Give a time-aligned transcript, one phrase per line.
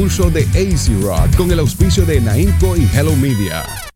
[0.00, 3.89] concurso de AC Rock con el auspicio de Naimco y Hello Media.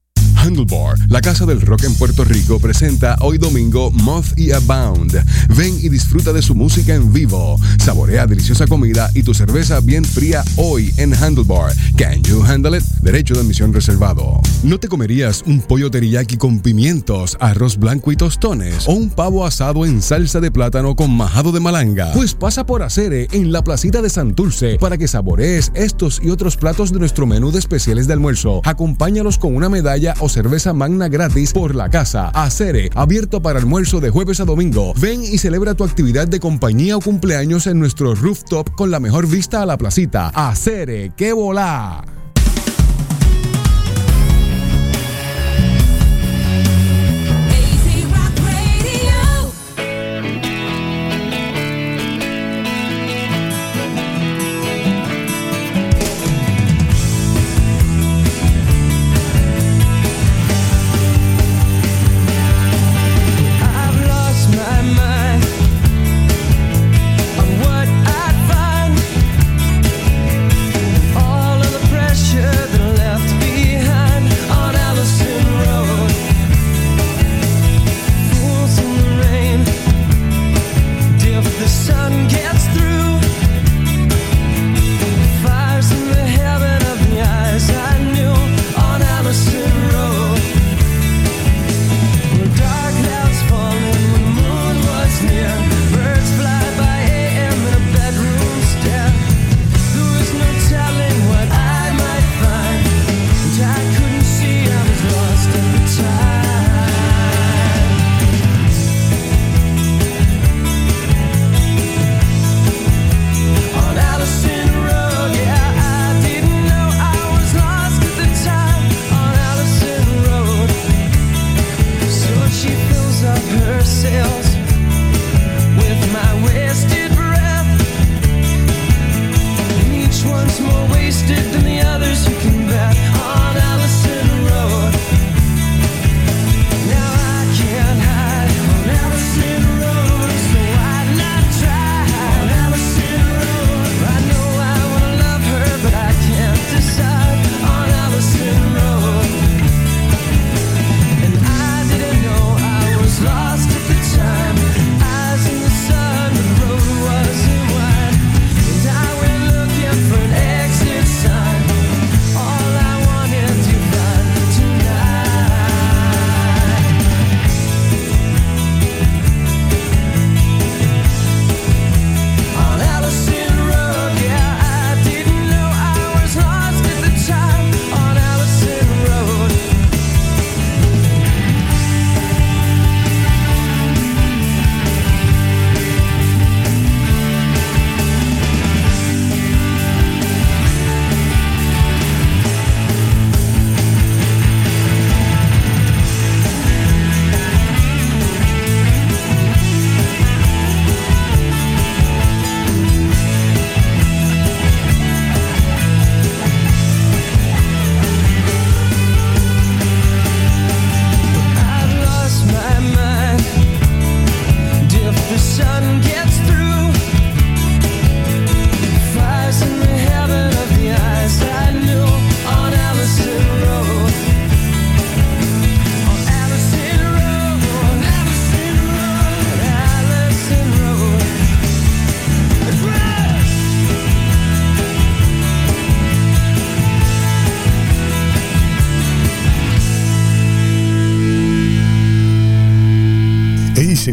[0.44, 5.14] Handlebar, la casa del rock en Puerto Rico, presenta hoy domingo Moth y Abound.
[5.56, 7.58] Ven y disfruta de su música en vivo.
[7.82, 11.72] Saborea deliciosa comida y tu cerveza bien fría hoy en Handlebar.
[11.96, 12.84] Can you handle it?
[13.00, 14.38] Derecho de admisión reservado.
[14.62, 18.86] ¿No te comerías un pollo teriyaki con pimientos, arroz blanco y tostones?
[18.86, 22.12] ¿O un pavo asado en salsa de plátano con majado de malanga?
[22.12, 26.58] Pues pasa por Acere en la placita de Santurce para que saborees estos y otros
[26.58, 28.60] platos de nuestro menú de especiales de almuerzo.
[28.64, 32.28] Acompáñalos con una medalla o cerveza magna gratis por la casa.
[32.30, 34.92] Acere, abierto para almuerzo de jueves a domingo.
[35.00, 39.28] Ven y celebra tu actividad de compañía o cumpleaños en nuestro rooftop con la mejor
[39.28, 40.30] vista a la placita.
[40.34, 42.04] Acere, qué volá.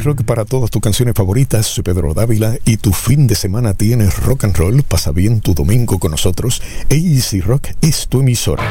[0.04, 1.66] Rock para todas tus canciones favoritas.
[1.66, 4.84] Soy Pedro Dávila y tu fin de semana tienes rock and roll.
[4.84, 6.62] Pasa bien tu domingo con nosotros.
[6.90, 8.64] AC Rock es tu emisora.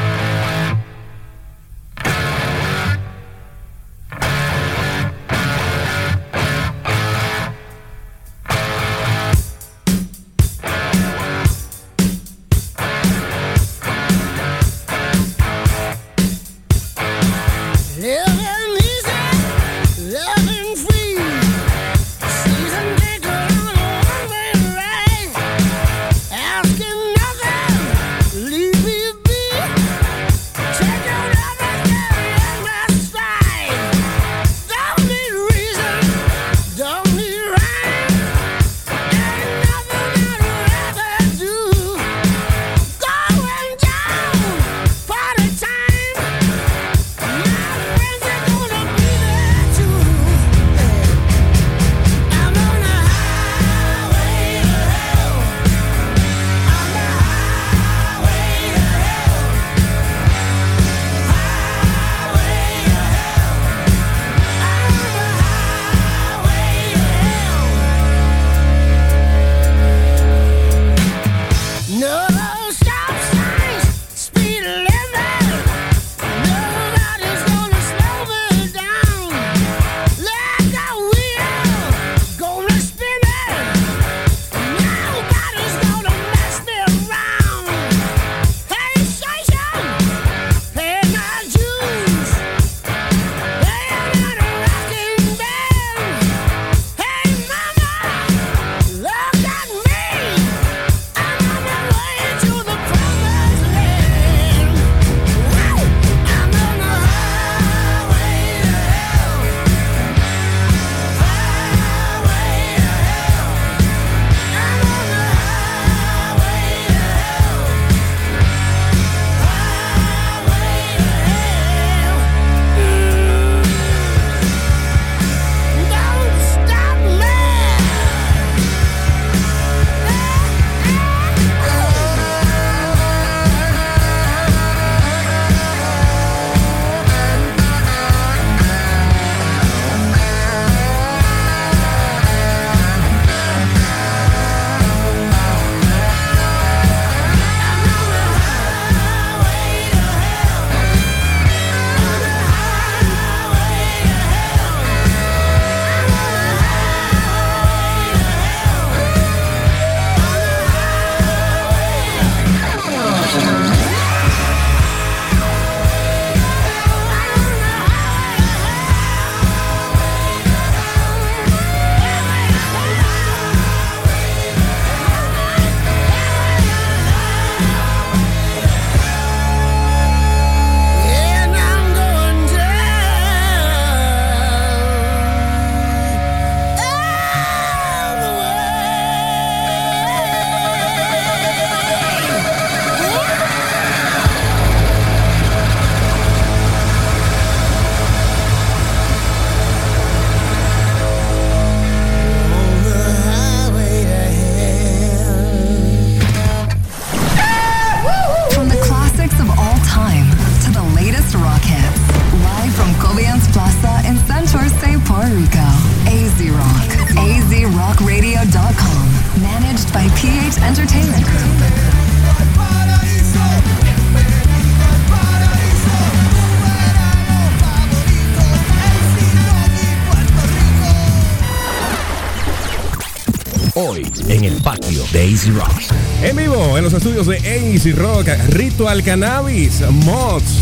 [236.23, 240.59] En vivo en los estudios de Easy Rock, Ritual Cannabis, Mods,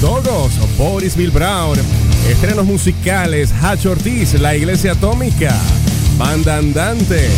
[0.00, 1.78] Dogos, Boris Bill Brown,
[2.28, 5.54] estrenos musicales, Hatch Ortiz, La Iglesia Atómica,
[6.16, 7.28] Banda Andante,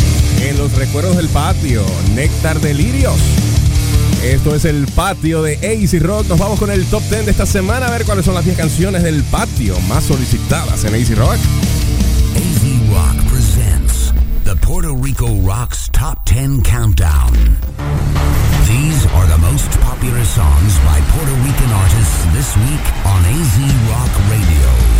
[0.47, 3.17] En los Recuerdos del Patio, Néctar Delirios.
[4.23, 6.27] Esto es el patio de Easy Rock.
[6.27, 8.57] Nos vamos con el top 10 de esta semana a ver cuáles son las 10
[8.57, 11.37] canciones del patio más solicitadas en Easy Rock.
[14.47, 17.33] The Puerto Rico Rocks Top 10 Countdown.
[17.33, 23.57] These are the most popular songs by Puerto Rican artists this week on AZ
[23.91, 24.96] Rock Radio.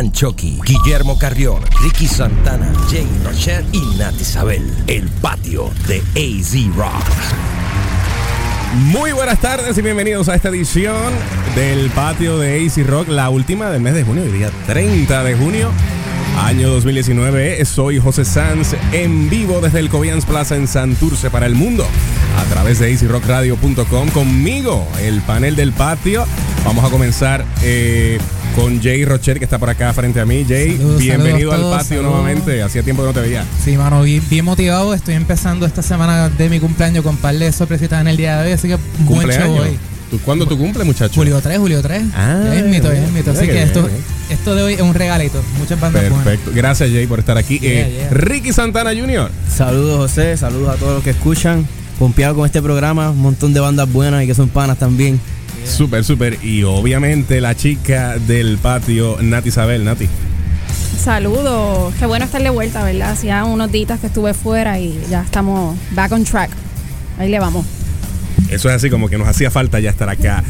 [0.00, 0.12] Hernán
[0.64, 4.62] Guillermo Carrión, Ricky Santana, Jay Rocher y Nat Isabel.
[4.86, 7.04] El patio de AZ Rock.
[8.76, 11.12] Muy buenas tardes y bienvenidos a esta edición
[11.54, 15.34] del patio de AC Rock, la última del mes de junio, el día 30 de
[15.34, 15.70] junio,
[16.38, 17.62] año 2019.
[17.66, 21.86] Soy José Sanz en vivo desde el Cobians Plaza en Santurce para el mundo
[22.38, 24.08] a través de acrockradio.com.
[24.08, 26.24] Conmigo, el panel del patio.
[26.64, 28.18] Vamos a comenzar eh,
[28.56, 30.44] con Jay Rocher, que está por acá frente a mí.
[30.46, 32.12] Jay, Saludos, bienvenido saludos al patio saludos.
[32.20, 32.62] nuevamente.
[32.62, 33.44] Hacía tiempo que no te veía.
[33.64, 34.92] Sí, mano, bien, bien motivado.
[34.94, 38.38] Estoy empezando esta semana de mi cumpleaños con un par de sorpresitas en el día
[38.40, 39.60] de hoy, así que buen show Cumpleaños.
[39.60, 39.78] hoy.
[40.10, 41.14] ¿Tú- ¿Cuándo tu cumple, muchacho?
[41.14, 42.02] Julio 3, Julio 3.
[42.14, 43.30] Ah, ya es mito, ya es mito.
[43.30, 43.96] Así que qué esto, bien.
[44.28, 45.40] esto de hoy es un regalito.
[45.58, 46.24] Muchas bandas buenas.
[46.26, 46.50] Perfecto.
[46.52, 47.60] Gracias, Jay, por estar aquí.
[47.60, 48.08] Yeah, Eh, yeah.
[48.10, 49.30] Ricky Santana Jr.
[49.48, 51.64] Saludos José, saludos a todos los que escuchan.
[52.00, 55.20] Pompeado con este programa, un montón de bandas buenas y que son panas también.
[55.64, 56.38] Súper, súper.
[56.44, 59.84] Y obviamente la chica del patio, Nati Isabel.
[59.84, 60.08] Nati.
[61.02, 63.12] Saludos, qué bueno estar de vuelta, ¿verdad?
[63.12, 66.50] Hacía unos días que estuve fuera y ya estamos back on track.
[67.18, 67.64] Ahí le vamos.
[68.50, 70.42] Eso es así como que nos hacía falta ya estar acá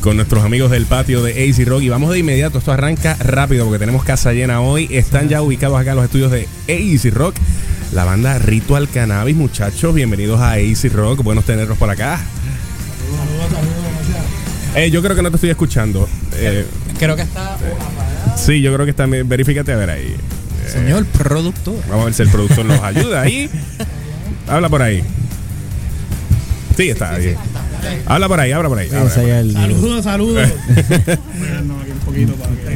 [0.00, 1.82] con nuestros amigos del patio de AC Rock.
[1.82, 4.88] Y vamos de inmediato, esto arranca rápido porque tenemos casa llena hoy.
[4.90, 7.36] Están ya ubicados acá en los estudios de AC Rock.
[7.92, 11.22] La banda Ritual Cannabis, muchachos, bienvenidos a AC Rock.
[11.22, 12.20] Buenos tenerlos por acá.
[14.76, 16.08] Eh, yo creo que no te estoy escuchando.
[16.34, 16.66] Eh,
[16.98, 17.56] Creo que está
[18.36, 19.06] sí, yo creo que está.
[19.06, 20.14] Verifícate a ver ahí.
[20.70, 21.76] señor productor.
[21.88, 23.48] Vamos a ver si el productor nos ayuda ahí.
[24.46, 25.02] Habla por ahí.
[26.76, 27.36] Sí, está bien.
[28.04, 28.90] Habla por ahí, habla por ahí.
[28.90, 30.46] Saludos, saludos.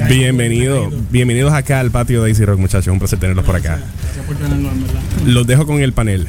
[0.08, 2.92] Bienvenido, bienvenidos acá al patio de AC Rock, muchachos.
[2.92, 3.78] Un placer tenerlos por acá.
[4.02, 5.00] Gracias por tenernos, en verdad.
[5.26, 6.26] Los dejo con el panel.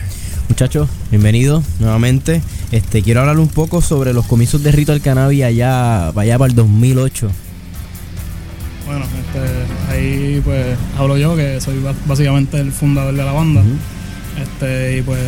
[0.51, 2.41] Muchachos, bienvenidos nuevamente.
[2.73, 6.55] Este, quiero hablar un poco sobre los comienzos de Ritual Cannabis allá, allá para el
[6.57, 7.31] 2008.
[8.85, 13.61] Bueno, este, ahí pues hablo yo, que soy básicamente el fundador de la banda.
[14.43, 15.19] Este, y pues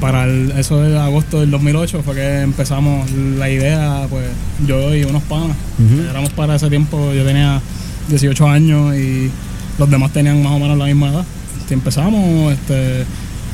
[0.00, 4.26] para el- eso de agosto del 2008 fue que empezamos la idea, pues
[4.64, 5.56] yo y unos panas.
[5.84, 6.08] Ujú.
[6.08, 7.60] Éramos para ese tiempo, yo tenía
[8.08, 9.28] 18 años y
[9.76, 11.24] los demás tenían más o menos la misma edad.
[11.60, 13.04] Este, empezamos este,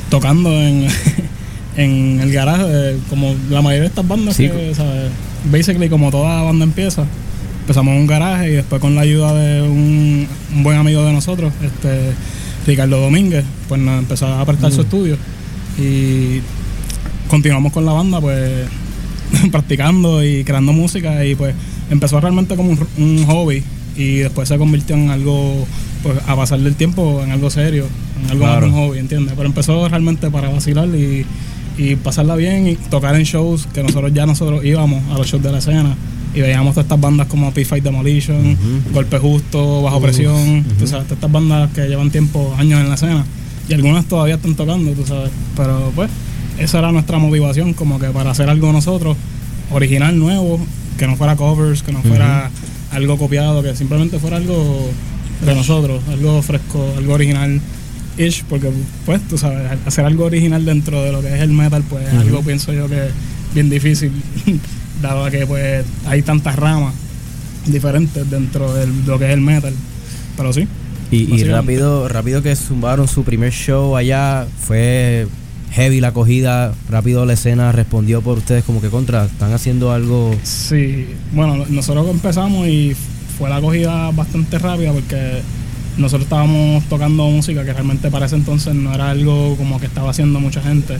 [0.09, 0.87] tocando en,
[1.77, 4.47] en el garaje, eh, como la mayoría de estas bandas, Sí.
[4.49, 5.11] que, ¿sabes?
[5.51, 7.05] basically como toda banda empieza.
[7.61, 11.11] Empezamos en un garaje y después con la ayuda de un, un buen amigo de
[11.13, 12.11] nosotros, este
[12.65, 15.17] Ricardo Domínguez, pues nos empezó a prestar su estudio
[15.77, 16.39] y
[17.29, 18.67] continuamos con la banda pues
[19.51, 21.53] practicando y creando música y pues
[21.89, 23.63] empezó realmente como un, un hobby
[23.95, 25.67] y después se convirtió en algo
[26.03, 27.85] pues a pasar del tiempo en algo serio
[28.23, 28.67] en algo más Claro.
[28.67, 29.33] de un hobby ¿entiendes?
[29.35, 31.25] pero empezó realmente para vacilar y,
[31.77, 35.43] y pasarla bien y tocar en shows que nosotros ya nosotros íbamos a los shows
[35.43, 35.95] de la escena
[36.35, 38.57] y veíamos todas estas bandas como P-Fight Demolition,
[38.93, 42.95] Golpe Justo, Bajo Presión, tú sabes, todas estas bandas que llevan tiempo, años en la
[42.95, 43.25] escena
[43.67, 46.11] y algunas todavía están tocando, tú sabes, pero pues
[46.59, 49.17] esa era nuestra motivación como que para hacer algo nosotros
[49.71, 50.59] original, nuevo,
[50.99, 52.49] que no fuera covers, que no fuera
[52.91, 54.89] algo copiado, que simplemente fuera algo
[55.45, 57.61] de nosotros, algo fresco, algo original.
[58.17, 58.71] Ish, porque
[59.05, 62.13] pues tú sabes, hacer algo original dentro de lo que es el metal, pues es
[62.13, 63.11] algo pienso yo que es
[63.53, 64.11] bien difícil,
[65.01, 66.95] dado a que pues hay tantas ramas
[67.67, 69.73] diferentes dentro de lo que es el metal.
[70.35, 70.67] Pero sí.
[71.11, 75.27] Y, y rápido, rápido que zumbaron su primer show allá, fue
[75.71, 80.35] heavy la acogida, rápido la escena respondió por ustedes como que contra, están haciendo algo...
[80.43, 82.95] Sí, bueno, nosotros empezamos y
[83.37, 85.41] fue la acogida bastante rápida porque
[85.97, 90.09] nosotros estábamos tocando música que realmente para ese entonces no era algo como que estaba
[90.11, 90.97] haciendo mucha gente.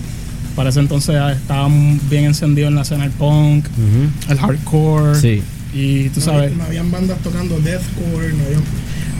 [0.55, 4.31] Para ese entonces estábamos bien encendidos en la escena del punk, Ujú.
[4.31, 5.15] el hardcore.
[5.19, 5.43] Sí.
[5.73, 8.61] Y tú No, sabes, No, habían bandas tocando deathcore, no habían,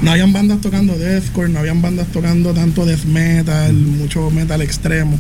[0.02, 5.20] no habían bandas tocando deathcore, no habían bandas tocando tanto death metal, mucho metal extremo.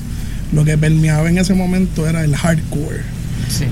[0.53, 3.01] Lo que permeaba en ese momento era el hardcore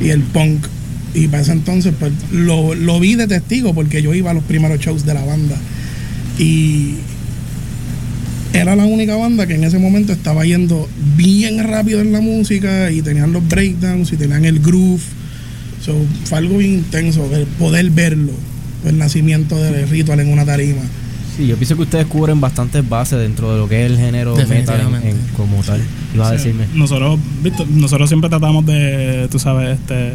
[0.02, 0.68] y el punk.
[1.16, 4.44] Y para ese entonces, pues lo, lo vi de testigo porque yo iba a los
[4.44, 5.56] primeros shows de la banda.
[6.38, 6.96] Y
[8.54, 12.92] era la única banda que en ese momento estaba yendo bien rápido en la música
[12.92, 15.02] y tenían los breakdowns y tenían el groove.
[15.84, 15.94] So,
[16.26, 18.32] fue algo bien intenso el poder verlo,
[18.86, 20.82] el nacimiento del ritual en una tarima.
[21.38, 24.36] Sí, yo pienso que ustedes cubren bastantes bases dentro de lo que es el género
[24.36, 25.10] metal en- Definitivamente.
[25.10, 25.82] en- como tal.
[26.14, 26.66] Ibas a Sí, decirme.
[26.76, 27.20] Nosotros,
[27.70, 30.14] nosotros siempre tratamos de, tú sabes, este.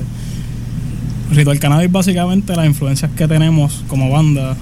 [1.32, 4.56] Ritual Cannabis, básicamente, las influencias que tenemos como banda,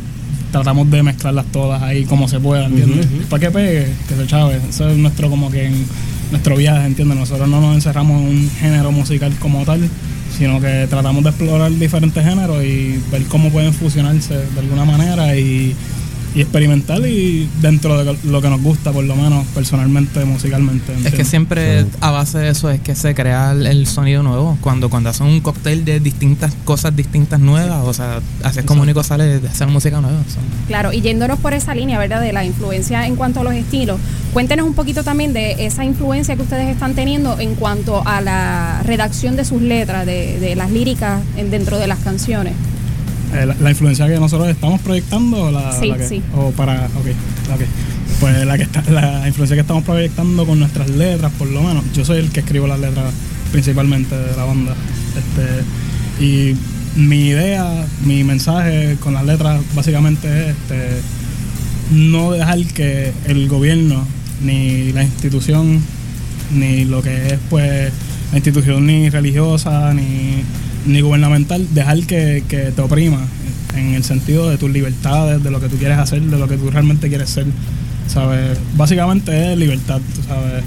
[0.52, 3.06] tratamos de mezclarlas todas ahí como se pueda, ¿entiendes?
[3.28, 4.60] Para que pegue, que se chave.
[4.68, 5.86] Eso es nuestro, como que, en-
[6.30, 7.16] nuestro viaje, ¿entiendes?
[7.18, 9.80] Nosotros no nos encerramos en un género musical como tal,
[10.36, 15.34] sino que tratamos de explorar diferentes géneros y ver cómo pueden fusionarse de alguna manera
[15.36, 15.74] y,
[16.38, 20.92] y experimentar y dentro de lo que nos gusta, por lo menos personalmente, musicalmente.
[21.04, 24.56] Es que siempre a base de eso es que se crea el, el sonido nuevo.
[24.60, 28.82] Cuando, cuando hacen un cóctel de distintas cosas distintas nuevas, o sea, así es como
[28.82, 30.18] único sale de hacer música nueva.
[30.18, 30.40] o sea.
[30.68, 32.20] Claro, y yéndonos por esa línea, ¿verdad?
[32.20, 33.98] De la influencia en cuanto a los estilos,
[34.32, 38.82] cuéntenos un poquito también de esa influencia que ustedes están teniendo en cuanto a la
[38.84, 42.52] redacción de sus letras, de, de las líricas en- dentro de las canciones.
[43.34, 46.22] Eh, la, la influencia que nosotros estamos proyectando la, Sí, la que, sí.
[46.34, 47.06] o para ok,
[47.54, 47.60] ok.
[48.20, 51.84] pues la que está, la influencia que estamos proyectando con nuestras letras por lo menos
[51.94, 53.12] yo soy el que escribo las letras
[53.52, 54.74] principalmente de la banda
[55.18, 56.56] este y
[56.96, 61.02] mi idea mi mensaje con las letras básicamente es este
[61.90, 64.04] no dejar que el gobierno
[64.42, 65.82] ni la institución
[66.54, 67.92] ni lo que es pues
[68.32, 70.42] la institución ni religiosa ni,
[70.86, 73.20] ni gubernamental dejar que, que te oprima
[73.74, 76.56] en el sentido de tus libertades de lo que tú quieres hacer de lo que
[76.56, 77.46] tú realmente quieres ser
[78.06, 80.64] sabes básicamente es libertad tú sabes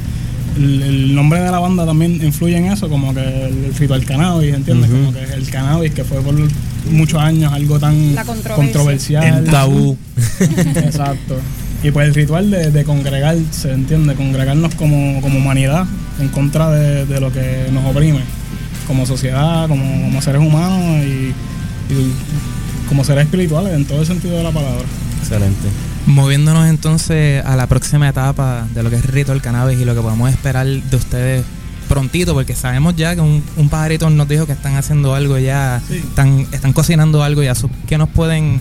[0.58, 4.04] el, el nombre de la banda también influye en eso, como que el, el ritual
[4.06, 4.90] cannabis, ¿entiendes?
[4.90, 6.36] Como que el cannabis, que fue por
[6.90, 8.16] muchos años algo tan
[8.56, 9.46] controversial.
[9.46, 9.98] El tabú.
[10.76, 11.40] Exacto.
[11.84, 14.16] Y pues el ritual de, de congregarse, ¿entiendes?
[14.16, 15.86] Congregarnos como, como humanidad
[16.20, 18.20] en contra de, de lo que nos oprime,
[18.92, 21.34] como sociedad, como, como seres humanos y,
[21.94, 22.14] y
[22.90, 24.84] como seres espirituales en todo el sentido de la palabra.
[25.22, 25.68] Excelente.
[26.08, 29.96] Moviéndonos entonces a la próxima etapa de lo que es Rito del Cannabis y lo
[29.96, 31.44] que podemos esperar de ustedes
[31.88, 35.82] prontito, porque sabemos ya que un, un pajarito nos dijo que están haciendo algo ya,
[35.88, 35.98] Sí.
[35.98, 37.54] están, están cocinando algo ya.
[37.88, 38.60] ¿Qué nos pueden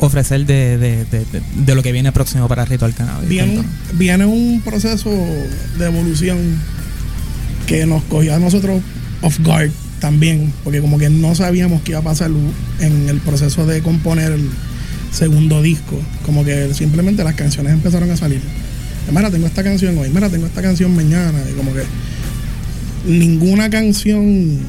[0.00, 3.28] ofrecer de, de, de- de- de lo que viene próximo para Rito del Cannabis?
[3.28, 3.62] Viene,
[3.94, 5.10] viene un proceso
[5.78, 6.38] de evolución
[7.66, 8.80] que nos cogió a nosotros
[9.22, 12.30] off guard también, porque como que no sabíamos qué iba a pasar
[12.80, 14.50] en el proceso de componer el
[15.12, 18.40] segundo disco, como que simplemente las canciones empezaron a salir.
[19.10, 21.82] Mira, tengo esta canción hoy, mira, tengo esta canción mañana, y como que
[23.06, 24.60] ninguna canción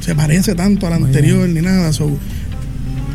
[0.00, 2.10] se parece tanto a la anterior ni nada, so,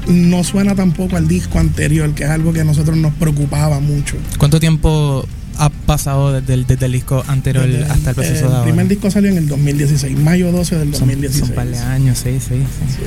[0.07, 4.15] no suena tampoco al disco anterior, que es algo que a nosotros nos preocupaba mucho.
[4.37, 5.25] ¿Cuánto tiempo
[5.59, 8.87] ha pasado desde el, desde el disco anterior Desde hasta el proceso de el primer
[8.87, 11.39] disco salió en el 2016, mayo 12 del Son- 2016.
[11.41, 12.55] Son un par de años, sí, sí.
[12.55, 13.03] sí.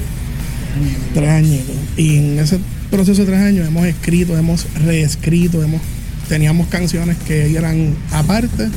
[1.15, 1.61] Tres años.
[1.97, 2.59] Y en ese
[2.91, 5.81] proceso de tres años hemos escrito, hemos reescrito, hemos
[6.29, 8.69] teníamos canciones que eran aparte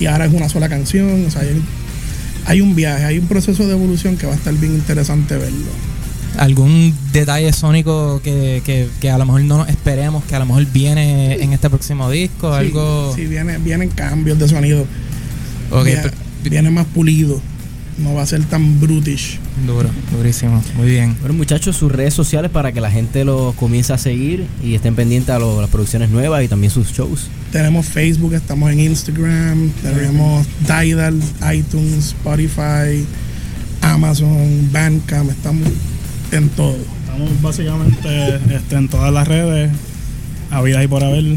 [0.00, 1.24] y ahora es una sola canción.
[1.26, 1.62] O sea, hay,
[2.46, 5.70] hay un viaje, hay un proceso de evolución que va a estar bien interesante verlo.
[6.38, 10.46] ¿Algún detalle sónico que, que, que a lo mejor no nos esperemos, que a lo
[10.46, 12.50] mejor viene en este próximo disco?
[12.52, 13.12] Sí, algo.
[13.14, 14.86] Sí, viene, vienen cambios de sonido.
[15.70, 15.88] Ok,
[16.44, 17.40] Viene- más pulido.
[17.98, 19.38] No va a ser tan brutish.
[19.66, 20.62] Duro, durísimo.
[20.76, 21.14] Muy bien.
[21.20, 24.94] Bueno, muchachos, sus redes sociales para que la gente los comience a seguir y estén
[24.94, 27.28] pendientes a lo- las producciones nuevas y también sus shows.
[27.52, 31.20] Tenemos Facebook, estamos en Instagram, tenemos Tidal,
[31.52, 33.04] iTunes, Spotify,
[33.82, 35.68] Amazon, Bandcamp, estamos
[36.32, 36.76] en todo.
[37.00, 39.70] Estamos básicamente este, en todas las redes,
[40.50, 41.24] habidas y por haber.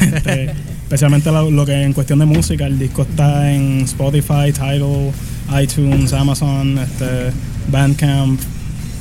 [0.00, 0.50] Este,
[0.84, 5.12] especialmente lo, lo que en cuestión de música, el disco está en Spotify, Tidal,
[5.62, 7.30] iTunes, Amazon, este,
[7.70, 8.40] Bandcamp,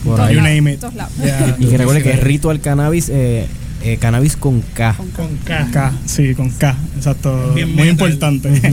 [0.04, 0.36] Por Todos ahí.
[0.36, 0.82] you name it.
[1.24, 1.56] Yeah.
[1.58, 3.48] Y que recuerden que Ritual Cannabis, eh,
[3.84, 4.96] eh, cannabis con K.
[5.16, 5.68] Con K.
[5.72, 7.54] K, sí, con K, exacto.
[7.54, 8.12] Bien Muy metal.
[8.12, 8.62] importante.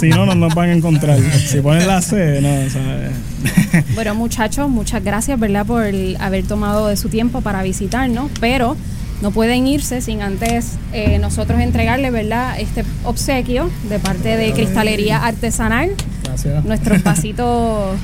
[0.00, 1.18] Si no, no nos van a encontrar.
[1.46, 5.84] Si ponen la C, no, o sea, Bueno, muchachos, muchas gracias, ¿verdad?, por
[6.20, 8.76] haber tomado de su tiempo para visitarnos, pero
[9.22, 15.24] no pueden irse sin antes eh, nosotros entregarle, ¿verdad?, este obsequio de parte de Cristalería
[15.24, 15.90] Artesanal,
[16.24, 16.64] gracias.
[16.64, 17.96] nuestros vasitos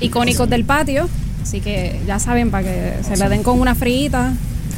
[0.00, 1.08] icónicos del patio.
[1.42, 4.32] Así que ya saben, para que se la den con una frita,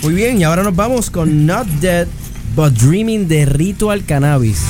[0.03, 2.07] Muy bien, y ahora nos vamos con Not Dead
[2.55, 4.61] But Dreaming de Ritual Cannabis.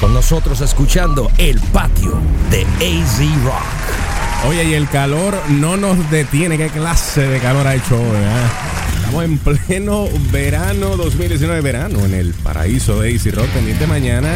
[0.00, 2.18] Con nosotros escuchando El Patio
[2.50, 4.48] de AZ Rock.
[4.48, 6.58] Oye, y el calor no nos detiene.
[6.58, 8.16] ¿Qué clase de calor ha hecho hoy?
[8.16, 8.46] eh?
[8.96, 13.46] Estamos en pleno verano 2019, verano, en el paraíso de Easy Rock.
[13.48, 14.30] Pendiente mañana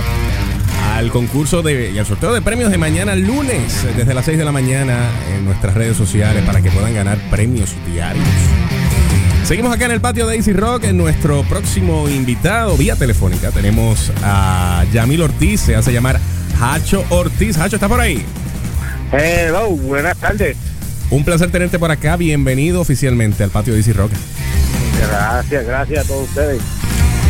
[0.95, 4.45] al concurso de, y al sorteo de premios de mañana lunes, desde las 6 de
[4.45, 8.25] la mañana en nuestras redes sociales para que puedan ganar premios diarios.
[9.49, 10.85] Seguimos acá en el patio de Easy Rock.
[10.85, 15.63] En nuestro próximo invitado, vía telefónica, tenemos a Yamil Ortiz.
[15.63, 16.21] Se hace llamar
[16.61, 17.57] Hacho Ortiz.
[17.57, 18.27] Hacho, ¿está por ahí?
[19.11, 20.55] Hello, buenas tardes.
[21.09, 22.19] Un placer tenerte por acá.
[22.19, 24.13] Bienvenido oficialmente al patio de Easy Rock.
[25.09, 26.61] Gracias, gracias a todos ustedes.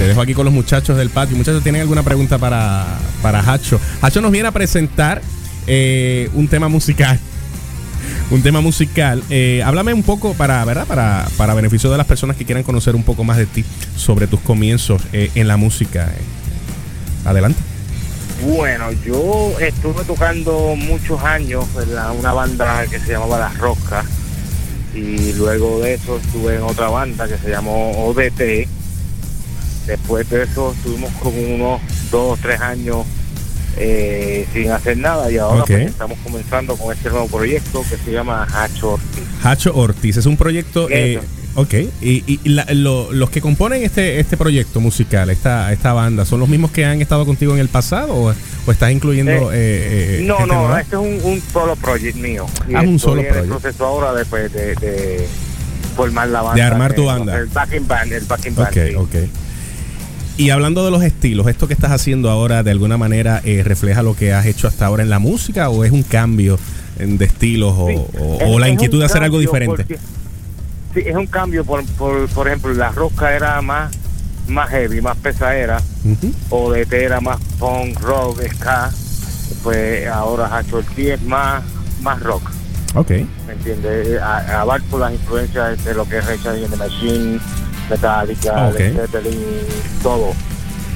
[0.00, 1.36] Te dejo aquí con los muchachos del patio.
[1.36, 2.84] Muchachos, ¿tienen alguna pregunta para,
[3.22, 3.80] para Hacho?
[4.02, 5.22] Hacho nos viene a presentar
[5.68, 7.20] eh, un tema musical.
[8.30, 9.22] Un tema musical.
[9.30, 10.86] Eh, háblame un poco para, ¿verdad?
[10.86, 13.64] Para, para beneficio de las personas que quieran conocer un poco más de ti
[13.96, 16.12] sobre tus comienzos eh, en la música.
[17.24, 17.60] Adelante.
[18.44, 24.04] Bueno, yo estuve tocando muchos años en una banda que se llamaba Las Roscas
[24.94, 28.68] y luego de eso estuve en otra banda que se llamó ODT.
[29.86, 33.06] Después de eso estuvimos como unos dos o tres años
[33.78, 35.66] eh, sin hacer nada y ahora Ok.
[35.68, 39.24] pues, estamos comenzando con este nuevo proyecto que se llama Hacho Ortiz.
[39.42, 40.88] Hacho Ortiz es un proyecto.
[40.90, 41.20] eh,
[41.54, 41.74] ok.
[42.00, 46.40] Y, y- la- lo- los que componen este, este proyecto musical, esta, esta banda, ¿son
[46.40, 48.34] los mismos que han estado contigo en el pasado o,
[48.66, 49.52] o estás incluyendo.
[49.52, 50.80] eh, eh, no, gente no, nueva?
[50.80, 52.46] este es un, un solo proyecto mío.
[52.68, 55.26] Y Ah, un solo proceso ahora de, pues, de, de
[55.96, 56.54] formar la banda.
[56.56, 57.36] De armar tu eh, banda.
[57.38, 58.68] El backing band, el backing band.
[58.68, 58.94] Ok, sí.
[58.94, 59.14] ok.
[60.38, 64.02] Y hablando de los estilos, ¿esto que estás haciendo ahora de alguna manera eh, refleja
[64.02, 66.58] lo que has hecho hasta ahora en la música o es un cambio
[66.98, 69.76] en- de estilos o, Sí, o- es- o la inquietud de hacer algo diferente?
[69.84, 69.98] porque-
[70.94, 71.64] sí, es un cambio.
[71.64, 73.92] Por, por, por ejemplo, la rosca era más,
[74.46, 75.82] más heavy, más pesadera.
[76.50, 78.90] O de era más punk, rock, ska.
[79.64, 81.64] Pues ahora Hacho Ortiz es más,
[82.00, 82.42] más rock.
[82.94, 83.10] Ok.
[83.10, 84.20] ¿Me entiendes?
[84.22, 87.40] A- Abarco las influencias de lo que es Rage Against the Machine,
[87.90, 88.78] Metallica, Ok.
[88.78, 89.40] Led Zeppelin,
[90.02, 90.32] todo.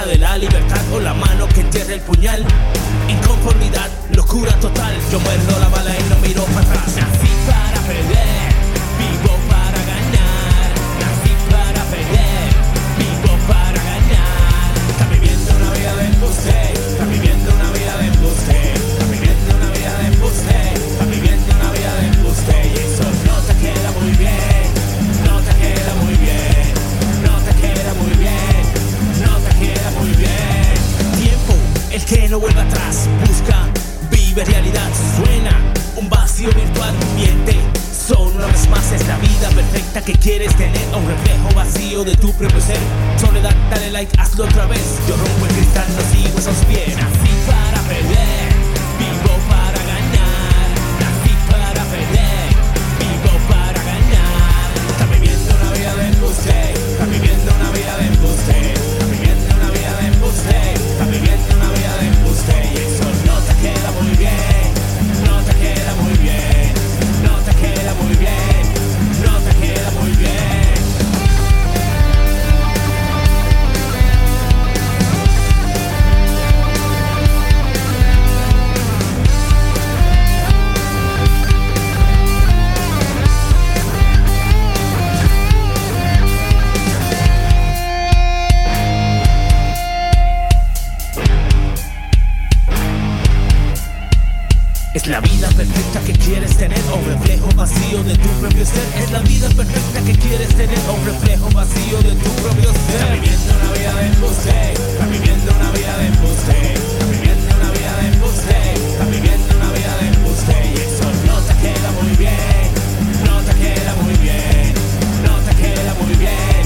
[0.01, 2.43] De la libertad o la mano que entierra el puñal.
[3.07, 4.91] Inconformidad, locura total.
[5.11, 6.95] Yo muerdo la bala y no miro para atrás.
[6.95, 8.49] Nací para perder,
[8.97, 10.69] vivo para ganar.
[10.99, 12.53] Nací para perder,
[12.97, 14.73] vivo para ganar.
[14.89, 16.62] Está viviendo una vida de embuste,
[32.33, 33.67] no vuelve atrás, busca,
[34.09, 35.51] vive realidad, suena
[35.95, 37.55] un vacío virtual, miente.
[38.07, 42.03] Son una vez más es la vida perfecta que quieres tener o un reflejo vacío
[42.03, 42.79] de tu propio ser.
[43.17, 44.81] Soledad, dale like, hazlo otra vez.
[45.07, 46.97] Yo rompo el cristal, no sigo esos pies.
[46.97, 48.62] Nací para perder,
[95.03, 98.87] Es la vida perfecta que quieres tener o reflejo vacío de tu propio ser.
[99.03, 102.95] Es la vida perfecta que quieres tener o reflejo vacío de tu propio ser.
[102.95, 107.71] Está viviendo una vida de embuste, está viviendo una vida de embuste, está viviendo una
[107.75, 112.15] vida de embuste, está viviendo una vida de embuste y eso no te queda muy
[112.15, 112.63] bien,
[113.27, 114.71] no te queda muy bien,
[115.27, 116.63] no te queda muy bien,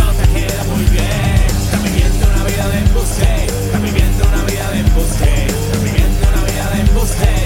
[0.00, 1.44] no te queda muy bien.
[1.60, 6.40] Está viviendo una vida de embuste, está viviendo una vida de embuste, está viviendo una
[6.40, 7.45] vida de embuste,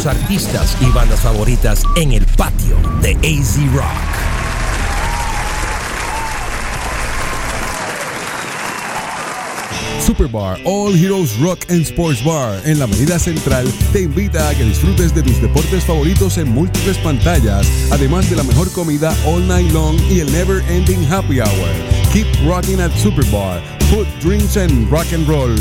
[0.00, 4.09] Tus artistas y bandas favoritas en el patio de AZ Rock.
[10.20, 14.64] Superbar All Heroes Rock and Sports Bar en la Avenida Central te invita a que
[14.64, 19.72] disfrutes de tus deportes favoritos en múltiples pantallas, además de la mejor comida all night
[19.72, 21.70] long y el never ending happy hour.
[22.12, 23.62] Keep rocking at Superbar.
[23.88, 25.56] Food, drinks and rock and roll.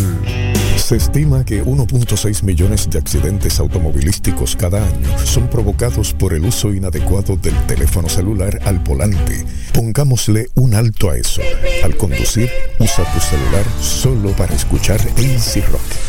[0.76, 6.74] Se estima que 1.6 millones de accidentes automovilísticos cada año son provocados por el uso
[6.74, 9.46] inadecuado del teléfono celular al volante.
[9.80, 11.42] Pongámosle un alto a eso.
[11.86, 16.09] Al conducir, usa tu celular solo para escuchar AC Rock.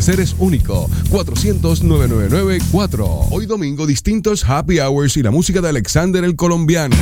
[0.09, 0.89] es único.
[1.11, 3.27] 400-999-4.
[3.29, 6.95] Hoy domingo, distintos happy hours y la música de Alexander el Colombiano.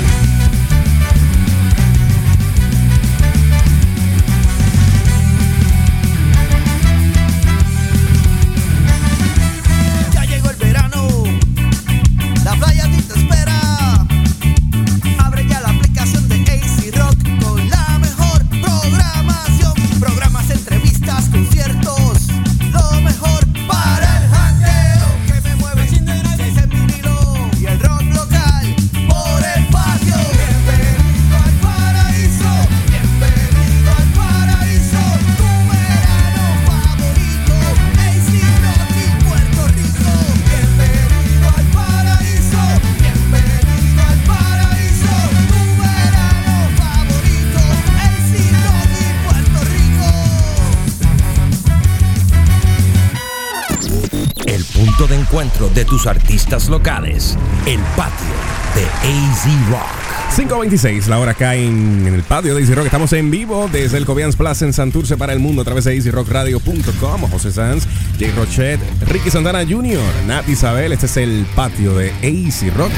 [55.74, 57.38] De tus artistas locales.
[57.66, 58.28] El patio
[58.76, 60.10] de AZ Rock.
[60.36, 62.86] 526, la hora acá en, en el patio de Easy Rock.
[62.86, 65.96] Estamos en vivo desde el Cobians Plaza en Santurce para el mundo a través de
[65.96, 67.22] easyrockradio.com.
[67.32, 67.88] José Sanz,
[68.20, 70.92] Jay Rochet, Ricky Santana Jr., Nat Isabel.
[70.92, 72.92] Este es el patio de Easy Rock.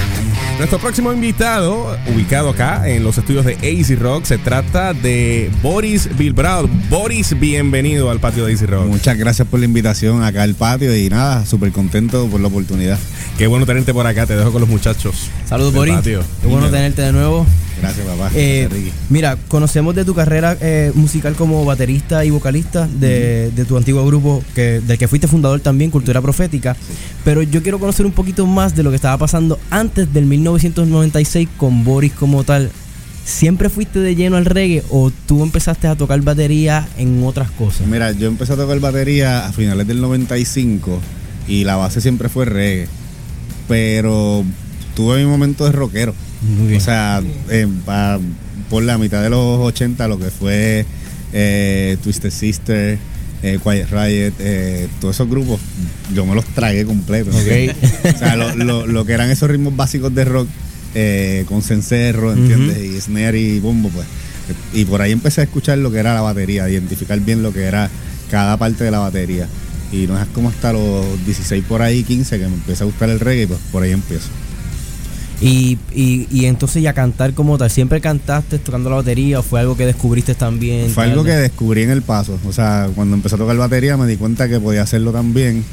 [0.58, 6.10] Nuestro próximo invitado, ubicado acá en los estudios de Easy Rock, se trata de Boris
[6.18, 6.68] Bilbrao.
[6.90, 8.88] Boris, bienvenido al patio de Easy Rock.
[8.88, 12.98] Muchas gracias por la invitación acá al patio y nada, súper contento por la oportunidad.
[13.38, 15.30] Qué bueno tenerte por acá, te dejo con los muchachos.
[15.46, 15.96] Saludos, Boris.
[15.96, 16.24] patio.
[16.42, 17.46] Qué bueno tenerte de nuevo.
[17.82, 18.32] Gracias, papá.
[18.36, 23.66] Eh, Gracias, mira, conocemos de tu carrera eh, musical como baterista y vocalista de, de
[23.66, 26.76] tu antiguo grupo, que, del que fuiste fundador también, Cultura Profética.
[27.26, 31.50] Pero yo quiero conocer un poquito más de lo que estaba pasando antes del 1996
[31.58, 32.72] con Boris como tal.
[33.24, 37.88] ¿Siempre fuiste de lleno al reggae o tú empezaste a tocar batería en otras cosas?
[37.88, 41.00] Mira, yo empecé a tocar batería a finales del 95
[41.48, 42.88] y la base siempre fue reggae.
[43.68, 44.44] Pero
[44.96, 46.14] tuve mi momento de rockero.
[46.42, 46.82] Muy bien.
[46.82, 48.20] O sea, eh, pa-
[48.70, 50.86] por la mitad de los 80, lo que fue
[51.34, 52.98] eh, Twisted Sister,
[53.44, 55.60] eh, Quiet Riot, eh, todos esos grupos,
[56.14, 57.36] yo me los tragué completos.
[57.36, 57.76] Ok.
[58.16, 60.48] o sea, lo, lo- lo que eran esos ritmos básicos de rock,
[61.48, 62.78] con cencerro, ¿entiendes?
[62.84, 64.06] Y snare y bombo, pues.
[64.74, 67.54] Y por ahí empecé a escuchar lo que era la batería, a identificar bien lo
[67.54, 67.90] que era
[68.30, 69.48] cada parte de la batería.
[69.94, 73.10] Y no es como hasta los 16 por ahí, 15, que me empieza a gustar
[73.10, 74.28] el reggae, pues por ahí empiezo.
[75.42, 79.60] Y, y, y entonces ya cantar como tal, ¿siempre cantaste tocando la batería o fue
[79.60, 80.92] algo que descubriste también?
[80.92, 82.38] Fue algo que descubrí en el paso.
[82.46, 85.64] O sea, cuando empecé a tocar batería me di cuenta que podía hacerlo también.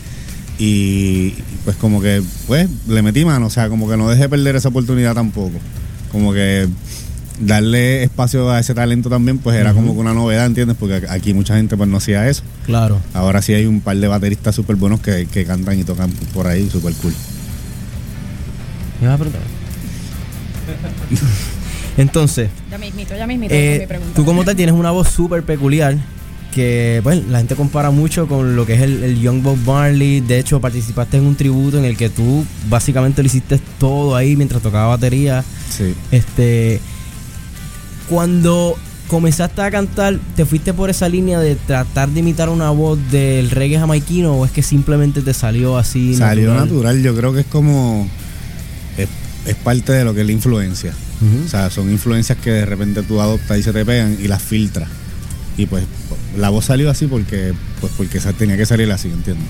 [0.58, 3.46] Y pues como que, pues, le metí mano.
[3.46, 5.58] O sea, como que no dejé perder esa oportunidad tampoco.
[6.10, 6.66] Como que
[7.40, 10.76] darle espacio a ese talento también, pues era como que una novedad, ¿entiendes?
[10.80, 12.42] Porque aquí mucha gente pues no hacía eso.
[12.66, 12.98] Claro.
[13.14, 16.46] Ahora sí hay un par de bateristas súper buenos que, que cantan y tocan por
[16.46, 17.12] ahí, súper cool.
[19.00, 19.57] ¿Me vas a preguntar?
[21.96, 24.14] Entonces, Ya mismito, ya mismito eh, con mi pregunta.
[24.14, 25.96] tú como tal tienes una voz súper peculiar
[26.52, 30.20] que bueno, la gente compara mucho con lo que es el, el Young Bob Marley.
[30.20, 34.34] De hecho, participaste en un tributo en el que tú básicamente lo hiciste todo ahí
[34.34, 35.44] mientras tocaba batería.
[35.70, 35.94] Sí.
[36.10, 36.80] Este,
[38.08, 38.76] cuando
[39.08, 43.50] comenzaste a cantar, ¿te fuiste por esa línea de tratar de imitar una voz del
[43.50, 46.14] reggae jamaiquino o es que simplemente te salió así?
[46.16, 48.08] Salió natural, yo creo que es como.
[48.96, 49.08] Es,
[49.46, 50.92] es parte de lo que es la influencia.
[51.44, 54.42] O sea, son influencias que de repente tú adoptas y se te pegan y las
[54.42, 54.88] filtras.
[55.56, 55.84] Y pues
[56.36, 59.46] la voz salió así porque pues porque tenía que salir así, ¿entiendes?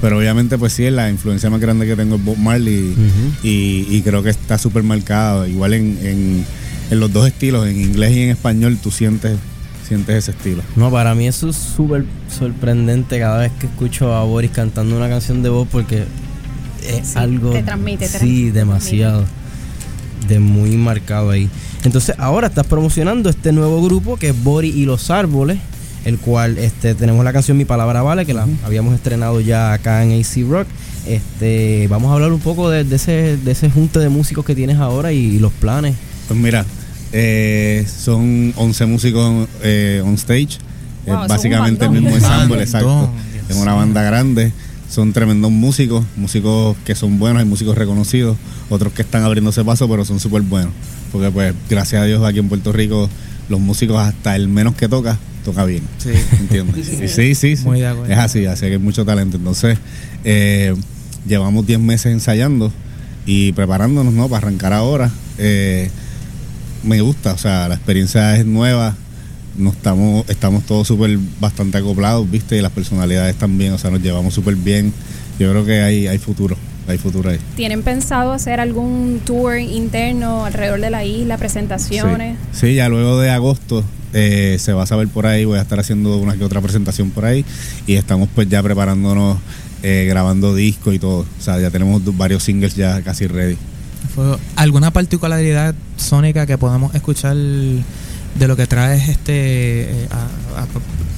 [0.00, 2.94] Pero obviamente pues sí, la influencia más grande que tengo es Bob Marley
[3.44, 5.46] y, y creo que está súper marcado.
[5.46, 6.44] Igual en, en,
[6.90, 9.38] en los dos estilos, en inglés y en español, tú sientes,
[9.86, 10.64] sientes ese estilo.
[10.74, 12.04] No, para mí eso es súper
[12.36, 16.04] sorprendente cada vez que escucho a Boris cantando una canción de voz porque
[16.86, 17.50] es Sí, algo...
[17.50, 18.52] te transmite, te Sí, transmite.
[18.52, 19.24] demasiado.
[20.28, 21.48] De muy marcado ahí.
[21.84, 25.58] Entonces ahora estás promocionando este nuevo grupo que es Boris y los Árboles,
[26.04, 30.04] el cual este, tenemos la canción Mi Palabra Vale, que la habíamos estrenado ya acá
[30.04, 30.68] en AC Rock.
[31.06, 34.54] Este, vamos a hablar un poco de, de ese, de ese junte de músicos que
[34.54, 35.96] tienes ahora y, los planes.
[36.28, 36.64] Pues mira,
[37.12, 40.58] eh, son 11 músicos eh, on stage.
[41.06, 43.10] Wow, Eh, básicamente el mismo ensamble, exacto.
[43.48, 44.52] Es una banda grande.
[44.92, 48.36] Son tremendos músicos, músicos que son buenos, hay músicos reconocidos,
[48.68, 50.74] otros que están abriéndose paso, pero son súper buenos.
[51.10, 53.08] Porque pues, gracias a Dios, aquí en Puerto Rico,
[53.48, 55.82] los músicos hasta el menos que toca, toca bien.
[55.96, 56.10] Sí.
[56.38, 56.86] ¿Entiendes?
[56.86, 57.08] Sí.
[57.08, 57.64] Sí, sí, sí.
[57.64, 58.12] Muy de acuerdo.
[58.12, 59.38] Es así, así que hay mucho talento.
[59.38, 59.78] Entonces,
[60.24, 60.74] eh,
[61.26, 62.70] llevamos 10 meses ensayando
[63.24, 64.28] y preparándonos, ¿no?
[64.28, 65.10] Para arrancar ahora.
[65.38, 65.88] Eh,
[66.82, 68.94] me gusta, o sea, la experiencia es nueva.
[69.56, 72.56] Nos estamos, estamos todos súper bastante acoplados, ¿viste?
[72.56, 74.92] Y las personalidades también, o sea, nos llevamos súper bien.
[75.38, 76.56] Yo creo que hay, hay futuro,
[76.88, 77.38] hay futuro ahí.
[77.56, 82.36] ¿Tienen pensado hacer algún tour interno alrededor de la isla, presentaciones?
[82.52, 85.62] Sí, Sí, ya luego de agosto eh, se va a saber por ahí, voy a
[85.62, 87.44] estar haciendo una que otra presentación por ahí
[87.86, 89.38] y estamos pues ya preparándonos,
[89.82, 91.20] eh, grabando discos y todo.
[91.20, 93.56] O sea, ya tenemos varios singles ya casi ready.
[94.56, 97.36] ¿Alguna particularidad sónica que podamos escuchar
[98.38, 100.08] de lo que traes este eh,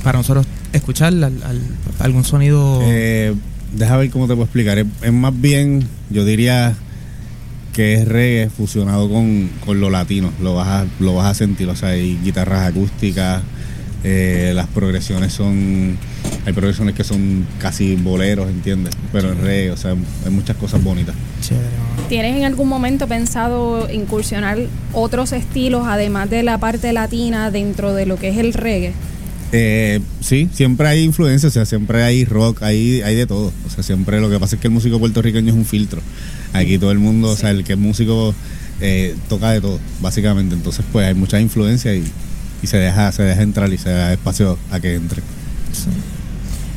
[0.03, 1.61] para nosotros escuchar al- al-
[2.01, 2.81] algún sonido?
[2.85, 3.35] Eh,
[3.77, 4.79] deja ver cómo te puedo explicar.
[4.79, 6.75] Es, es más bien, yo diría
[7.73, 10.31] que es reggae fusionado con, con lo latino.
[10.43, 11.69] Lo vas, a, lo vas a sentir.
[11.69, 13.43] O sea, hay guitarras acústicas,
[14.05, 15.97] eh, las progresiones son.
[16.47, 18.95] Hay progresiones que son casi boleros, ¿entiendes?
[19.13, 21.15] Pero en reggae, o sea, hay muchas cosas bonitas.
[22.09, 24.59] ¿Tienes en algún momento pensado incursionar
[24.93, 28.93] otros estilos, además de la parte latina, dentro de lo que es el reggae?
[29.53, 33.53] Eh, sí, siempre hay influencia, o sea, siempre hay rock, hay, hay de todo.
[33.67, 36.03] O sea, siempre lo que pasa es que el músico puertorriqueño es un filtro.
[36.53, 38.35] Aquí todo el mundo, o sea, el que es músico
[38.81, 40.55] eh, toca de todo, básicamente.
[40.55, 42.05] Entonces, pues hay mucha influencia y,
[42.63, 45.23] y se deja, se deja entrar y se da espacio a que entre.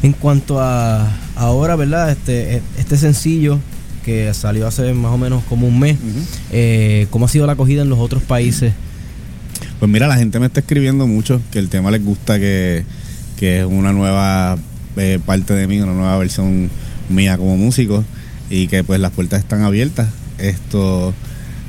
[0.04, 2.12] En cuanto a ahora, ¿verdad?
[2.12, 3.60] Este, este sencillo
[4.04, 5.98] que salió hace más o menos como un mes,
[6.52, 8.74] eh, ¿cómo ha sido la acogida en los otros países?
[9.80, 12.84] Pues mira, la gente me está escribiendo mucho que el tema les gusta, que,
[13.38, 14.58] que es una nueva
[14.96, 16.70] eh, parte de mí, una nueva versión
[17.10, 18.04] mía como músico
[18.50, 20.08] y que pues las puertas están abiertas.
[20.38, 21.14] Esto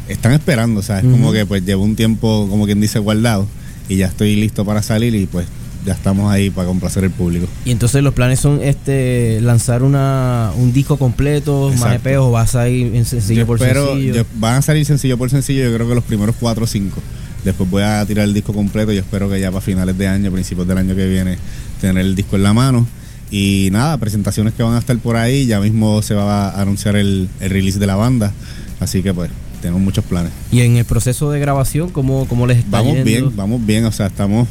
[0.09, 3.47] están esperando, o sea, es como que pues llevo un tiempo, como quien dice, guardado
[3.89, 5.47] y ya estoy listo para salir y pues
[5.89, 7.47] ya estamos ahí para complacer al público.
[7.65, 11.95] Y entonces los planes son este lanzar una, un disco completo, más.
[11.97, 14.15] EP o vas a ir en sencillo Yo por espero- sencillo.
[14.15, 17.01] yo- van a salir sencillo por sencillo, yo creo que los primeros cuatro o cinco.
[17.45, 18.93] Después voy a tirar el disco completo.
[18.93, 21.39] Yo espero que ya para finales de año, principios del año que viene,
[21.81, 22.87] tener el disco en la mano.
[23.31, 25.47] Y nada, presentaciones que van a estar por ahí.
[25.47, 28.33] Ya mismo se va a anunciar el, el release de la banda.
[28.81, 29.31] Así que pues,
[29.63, 30.33] tenemos muchos planes.
[30.51, 33.05] Y en el proceso de grabación, ¿cómo, cómo les está Vamos yendo?
[33.05, 33.85] bien, vamos bien.
[33.85, 34.49] O sea, estamos.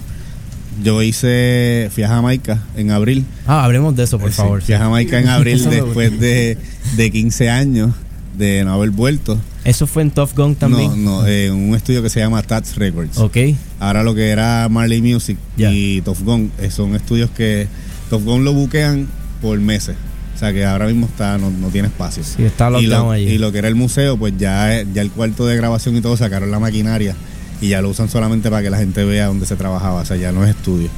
[0.83, 1.89] Yo hice.
[1.93, 3.25] Fui a Jamaica en abril.
[3.45, 4.61] Ah, hablemos de eso, por Sí, favor.
[4.61, 6.57] Fui a Jamaica en abril después de,
[6.95, 7.91] de 15 años
[8.37, 9.39] de no haber vuelto.
[9.65, 11.03] ¿Eso fue en Tough Gun también?
[11.03, 13.17] No, no, eh, un estudio que se llama Tats Records.
[13.17, 13.37] Ok.
[13.79, 17.67] Ahora lo que era Marley Music y Top Gun eh, son estudios que
[18.09, 19.07] Top Gun lo buquean
[19.41, 19.95] por meses.
[20.35, 22.23] O sea que ahora mismo está no, no tiene espacio.
[22.23, 23.25] Sí, está y, lo, allí.
[23.25, 26.15] y lo que era el museo, pues ya, ya el cuarto de grabación y todo
[26.15, 27.15] sacaron la maquinaria
[27.61, 30.01] y ya lo usan solamente para que la gente vea dónde se trabajaba.
[30.01, 30.89] O sea, ya no es estudio.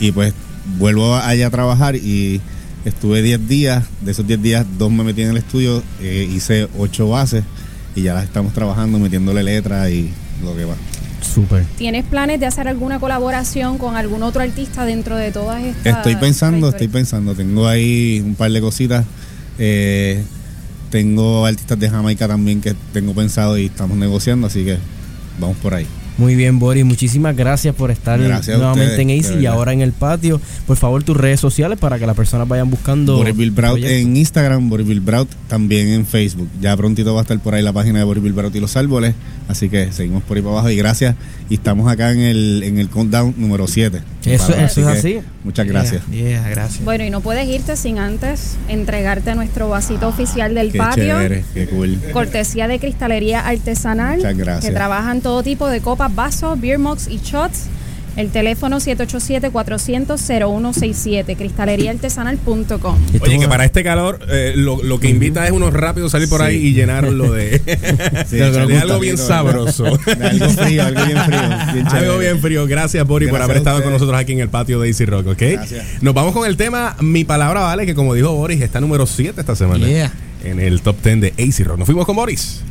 [0.00, 0.32] Y pues
[0.78, 2.40] vuelvo allá a trabajar y
[2.84, 3.84] estuve 10 días.
[4.00, 7.44] De esos 10 días, dos me metí en el estudio, eh, hice 8 bases
[7.94, 10.10] y ya las estamos trabajando, metiéndole letras y,
[10.42, 10.74] lo que va.
[11.20, 11.64] Súper.
[11.76, 15.96] ¿Tienes planes de hacer alguna colaboración con algún otro artista dentro de todas estas?
[15.96, 17.34] Estoy pensando, estoy pensando.
[17.34, 19.04] Tengo ahí un par de cositas.
[19.58, 20.22] Eh,
[20.90, 24.78] tengo artistas de Jamaica también que tengo pensado y estamos negociando, así que
[25.40, 25.86] vamos por ahí.
[26.18, 26.84] Muy bien, Boris.
[26.84, 30.40] Muchísimas gracias por estar Gracias nuevamente ustedes, en AC y ahora en el patio.
[30.66, 33.16] Por favor, tus redes sociales para que las personas vayan buscando.
[33.16, 34.00] Boris Bill Braut proyectos.
[34.02, 36.48] en Instagram, Boris Bill Braut también en Facebook.
[36.60, 38.76] Ya prontito va a estar por ahí la página de Boris Bill Braut y los
[38.76, 39.14] árboles.
[39.46, 41.14] Así que seguimos por ahí para abajo y gracias.
[41.48, 44.02] Y estamos acá en el, en el countdown número 7.
[44.26, 45.18] Eso- eso es así.
[45.48, 46.06] Muchas gracias.
[46.10, 46.84] Yeah, gracias.
[46.84, 51.04] Bueno, y no puedes irte sin antes entregarte nuestro vasito oficial del Qué patio.
[51.04, 51.98] chévere, qué cool.
[52.12, 54.16] Cortesía de cristalería artesanal.
[54.16, 54.66] Muchas gracias.
[54.66, 57.62] Que trabajan todo tipo de copas, vasos, beer mugs y shots.
[58.18, 62.96] El teléfono 787-400-0167, cristaleríaartesanal.com.
[63.20, 66.42] Oye, que para este calor eh, lo, lo que invita es uno rápido salir por
[66.42, 67.60] ahí y llenarlo de,
[68.28, 69.84] Sí, de algo bien sabroso.
[69.84, 71.40] De algo frío, algo bien frío.
[71.72, 72.66] bien algo bien frío.
[72.66, 75.04] Gracias, Bori, por Gracias haber a estado con nosotros aquí en el patio de Easy
[75.04, 75.42] Rock, ¿ok?
[75.52, 76.02] Gracias.
[76.02, 79.40] Nos vamos con el tema Mi Palabra Vale, que como dijo Boris, está número 7
[79.40, 79.86] esta semana.
[79.86, 80.12] Yeah.
[80.42, 81.78] En el top 10 de Easy Rock.
[81.78, 82.62] Nos fuimos con Boris.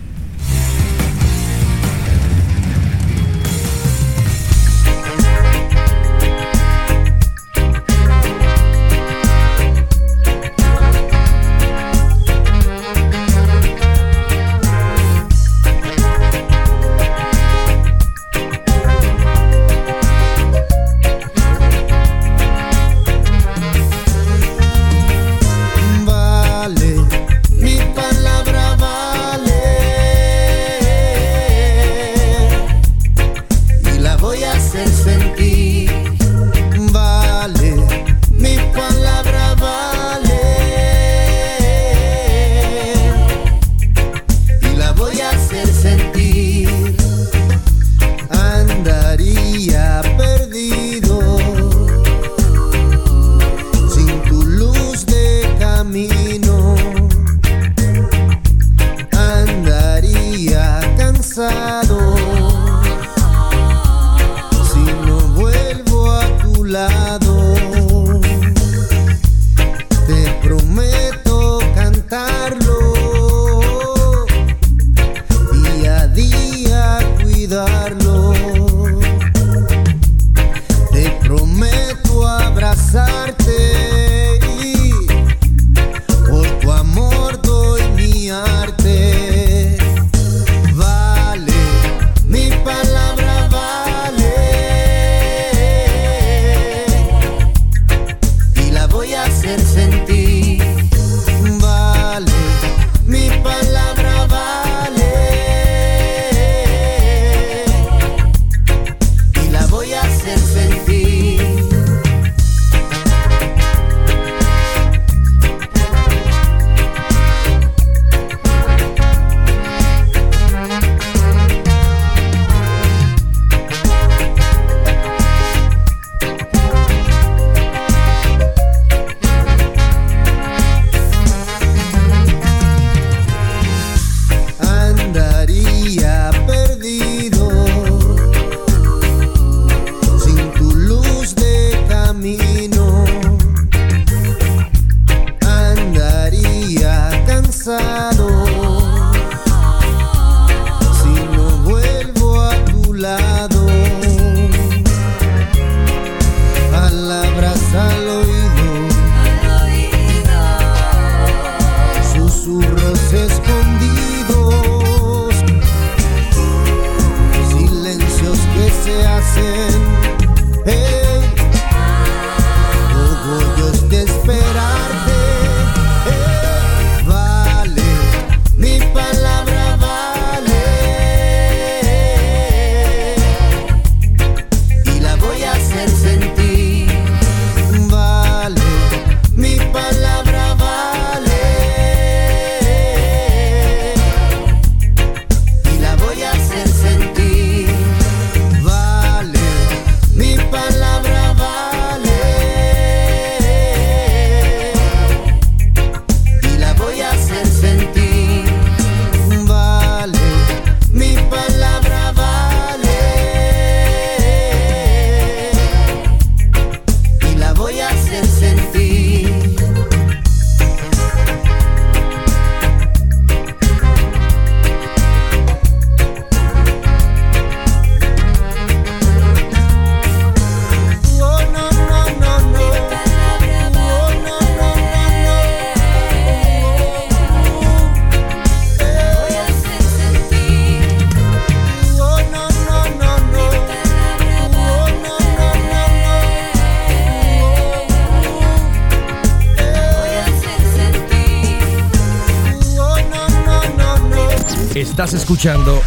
[255.08, 255.82] Estás escuchando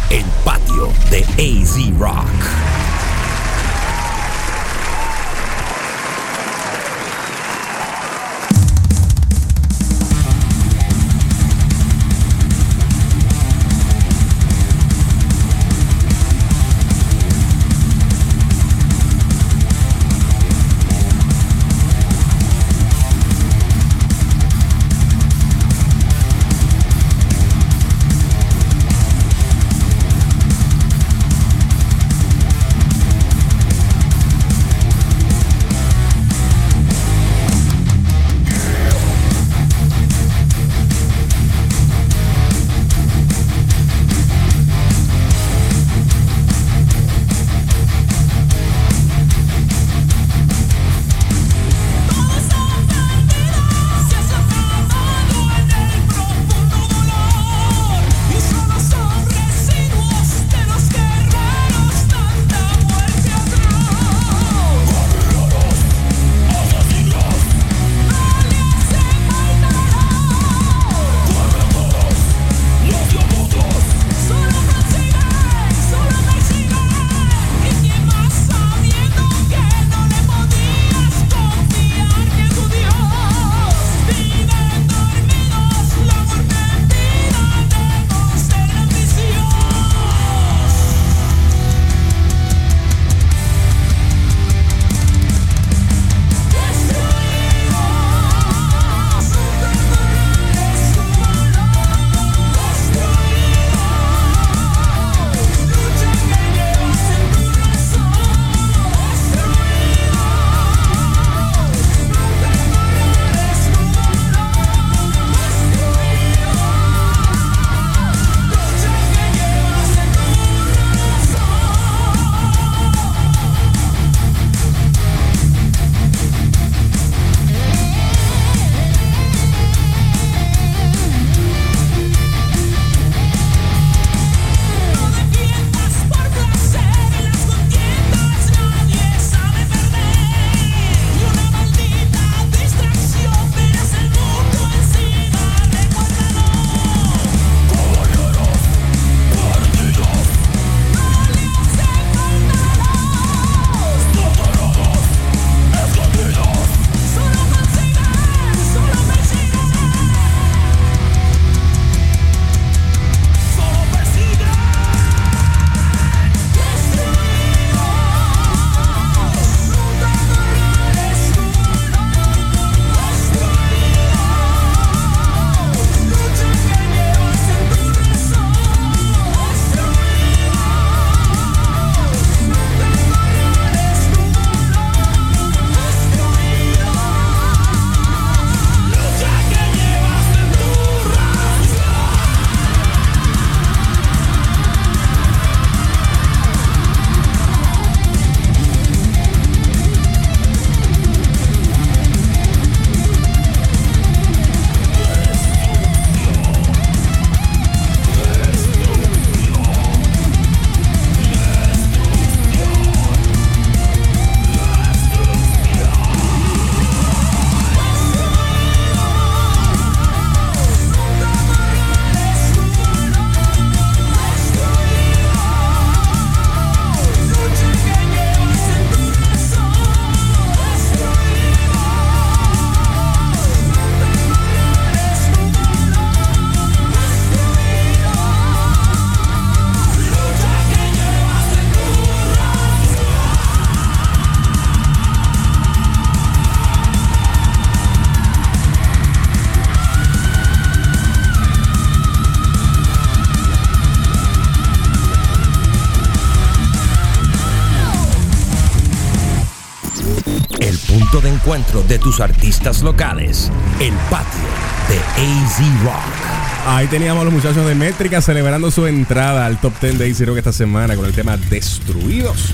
[261.51, 263.51] encuentro de tus artistas locales.
[263.81, 264.39] El patio
[264.87, 266.65] de AZ Rock.
[266.65, 270.37] Ahí teníamos los muchachos de Métrica celebrando su entrada al top 10 de AC Rock
[270.37, 272.53] esta semana con el tema Destruidos.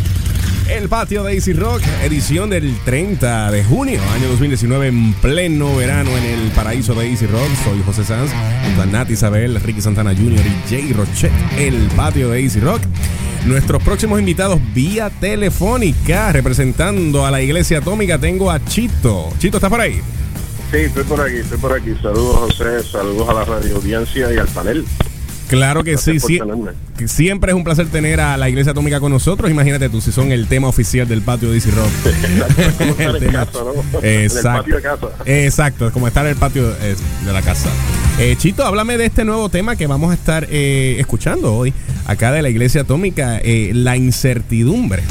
[0.67, 6.09] El patio de AC Rock, edición del 30 de junio, año 2019, en pleno verano
[6.17, 7.49] en el paraíso de AC Rock.
[7.63, 8.31] Soy José Sanz,
[8.65, 10.43] junto a Nat Isabel, Ricky Santana Jr.
[10.43, 11.31] y Jay Rochet.
[11.59, 12.81] El patio de AC Rock.
[13.47, 19.29] Nuestros próximos invitados vía telefónica, representando a la Iglesia Atómica, tengo a Chito.
[19.39, 20.01] Chito, ¿estás por ahí?
[20.71, 21.93] Sí, estoy por aquí, estoy por aquí.
[22.01, 24.85] Saludos José, saludos a la radio audiencia y al panel.
[25.47, 26.39] Claro que Gracias sí,
[26.97, 27.07] sí.
[27.07, 29.49] Siempre es un placer tener a la Iglesia Atómica con nosotros.
[29.49, 31.87] Imagínate tú, si son el tema oficial del patio de Easy Rock.
[32.05, 33.99] Exacto, es El en tema- casa, ¿no?
[34.01, 34.59] En el Exacto.
[34.59, 35.07] patio de casa.
[35.25, 37.69] Exacto, como estar en el patio eh, de la casa.
[38.19, 41.73] Eh, Chito, háblame de este nuevo tema que vamos a estar eh, escuchando hoy
[42.07, 45.03] acá de la Iglesia Atómica, eh, la incertidumbre.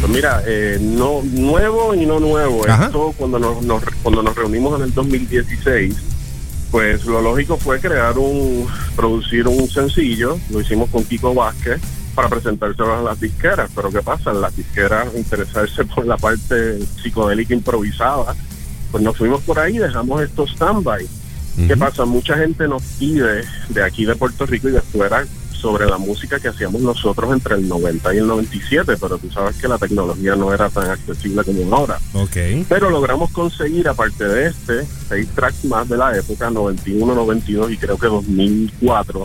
[0.00, 2.68] Pues mira, eh, no nuevo y no nuevo.
[2.68, 2.86] Ajá.
[2.86, 5.94] Esto cuando nos, nos- cuando nos reunimos en el 2016,
[6.70, 10.38] pues lo lógico fue crear un, producir un sencillo.
[10.50, 11.80] Lo hicimos con Kiko Vázquez
[12.14, 13.70] para presentárselo a las disqueras.
[13.74, 14.32] Pero ¿qué pasa?
[14.34, 18.34] Las disqueras interesarse por la parte psicodélica improvisada.
[18.90, 21.06] Pues nos fuimos por ahí dejamos esto stand-by.
[21.68, 22.04] ¿Qué pasa?
[22.04, 25.24] Mucha gente nos pide de aquí de Puerto Rico y de fuera
[25.56, 29.56] sobre la música que hacíamos nosotros entre el 90 y el 97, pero tú sabes
[29.56, 31.98] que la tecnología no era tan accesible como ahora.
[32.12, 32.36] Ok.
[32.68, 37.76] Pero logramos conseguir, aparte de este, seis tracks más de la época, 91, 92 y
[37.76, 39.24] creo que 2004.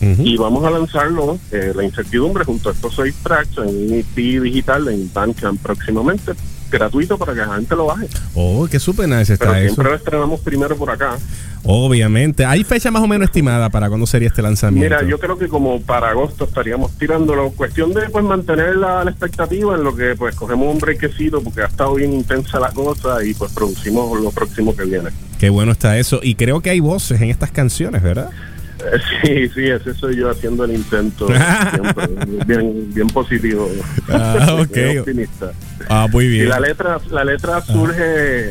[0.00, 4.42] Y vamos a lanzarlo, eh, La Incertidumbre, junto a estos seis tracks en un EP
[4.42, 6.32] digital en Bandcamp próximamente,
[6.70, 8.08] gratuito para que la gente lo baje.
[8.34, 9.74] Oh, qué súper nice Pero está eso.
[9.74, 11.16] siempre lo estrenamos primero por acá.
[11.62, 12.44] Obviamente.
[12.46, 14.82] ¿Hay fecha más o menos estimada para cuándo sería este lanzamiento?
[14.96, 17.50] Mira, yo creo que como para agosto estaríamos tirándolo.
[17.50, 21.62] Cuestión de pues mantener la, la expectativa en lo que pues cogemos un brequecito porque
[21.62, 25.10] ha estado bien intensa la cosa y pues producimos lo próximo que viene.
[25.38, 26.20] Qué bueno está eso.
[26.22, 28.30] Y creo que hay voces en estas canciones, ¿verdad?
[29.22, 31.26] Sí, sí, ese soy yo haciendo el intento.
[31.26, 32.06] siempre,
[32.46, 33.70] bien, bien positivo.
[34.08, 34.64] Ah.
[34.72, 35.52] Bien optimista.
[35.88, 36.48] Ah, muy Y bien.
[36.48, 38.50] la letra, la letra surge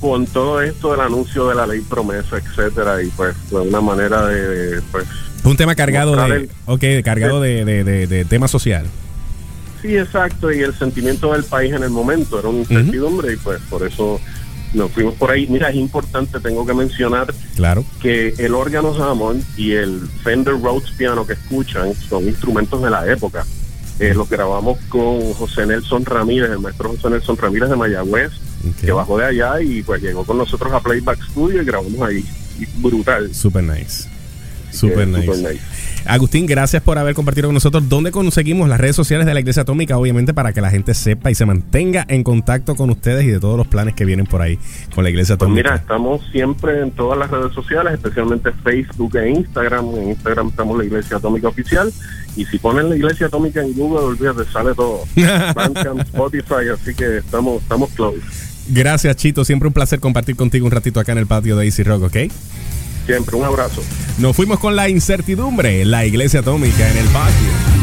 [0.00, 4.26] con todo esto del anuncio de la ley promesa, etcétera, y pues de una manera
[4.26, 5.04] de pues
[5.44, 8.86] Un tema cargado de, el- ok, cargado de, de, de- de tema social.
[9.82, 13.60] Sí, exacto, y el sentimiento del país en el momento era una incertidumbre y pues
[13.70, 14.20] por eso
[14.74, 15.46] nos fuimos por ahí.
[15.48, 17.84] Mira, es importante, tengo que mencionar Claro.
[18.00, 23.10] que el órgano Hammond y el Fender Rhodes piano que escuchan son instrumentos de la
[23.10, 23.44] época.
[23.98, 28.30] Eh, los grabamos con José Nelson Ramírez, el maestro José Nelson Ramírez de Mayagüez,
[28.80, 32.24] que bajó de allá y pues llegó con nosotros a Playback Studio y grabamos ahí.
[32.58, 33.34] Y brutal.
[33.34, 34.08] Super nice.
[34.72, 35.26] Super que nice.
[35.34, 35.64] super nice.
[36.06, 37.88] Agustín, gracias por haber compartido con nosotros.
[37.88, 39.96] ¿Dónde conseguimos las redes sociales de la Iglesia Atómica?
[39.98, 43.38] Obviamente para que la gente sepa y se mantenga en contacto con ustedes y de
[43.40, 44.58] todos los planes que vienen por ahí
[44.94, 45.70] con la Iglesia Pues Atómica.
[45.70, 49.86] mira, estamos siempre en todas las redes sociales, especialmente Facebook e Instagram.
[49.96, 51.92] En Instagram estamos la Iglesia Atómica Oficial.
[52.36, 55.00] Y si ponen la Iglesia Atómica en Google, olvídate, sale todo.
[55.54, 58.20] Bandcamp, Spotify, así que estamos, estamos close.
[58.68, 59.44] Gracias, Chito.
[59.44, 62.16] Siempre un placer compartir contigo un ratito acá en el patio de Easy Rock, ¿ok?
[63.10, 63.82] Siempre, un abrazo.
[64.18, 67.79] Nos fuimos con la incertidumbre, la Iglesia Atómica en el patio.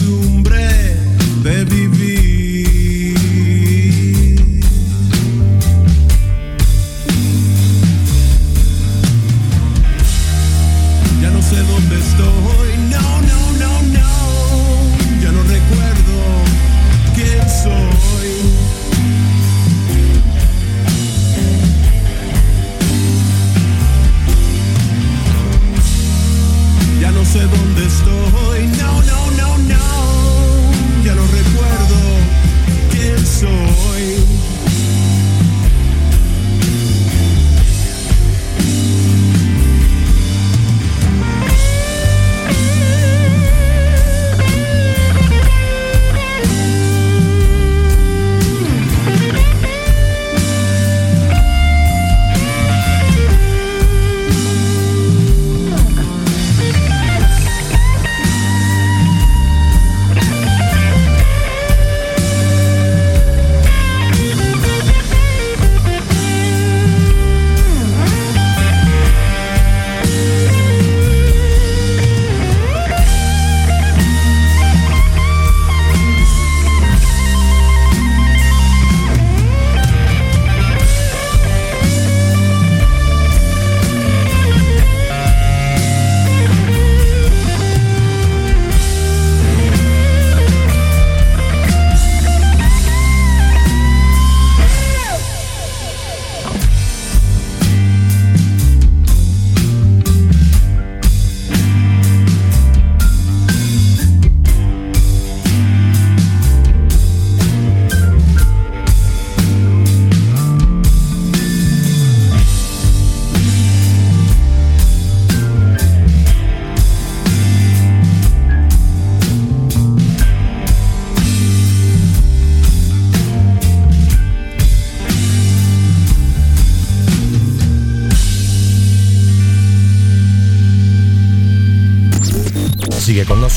[0.00, 0.39] Incertidumbre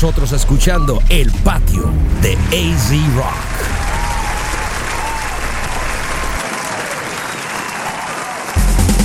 [0.04, 1.90] nosotros escuchando El Patio
[2.20, 3.53] de AZ Rock.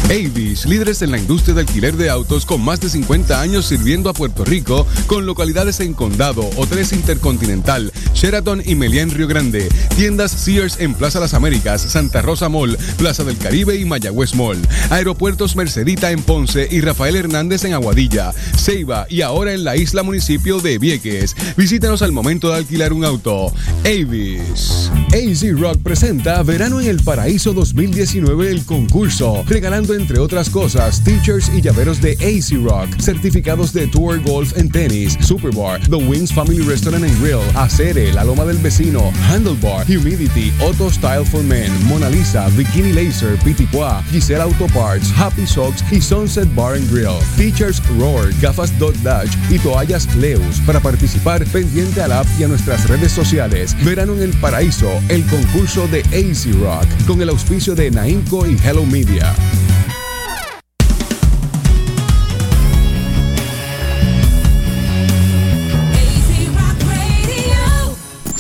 [0.10, 4.10] Avis, líderes en la industria de alquiler de autos con más de 50 años sirviendo
[4.10, 9.70] a Puerto Rico, con localidades en Condado, Hoteles Intercontinental, Sheraton y Meliá en Río Grande,
[9.96, 14.58] tiendas Sears en Plaza Las Américas, Santa Rosa Mall, Plaza del Caribe y Mayagüez Mall,
[14.90, 20.02] aeropuertos Mercedita en Ponce y Rafael Hernández en Aguadilla, Ceiba y ahora en la isla
[20.02, 21.36] municipio de Vieques.
[21.56, 23.54] Visítanos al momento de alquilar un auto.
[23.86, 24.90] Avis.
[25.12, 31.50] AZ Rock presenta Verano en el Paraíso 2019 el concurso, regalando entre otras cosas teachers
[31.50, 36.60] y llaveros de AZ Rock, certificados de Tour Golf en tenis, Superbar, The Wings Family
[36.60, 42.10] Restaurant and Grill, Acere, La Loma del Vecino, Handlebar, Humidity, Auto Style for Men, Mona
[42.10, 47.18] Lisa, Bikini Laser, Pitipua, Giselle Auto Parts, Happy Socks y Sunset Bar and Grill.
[47.36, 50.60] Teachers Roar, gafas Dot Dash y toallas Leus.
[50.68, 53.76] Para participar, pendiente a app y a nuestras redes sociales.
[53.84, 58.58] Verano en el Paraíso, el concurso de AZ Rock, con el auspicio de Naimco y
[58.64, 59.34] Hello Media.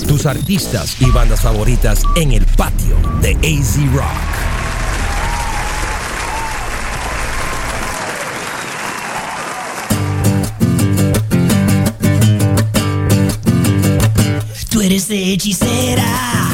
[0.08, 4.39] Tus artistas y bandas favoritas en el patio de AZ Rock.
[15.08, 16.50] Hechicera,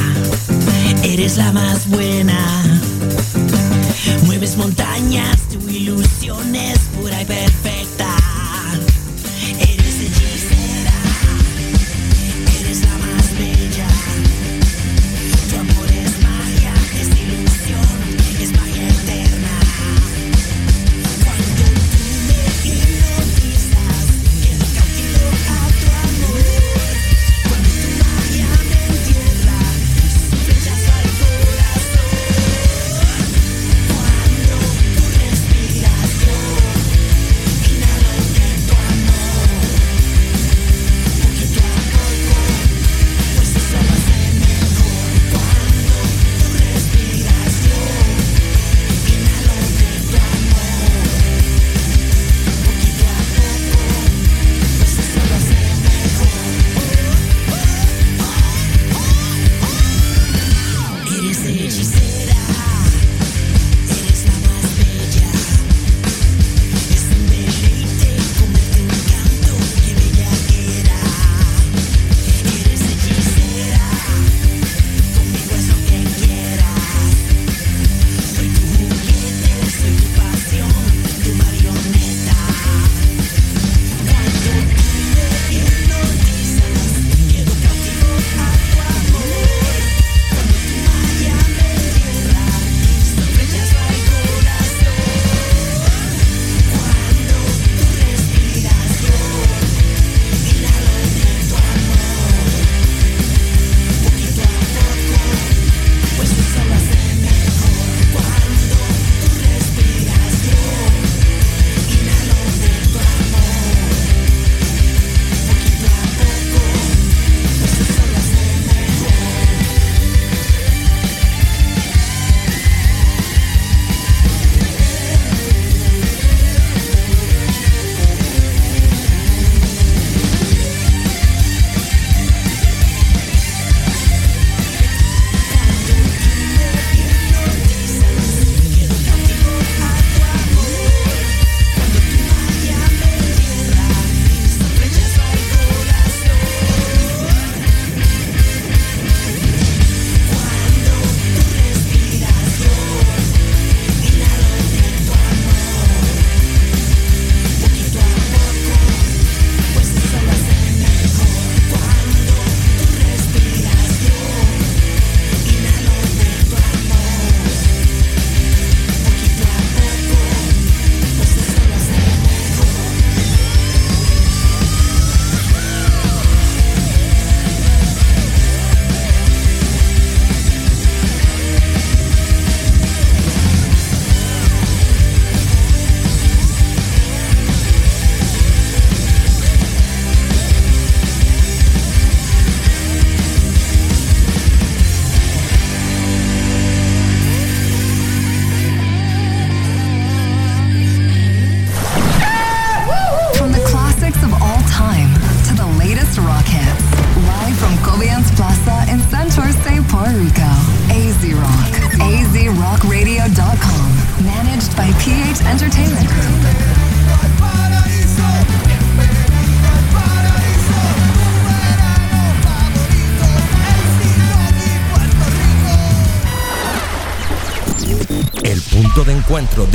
[1.04, 2.80] eres la más buena.
[4.26, 6.35] Mueves montañas, tu ilusión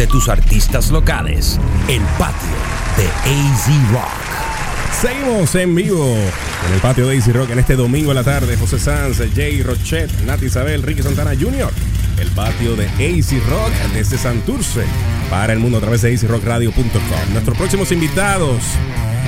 [0.01, 2.49] de tus artistas locales, el patio
[2.97, 4.99] de AZ Rock.
[4.99, 6.17] Seguimos en vivo
[6.67, 8.57] en el patio de Easy Rock en este domingo a la tarde.
[8.57, 11.71] José Sanz, Jay Rochet, Nati Isabel, Ricky Santana Jr.
[12.19, 14.85] El patio de AC Rock desde Santurce
[15.29, 17.33] para el mundo a través de acrockradio.com.
[17.35, 18.63] Nuestros próximos invitados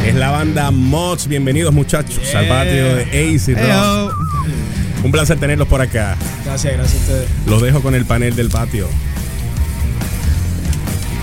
[0.07, 1.27] es la banda Mods.
[1.27, 4.17] Bienvenidos muchachos al patio de AC Rock.
[5.05, 6.17] Un placer tenerlos por acá.
[6.47, 7.29] Gracias, gracias a ustedes.
[7.47, 8.89] Los dejo con el panel del patio.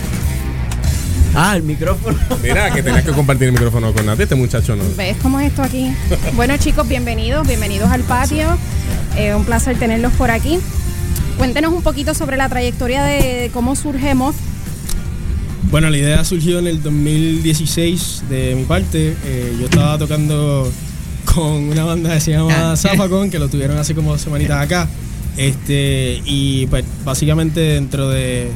[1.39, 2.19] Ah, el micrófono.
[2.43, 4.23] Mira, que tenías que compartir el micrófono con Nati.
[4.23, 4.85] Este muchacho no.
[4.97, 5.93] ¿Ves cómo es esto aquí?
[6.35, 8.57] Bueno, chicos, bienvenidos, bienvenidos al patio.
[9.19, 10.59] Eh, un placer tenerlos por aquí.
[11.37, 14.35] Cuéntenos un poquito sobre la trayectoria de cómo surgemos.
[15.71, 19.15] Bueno, la idea surgió en el 2016 de mi parte.
[19.27, 20.73] Eh, yo estaba tocando
[21.35, 24.89] con una banda que se llama Zafacon, que lo tuvieron hace como dos semanitas acá.
[25.37, 28.49] Este, y pues básicamente dentro de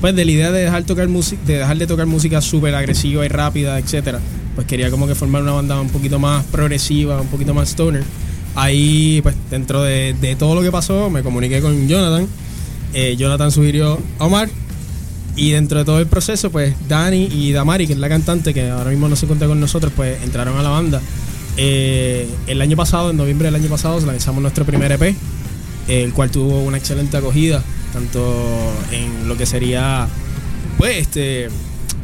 [0.00, 3.24] pues de la idea de dejar tocar música, de dejar de tocar música súper agresiva
[3.24, 4.18] y rápida, etcétera,
[4.56, 8.02] pues quería como que formar una banda un poquito más progresiva, un poquito más stoner.
[8.54, 12.26] Ahí, pues dentro de, de todo lo que pasó, me comuniqué con Jonathan.
[12.94, 14.48] Eh, Jonathan sugirió a Omar.
[15.34, 18.68] Y dentro de todo el proceso, pues Dani y Damari, que es la cantante, que
[18.68, 21.00] ahora mismo no se cuenta con nosotros, pues entraron a la banda.
[21.56, 25.14] Eh, el año pasado, en noviembre del año pasado, lanzamos nuestro primer EP,
[25.88, 27.62] el cual tuvo una excelente acogida,
[27.92, 30.08] tanto en lo que sería
[30.78, 31.48] pues este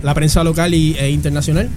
[0.03, 1.69] la prensa local y, e internacional,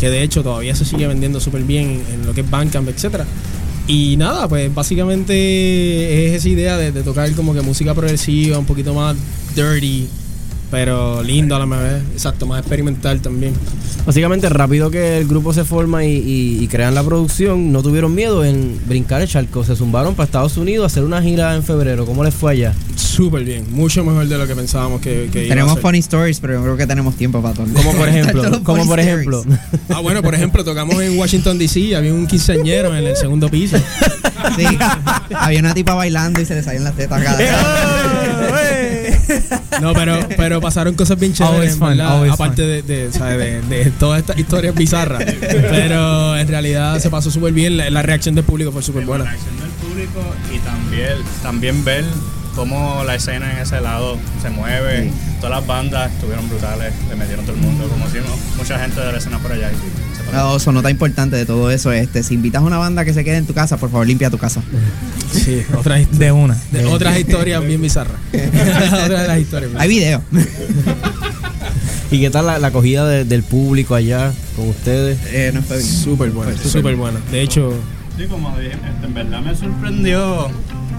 [0.00, 3.26] que de hecho todavía se sigue vendiendo súper bien en lo que es Bandcamp, etcétera.
[3.86, 8.64] Y nada, pues básicamente es esa idea de, de tocar como que música progresiva, un
[8.64, 9.16] poquito más
[9.54, 10.08] dirty,
[10.72, 13.52] pero lindo a la vez, exacto, más experimental también.
[14.06, 18.14] Básicamente, rápido que el grupo se forma y, y- y crean la producción, no tuvieron
[18.14, 19.62] miedo en brincar el charco.
[19.64, 22.06] Se zumbaron para Estados Unidos a hacer una gira en febrero.
[22.06, 22.72] ¿Cómo les fue allá?
[22.96, 25.82] Súper bien, mucho mejor de lo que pensábamos que, que iba a Tenemos ser.
[25.82, 27.66] funny stories, pero yo creo que tenemos tiempo para todo.
[27.74, 29.44] Como por ejemplo, como por ejemplo.
[29.90, 33.76] Ah, bueno, por ejemplo, tocamos en Washington DC, había un quinceañero en el segundo piso.
[34.56, 34.64] Sí,
[35.34, 37.36] había una tipa bailando y se le salían las tetas cada
[39.80, 43.68] No, pero, pero pasaron cosas bien chéveres, fun, aparte de, de, ¿sabes?
[43.68, 45.24] de, de todas estas historias bizarras.
[45.24, 49.24] Pero en realidad se pasó súper bien, la, la reacción del público fue súper buena.
[49.24, 50.20] reacción del público
[50.54, 51.12] y también,
[51.42, 52.04] también ver
[52.54, 55.10] cómo la escena en ese lado se mueve.
[55.40, 58.18] Todas las bandas estuvieron brutales, le metieron todo el mundo, como si
[58.56, 59.70] mucha gente de la escena por allá.
[59.70, 60.01] y.
[60.32, 61.92] No, eso nota importante de todo eso.
[61.92, 64.30] Este, si invitas a una banda que se quede en tu casa, por favor limpia
[64.30, 64.62] tu casa.
[65.32, 66.56] Sí, otras De una.
[66.70, 68.16] de otras historias bien bizarras.
[68.32, 69.70] otras de las historias.
[69.76, 70.22] Hay video.
[72.10, 75.18] ¿Y qué tal la, la acogida de- del público allá con ustedes?
[75.32, 75.88] Eh, no fue bien.
[75.88, 77.20] Súper buena, súper buena.
[77.30, 77.72] De hecho,
[78.18, 80.48] Sí, como dije, este, en verdad me sorprendió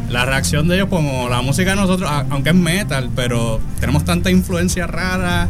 [0.10, 4.32] la reacción de ellos, como la música de nosotros, aunque es metal, pero tenemos tanta
[4.32, 5.48] influencia rara.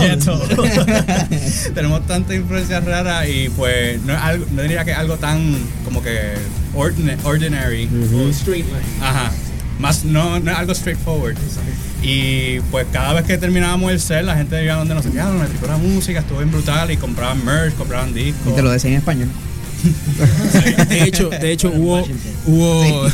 [0.00, 0.38] Yeto.
[1.74, 5.56] tenemos tanta influencia rara y pues no, es algo, no diría que es algo tan
[5.84, 6.34] como que
[6.74, 7.88] ordina- ordinary.
[9.00, 9.30] Ajá.
[9.78, 11.36] Más, no, no es algo straightforward.
[12.02, 15.66] Y pues cada vez que terminábamos el set, la gente iba donde nos decía, me
[15.68, 18.52] la música, estuvo bien brutal y compraban merch, compraban discos.
[18.52, 19.28] Y te lo decía en español.
[20.88, 22.04] de hecho, de hecho hubo,
[22.46, 23.06] hubo,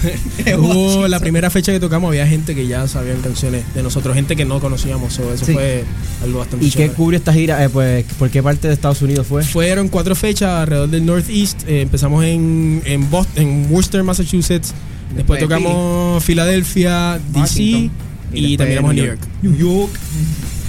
[0.58, 4.36] hubo la primera fecha que tocamos, había gente que ya sabían canciones de nosotros, gente
[4.36, 5.52] que no conocíamos, so, eso Sí.
[5.52, 5.84] fue
[6.22, 6.94] algo bastante ¿Y qué chévere.
[6.94, 7.62] cubre esta gira?
[7.64, 9.42] Eh, pues, ¿por qué parte de Estados Unidos fue?
[9.44, 11.62] Fueron cuatro fechas alrededor del Northeast.
[11.66, 14.72] eh, empezamos en, en Boston, en Worcester, Massachusetts.
[15.14, 17.90] Después Después tocamos Filadelfia, DC
[18.32, 19.20] y, terminamos en New New York.
[19.20, 19.32] York.
[19.42, 19.90] New York.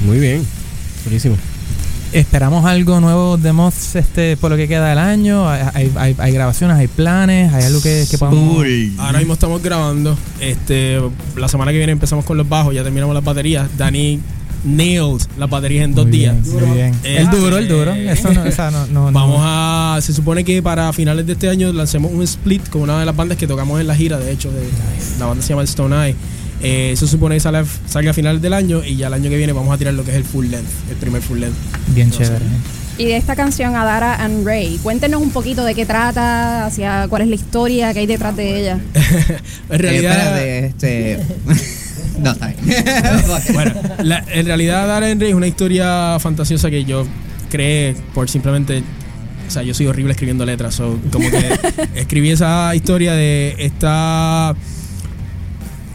[0.06, 0.44] Muy bien.
[1.06, 1.38] Buenísimo.
[2.14, 5.50] Esperamos algo nuevo de Moths este, por lo que queda del año.
[5.50, 8.64] Hay, hay- grabaciones, hay planes, hay algo que, que podamos.
[9.00, 10.16] Ahora mismo estamos grabando.
[10.40, 11.00] Este,
[11.36, 13.68] la semana que viene empezamos con los bajos, ya terminamos las baterías.
[13.78, 14.20] Dani
[14.64, 16.36] nailed las baterías en dos Muy días.
[16.44, 16.96] bien, muy bien.
[17.04, 17.94] El duro, el duro.
[17.94, 19.98] Eso no, esa no, no- no- Vamos a.
[20.02, 23.16] Se supone que para finales de este año lancemos un split con una de las
[23.16, 24.52] bandas que tocamos en la gira, de hecho.
[24.52, 24.70] de-
[25.18, 26.16] la banda se llama Stone Eye.
[26.64, 29.36] Eh, eso supone que sale, salga a finales del año y ya el año que
[29.38, 31.56] viene vamos a tirar lo que es el full length, el primer full length.
[31.94, 32.24] Bien No sé.
[32.24, 32.46] chévere.
[32.98, 37.24] Y de esta canción, Adara and Ray, cuéntenos un poquito de qué trata, hacia cuál
[37.24, 38.80] es la historia que hay detrás de ella.
[39.70, 40.40] En realidad.
[40.42, 41.20] Eh, espérate, este.
[42.20, 42.84] no, está bien.
[43.54, 43.74] bueno,
[44.04, 47.06] la- en realidad Dara Henry es una historia fantasiosa que yo
[47.50, 48.84] creé por simplemente.
[49.48, 50.76] O sea, yo soy horrible escribiendo letras.
[50.76, 51.60] so, como que
[51.96, 54.56] escribí esa historia de esta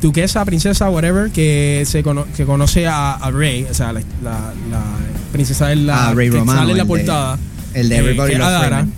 [0.00, 4.52] duquesa, princesa, whatever, que se cono- que conoce a, a Rey, o sea, la, la-
[4.70, 4.82] la
[5.32, 7.38] princesa de la Ah, Ray que Romano, sale en la el de- portada.
[7.74, 8.60] el de eh, Everybody Loves.
[8.70, 8.92] Raymond.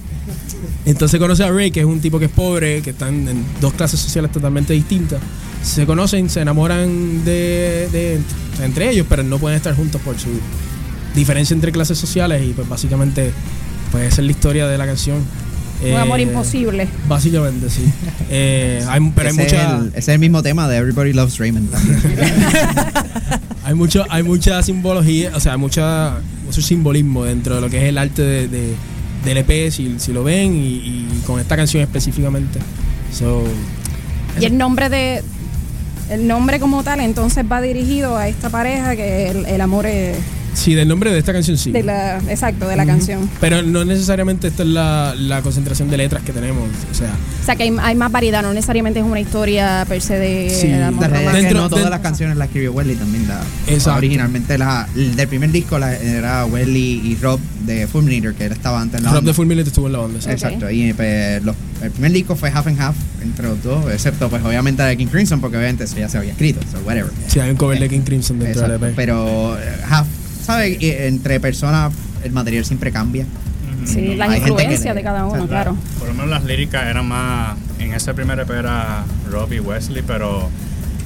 [0.86, 3.72] Entonces conoce a Ray, que es un tipo que es pobre, que están en dos
[3.74, 5.20] clases sociales totalmente distintas.
[5.62, 8.20] Se conocen, se enamoran de, de-
[8.64, 10.28] entre ellos, pero no pueden estar juntos por su
[11.14, 13.32] diferencia entre clases sociales y pues básicamente
[13.90, 15.18] pues esa es la historia de la canción.
[15.82, 16.88] Un Eh, amor imposible.
[17.08, 17.84] Básicamente, sí.
[18.32, 19.56] Eh, hay- pero hay ese, mucha...
[19.76, 22.00] es el, ese es el mismo tema de Everybody Loves Raymond también.
[23.64, 27.84] Hay mucho, hay mucha simbología, o sea, mucha, mucho simbolismo dentro de lo que es
[27.84, 28.74] el arte de, de-
[29.24, 32.58] del EP, si, si lo ven, y, y con esta canción específicamente.
[33.12, 33.44] So,
[34.40, 35.22] Y el nombre de.
[36.10, 40.16] El nombre como tal, entonces va dirigido a esta pareja que el, el amor es.
[40.54, 41.70] Sí, del nombre de esta canción sí.
[41.72, 43.28] De la, exacto, de la canción.
[43.40, 46.68] Pero no necesariamente esta es la, la concentración de letras que tenemos.
[46.90, 47.10] O sea,
[47.42, 50.50] O sea que hay, hay más variedad, no necesariamente es una historia per se de
[50.50, 53.26] Sí, amor que Dentro- no todas dentro- las canciones las escribió Wesley también.
[53.28, 53.98] La, Exacto.
[53.98, 58.52] Originalmente la, el del primer disco la- era Wesley y Rob de Fulminator, que él
[58.52, 59.30] estaba antes en la Rob banda.
[59.30, 60.20] de Fulminator estuvo en la banda.
[60.20, 60.30] sí.
[60.30, 64.28] Exacto, y pues, los- el primer disco fue half and half entre los dos, excepto
[64.28, 67.10] pues obviamente de King Crimson, porque obviamente eso ya se había escrito, so whatever.
[67.28, 68.92] Sí, hay un cover de King Crimson dentro Exacto, EP.
[68.96, 70.06] pero eh, half,
[70.52, 70.80] ¿sabes?
[70.82, 71.92] Y Entre personas
[72.24, 73.26] el material siempre cambia.
[73.84, 75.76] Sí, la Hay gente que influencia le- de cada uno, claro.
[75.98, 77.56] Por lo menos las líricas eran más.
[77.78, 80.50] En ese primer EP era Rob y Wesley, pero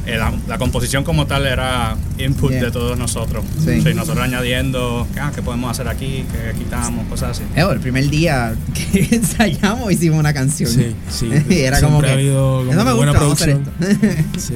[0.06, 2.64] eh, la, la composición como tal era input Yeah.
[2.64, 3.44] de todos nosotros.
[3.64, 3.80] Sí.
[3.80, 7.44] Sí, nosotros añadiendo ah, qué podemos hacer aquí, qué quitamos, cosas así.
[7.54, 8.54] Eh, el primer día
[8.92, 10.68] que ensayamos hicimos una canción.
[10.68, 11.26] Sí, sí.
[11.48, 12.10] y era Siempre como que.
[12.10, 14.26] ha habido como "Eso me que buena gusta, vamos a hacer producción".
[14.36, 14.54] Sí.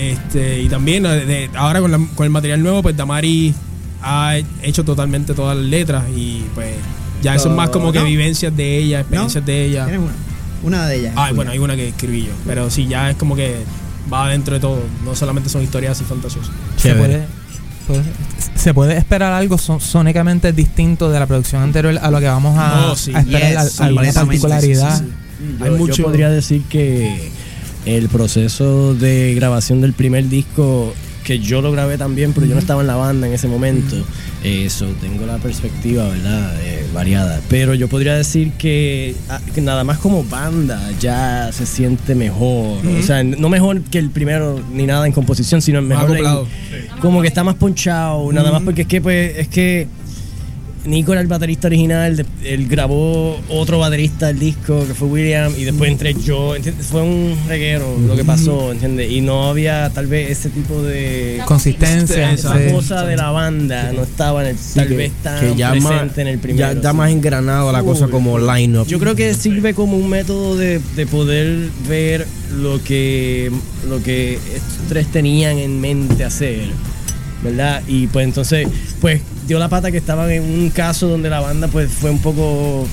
[0.00, 3.54] Este, y también eh, de- ahora con, la- con el material nuevo, pues Damari
[4.02, 6.68] ha hecho totalmente todas las letras y pues
[7.22, 8.06] ya eso es más como que No.
[8.06, 9.84] vivencias de ella, experiencias de ella.
[9.84, 10.12] Tienes una.
[10.62, 11.12] Una de ellas.
[11.16, 13.56] Ah, bueno, hay una que escribí yo, pero sí, ya es como que
[14.12, 16.50] va dentro de todo, no solamente son historias así fantasiosas.
[16.76, 17.24] Se puede,
[17.86, 18.02] puede-
[18.54, 22.58] se puede esperar algo son- sónicamente distinto de la producción anterior a lo que vamos
[22.58, 23.12] a, Oh, sí.
[23.14, 24.98] a esperar Yes, al- sí, alguna completamente, particularidad.
[24.98, 27.30] sí, sí, Yo, Hay yo mucho- podría decir que
[27.86, 30.92] el proceso de grabación del primer disco,
[31.24, 33.96] que yo lo grabé también, pero yo no estaba en la banda en ese momento,
[34.42, 36.54] eso, tengo la perspectiva, ¿verdad?
[36.62, 37.40] Eh, variada.
[37.50, 42.78] Pero yo podría decir que, ah, que nada más como banda ya se siente mejor.
[42.98, 46.24] O sea, no mejor que el primero ni nada en composición, sino mejor en-
[47.00, 49.88] como que está más ponchado, nada más porque es que pues es que
[50.84, 55.64] Nico era el baterista original, él grabó otro baterista del disco que fue William y
[55.64, 56.86] después entré yo, ¿entiendes?
[56.86, 59.10] Fue un reguero lo que pasó, ¿entiendes?
[59.10, 62.72] Y no había tal vez ese tipo de Consistencia, esa sí.
[62.72, 65.84] cosa de la banda, no estaba en el, tal que- vez tan que ya más-
[65.86, 66.80] presente en el primero.
[66.80, 68.86] Ya, más engranado la cosa como line-up.
[68.86, 72.26] Yo creo que sirve como un método de, de poder ver
[72.56, 73.50] lo que,
[73.88, 76.62] lo que estos tres tenían en mente hacer,
[77.44, 77.82] ¿verdad?
[77.86, 78.66] Y pues entonces,
[79.00, 82.18] pues dio la pata que estaban en un caso donde la banda pues fue un
[82.18, 82.86] poco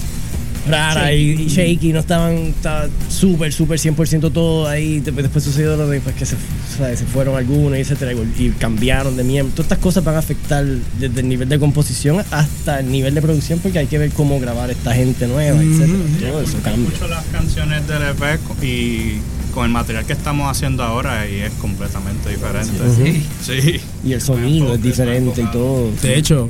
[0.67, 4.99] rara y, y shaky, no estaban estaba súper, súper 100% todo ahí.
[4.99, 8.11] Después, después sucedió lo de pues, que se, o sea, se fueron algunos y etcétera,
[8.37, 9.53] y, cambiaron de miembro.
[9.53, 13.21] Todas estas cosas van a afectar desde el nivel de composición hasta el nivel de
[13.21, 16.31] producción porque hay que ver cómo grabar esta gente nueva, etcétera.
[16.31, 16.89] Todo eso cambia.
[16.89, 19.19] mucho las canciones del EP y
[19.57, 22.77] con el material que estamos haciendo ahora y es completamente diferente.
[22.95, 23.25] Sí.
[23.41, 23.81] Sí.
[24.03, 25.91] Y el sonido es diferente y todo.
[25.99, 26.47] De hecho,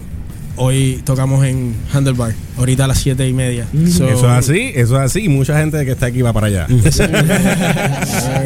[0.57, 3.65] hoy tocamos en Handlebar, ahorita a las 7 y media.
[3.91, 5.25] So- Eso es así, eso es así.
[5.25, 6.67] Y mucha gente que está aquí va para allá.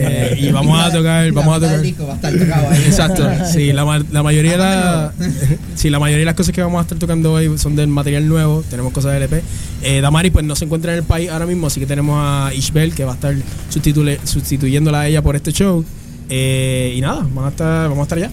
[0.03, 1.75] Eh, y vamos a tocar, vamos a tocar.
[1.75, 2.81] del disco va a estar tocado ahí.
[2.85, 5.13] Exacto, sí, la, ma- la mayoría de la,
[5.75, 8.27] sí, la mayoría de las cosas que vamos a estar tocando hoy son del material
[8.27, 9.43] nuevo, tenemos cosas del EP.
[9.83, 12.53] Eh, Damari pues no se encuentra en el país ahora mismo, así que tenemos a
[12.53, 13.35] Ishbel que va a estar
[13.73, 15.83] sustitule- sustituyéndola a ella por este show.
[16.29, 18.29] Eh, y nada, vamos a estar, vamos a estar allá.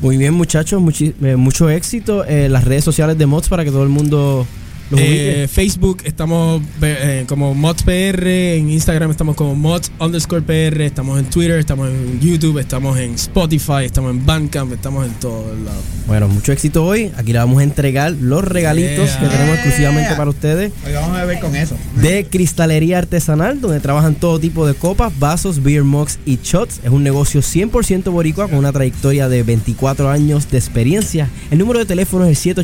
[0.00, 2.24] Muy bien, muchachos, eh, mucho éxito.
[2.26, 4.46] en las redes sociales de Mods para que todo el mundo.
[4.96, 11.24] Eh, Facebook estamos eh, como ModsPR, en Instagram estamos como Mods underscore PR, estamos en
[11.26, 15.82] Twitter, estamos en YouTube, estamos en Spotify, estamos en Bandcamp, estamos en todos lados.
[16.06, 17.10] Bueno, mucho éxito hoy.
[17.16, 19.20] Aquí le vamos a entregar los regalitos Yeah.
[19.20, 20.72] que tenemos exclusivamente para ustedes.
[20.86, 21.76] Hoy vamos a ver con eso.
[22.00, 26.80] de cristalería artesanal, donde trabajan todo tipo de copas, vasos, beer mugs y shots.
[26.84, 31.28] Es un negocio 100% boricua con una trayectoria de 24 años de experiencia.
[31.50, 32.54] El número de teléfono es el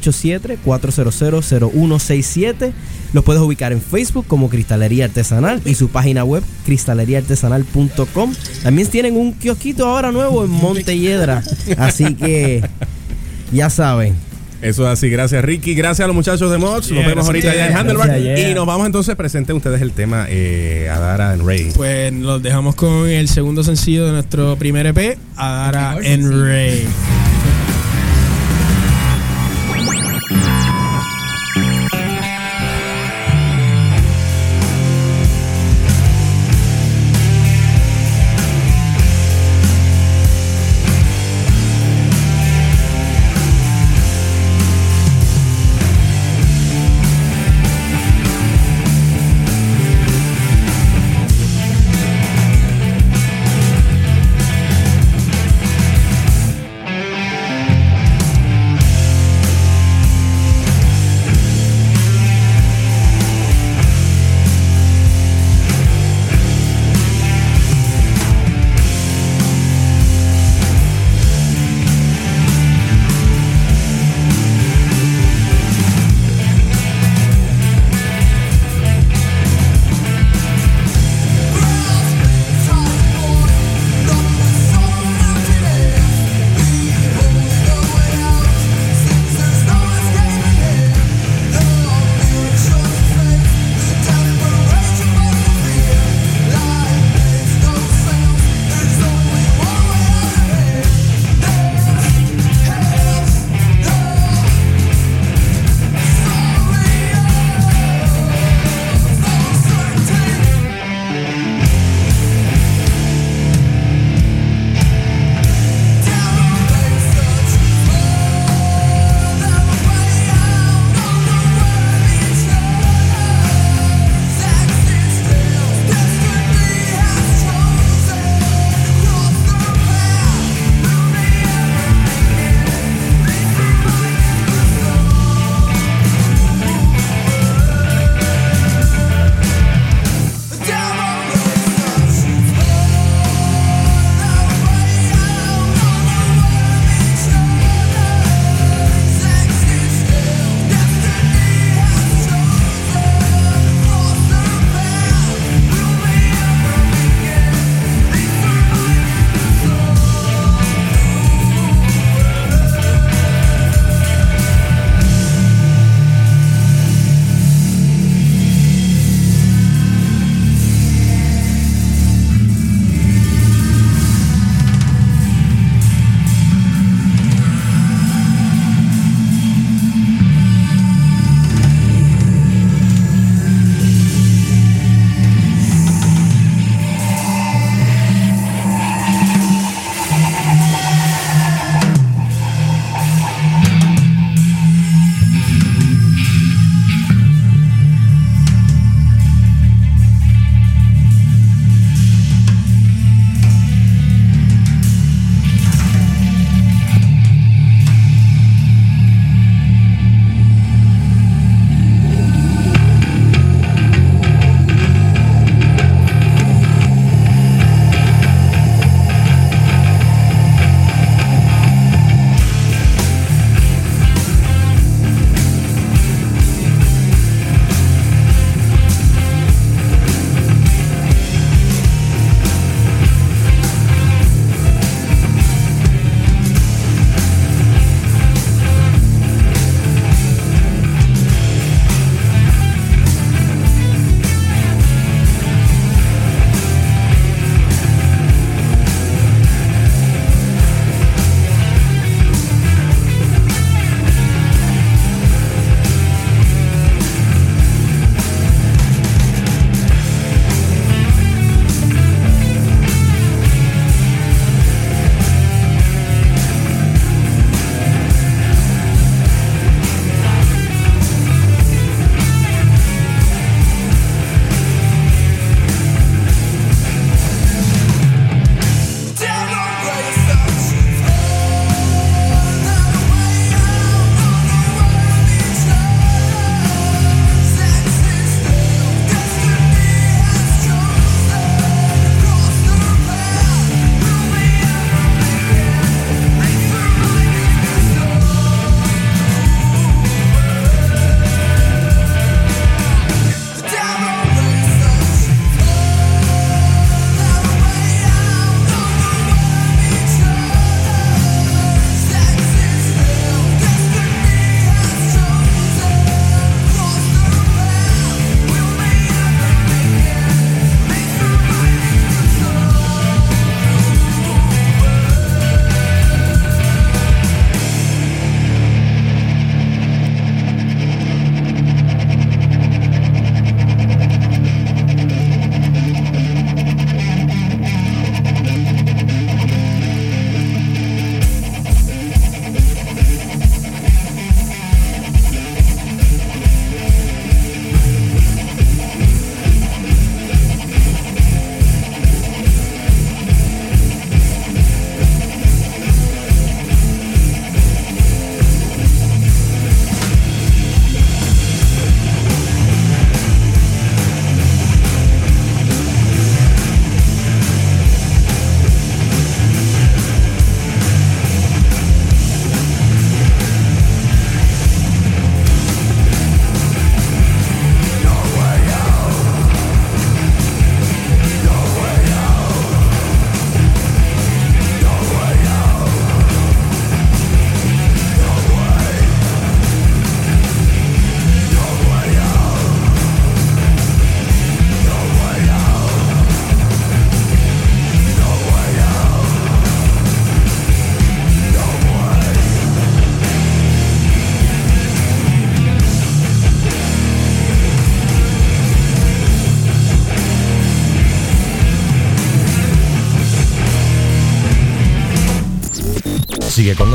[2.12, 2.72] 787-400-0167.
[3.12, 8.34] Los puedes ubicar en Facebook como Cristalería Artesanal y su página web cristaleriaartesanal.com.
[8.62, 11.42] También tienen un kiosquito ahora nuevo en Montelledra.
[11.76, 12.66] Así que
[13.52, 14.14] ya saben.
[14.62, 17.48] Eso es así, gracias Ricky, gracias a los muchachos de Mods, Yeah, nos vemos ahorita
[17.48, 18.00] a allá en ustedes.
[18.00, 18.50] Handlebar yeah.
[18.50, 21.72] y nos vamos entonces, presenten ustedes el tema eh, Adara and Ray.
[21.74, 26.86] Pues los dejamos con el segundo sencillo de nuestro primer EP, Adara and Ray.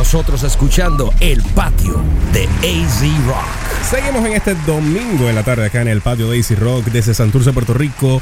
[0.08, 2.02] Nosotros escuchando El Patio
[2.32, 3.84] de AZ Rock.
[3.90, 7.14] Seguimos en este domingo en la tarde acá en el patio de AC Rock desde
[7.14, 8.22] Santurce, Puerto Rico,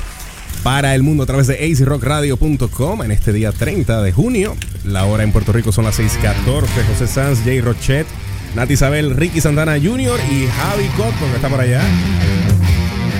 [0.64, 4.58] para el mundo a través de acrockradio.com en este día 30 de junio.
[4.84, 6.66] La hora en Puerto Rico son las 6:14.
[6.92, 8.08] José Sanz, Jay Rochet,
[8.56, 10.20] Nati Isabel, Ricky Santana Jr.
[10.32, 11.84] y Javi Cotton, que está por allá.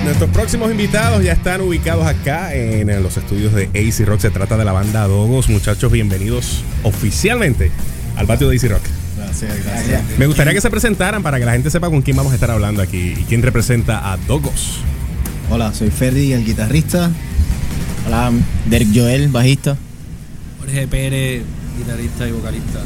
[0.02, 4.18] Nuestros próximos invitados ya están ubicados acá en los estudios de AC Rock.
[4.18, 5.48] Se trata de la banda Dogos.
[5.48, 7.70] Muchachos, bienvenidos oficialmente
[8.16, 8.82] al patio de AC Rock.
[9.16, 10.02] Gracias, gracias.
[10.18, 12.50] Me gustaría que se presentaran para que la gente sepa con quién vamos a estar
[12.50, 14.80] hablando aquí y quién representa a Dogos.
[15.50, 17.10] Hola, soy Ferdi, el guitarrista.
[18.06, 18.32] Hola,
[18.66, 19.76] Derek Joel, bajista.
[20.58, 21.42] Jorge Pérez,
[21.78, 22.80] guitarrista y vocalista.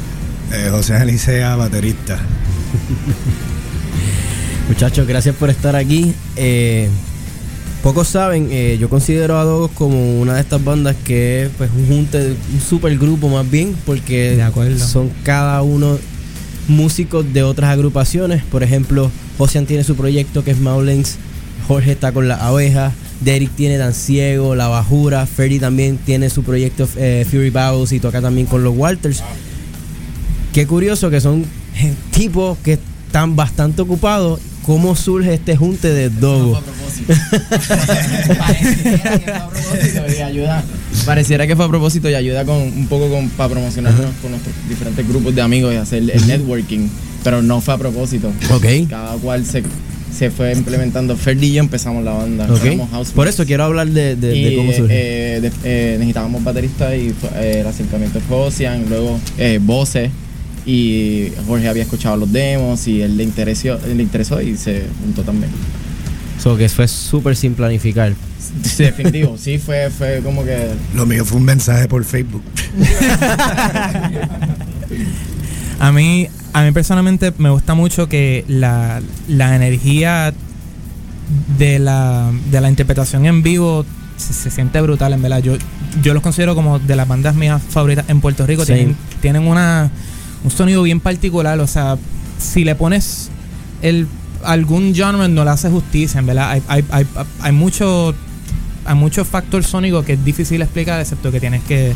[0.51, 2.19] Eh, José Elisea, baterista.
[4.67, 6.13] Muchachos, gracias por estar aquí.
[6.35, 6.89] Eh,
[7.83, 11.69] pocos saben, eh, yo considero a Dogos como una de estas bandas que es pues,
[11.75, 14.43] un junte, un super grupo más bien, porque
[14.77, 15.97] son cada uno
[16.67, 18.43] músicos de otras agrupaciones.
[18.43, 21.17] Por ejemplo, Josian tiene su proyecto que es Maulens,
[21.67, 22.91] Jorge está con la abeja,
[23.21, 27.99] Derek tiene Dan Ciego, La Bajura, Ferdy también tiene su proyecto eh, Fury Bowels y
[27.99, 29.23] toca también con los Walters.
[30.53, 31.45] Qué curioso que son
[31.75, 34.39] eh, tipos que están bastante ocupados.
[34.65, 36.61] ¿Cómo surge este junte de Dogo?
[40.17, 40.63] y ayuda.
[41.05, 44.53] Pareciera que fue a propósito y ayuda con un poco con, para promocionarnos con nuestros
[44.69, 46.87] diferentes grupos de amigos y hacer el networking,
[47.23, 48.31] pero no fue a propósito.
[48.53, 48.65] Ok.
[48.89, 49.63] Cada cual se,
[50.15, 51.15] se fue implementando.
[51.17, 52.45] Ferdi y yo empezamos la banda.
[52.51, 52.63] Ok.
[52.65, 54.93] éramos house Por eso quiero hablar de, de- de y, cómo surge.
[55.37, 60.11] eh, de- eh, necesitábamos baterista y fue- eh, el acercamiento fue Ocean, luego eh, voces
[60.65, 65.23] y Jorge había escuchado los demos y él le interesó, le interesó y se juntó
[65.23, 65.51] también.
[66.41, 68.13] So, que fue súper sin planificar.
[68.63, 70.69] Sí, definitivo, sí, fue, fue como que...
[70.95, 72.43] Lo mío fue un mensaje por Facebook.
[75.79, 80.33] A mí, a mí personalmente me gusta mucho que la, la energía
[81.57, 83.85] de la, de la interpretación en vivo
[84.17, 85.41] se, se siente brutal, en verdad.
[85.41, 85.57] Yo,
[86.03, 88.65] yo los considero como de las bandas mías favoritas en Puerto Rico.
[88.65, 89.89] Tienen, tienen una,
[90.43, 91.59] un sonido bien particular.
[91.59, 91.97] O sea,
[92.39, 93.29] si le pones
[93.81, 94.07] el,
[94.43, 96.51] algún genre no le hace justicia, en verdad.
[96.51, 97.05] Hay, hay, hay,
[97.41, 98.13] hay mucho
[98.83, 101.93] hay muchos factores sónicos que es difícil explicar, excepto que tienes que,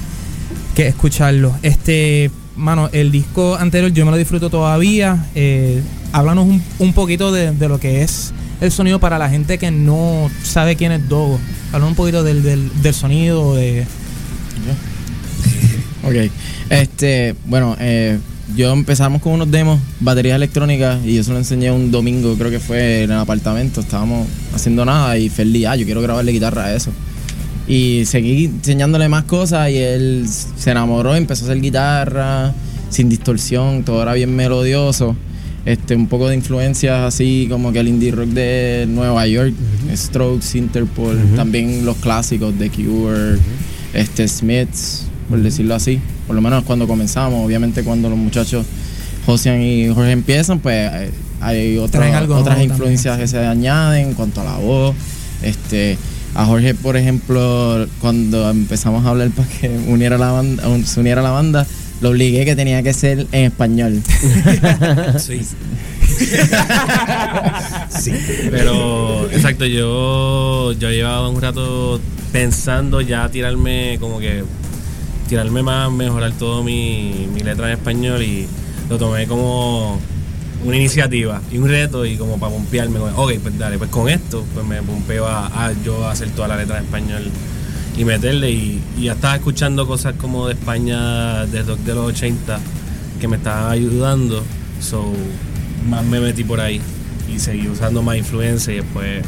[0.75, 1.55] que escucharlo.
[1.63, 5.25] Este, mano, el disco anterior yo me lo disfruto todavía.
[5.33, 5.81] Eh,
[6.11, 9.71] háblanos un, un poquito de, de lo que es el sonido para la gente que
[9.71, 11.39] no sabe quién es Dogo.
[11.71, 13.85] Háblanos un poquito del, del, del sonido, de...
[16.03, 16.31] Ok,
[16.69, 18.19] este, bueno, eh,
[18.53, 22.51] yo empezamos con unos demos, baterías electrónicas, y yo se lo enseñé un domingo, creo
[22.51, 26.65] que fue en el apartamento, estábamos haciendo nada, y Ferdi, ah, yo quiero grabarle guitarra
[26.65, 26.91] a eso.
[27.67, 32.53] Y seguí enseñándole más cosas, y él se enamoró, empezó a hacer guitarra,
[32.89, 35.15] sin distorsión, todo era bien melodioso.
[35.65, 39.53] Este, un poco de influencias así como que el indie rock de Nueva York,
[39.95, 43.39] Strokes, Interpol, también los clásicos de Cure,
[43.95, 45.99] este, Smiths, por decirlo así.
[46.27, 48.65] Por lo menos cuando comenzamos, obviamente cuando los muchachos
[49.25, 51.11] Josian y Jorge empiezan, pues eh,
[51.41, 54.95] hay otra- otras influencias que se añaden en cuanto a la voz.
[55.41, 55.97] Este,
[56.35, 61.21] a Jorge, por ejemplo, cuando empezamos a hablar para que uniera la banda, se uniera
[61.21, 61.65] a la banda,
[62.01, 64.01] lo obligué que tenía que ser en español.
[67.89, 68.11] Sí.
[68.51, 71.99] Pero, exacto, yo, yo llevaba un rato
[72.31, 74.43] pensando ya tirarme, como que,
[75.27, 78.47] tirarme más, mejorar todo mi, mi letra en español y
[78.89, 79.99] lo tomé como
[80.63, 82.99] una iniciativa y un reto y como para pompearme.
[82.99, 86.57] Ok, pues dale, pues con esto, pues me pompeo a, a yo hacer toda la
[86.57, 87.23] letra en español
[87.97, 92.05] y meterle y, y ya estaba escuchando cosas como de España, de rock de los
[92.07, 92.59] 80
[93.19, 94.43] que me estaban ayudando.
[94.79, 95.13] So,
[95.89, 96.81] más me metí por ahí
[97.33, 99.23] y seguí usando más influencia y después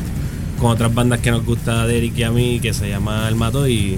[0.60, 3.36] con otras bandas que nos gusta a Derek y a mí que se llama El
[3.36, 3.98] Mato y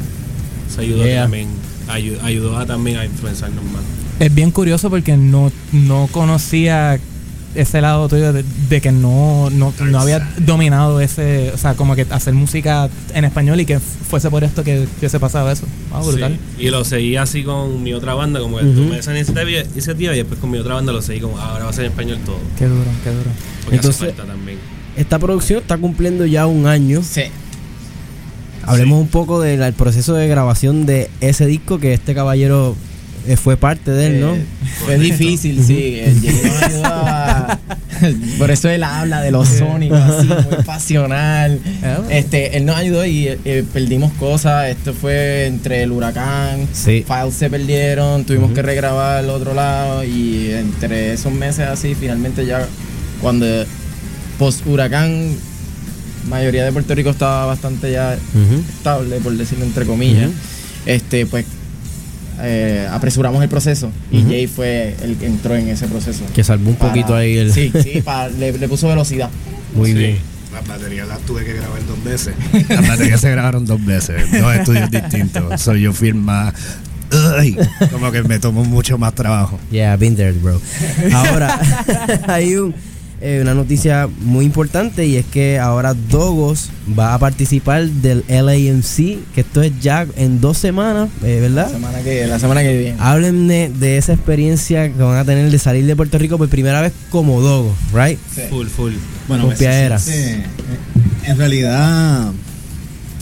[0.73, 1.23] se ayudó Yeah.
[1.23, 1.47] también
[1.89, 3.81] ayu- ayudó a también a influenciarnos más.
[4.19, 6.99] Es bien curioso porque no, no conocía
[7.55, 11.95] ese lado tuyo de, de que no, no, no había dominado ese, o sea, como
[11.95, 15.65] que hacer música en español y que fuese por esto que hubiese pasado eso.
[15.91, 16.37] Ah, brutal.
[16.57, 18.83] Sí, Y lo seguí así con mi otra banda, como que Ujú.
[18.83, 21.69] tomé esa iniciativa, iniciativa y después con mi otra banda lo seguí como ahora va
[21.71, 22.37] a ser en español todo.
[22.57, 23.29] Qué duro, qué duro.
[23.63, 24.59] Porque Entonces- hace falta también.
[24.95, 27.01] Esta producción está cumpliendo ya un año.
[27.03, 27.23] Sí.
[28.63, 32.75] Hablemos un poco del proceso de grabación de ese disco que este caballero
[33.27, 34.35] eh, fue parte de él, ¿no?
[34.35, 34.45] Eh,
[34.85, 35.95] Fue difícil, sí.
[35.97, 37.57] eh, a,
[38.37, 41.59] Por eso él habla de los sónicos así, muy pasional.
[42.09, 44.69] Este, él nos ayudó y eh, perdimos cosas.
[44.69, 47.03] Esto fue entre el huracán, Sí.
[47.05, 52.45] files se perdieron, tuvimos que regrabar el otro lado y entre esos meses así, finalmente
[52.45, 52.65] ya
[53.21, 53.45] cuando
[54.37, 55.35] post huracán,
[56.29, 58.17] mayoría de Puerto Rico estaba bastante ya
[58.77, 60.29] estable, por decirlo entre comillas.
[60.85, 61.45] Este, pues
[62.41, 64.23] eh, apresuramos el proceso y.
[64.23, 66.23] Jay fue el que entró en ese proceso.
[66.33, 69.29] Que salvó un Para- poquito ahí el- Sí, sí, para- le, le puso velocidad.
[69.75, 70.17] Muy bien.
[70.53, 72.33] Las baterías las tuve que grabar dos veces.
[72.69, 75.61] Las baterías se grabaron dos veces, dos estudios distintos.
[75.61, 76.51] Soy yo firma.
[77.37, 77.55] Ay,
[77.91, 79.59] como que me tomó mucho más trabajo.
[79.71, 80.59] Yeah, been there, bro.
[81.13, 81.59] Ahora,
[82.27, 82.73] hay un,
[83.21, 89.17] eh, una noticia muy importante y es que ahora Dogos va a participar del LAMC,
[89.33, 91.67] que esto es ya en dos semanas, eh, ¿verdad?
[91.67, 92.95] La semana que, la semana que viene.
[92.99, 96.81] Háblenme de esa experiencia que van a tener de salir de Puerto Rico por primera
[96.81, 98.17] vez como Dogos, right?
[98.49, 98.93] Full, full.
[99.27, 99.47] Bueno,
[100.05, 100.45] siente-
[101.25, 102.31] en realidad,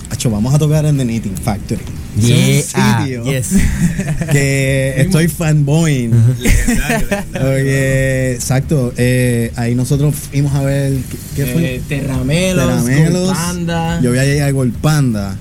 [0.10, 1.82] acho, vamos a tocar en The Knitting Factory.
[2.20, 2.62] Yeah,
[3.02, 3.50] sitio yes.
[4.32, 6.12] que estoy fanboying.
[7.42, 8.94] Oye, exacto.
[8.98, 10.94] eh, ahí nosotros fuimos a ver.
[11.36, 11.76] ¿Qué qué fue?
[11.76, 13.28] Eh, Terramelos, Terramelos.
[13.28, 14.02] Gold Panda.
[14.02, 15.38] Yo voy a ir a Gold Panda.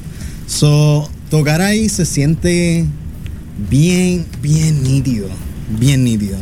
[0.46, 2.84] So, tocar ahí se siente
[3.68, 5.28] bien, bien nítido.
[5.78, 6.36] Bien nítido.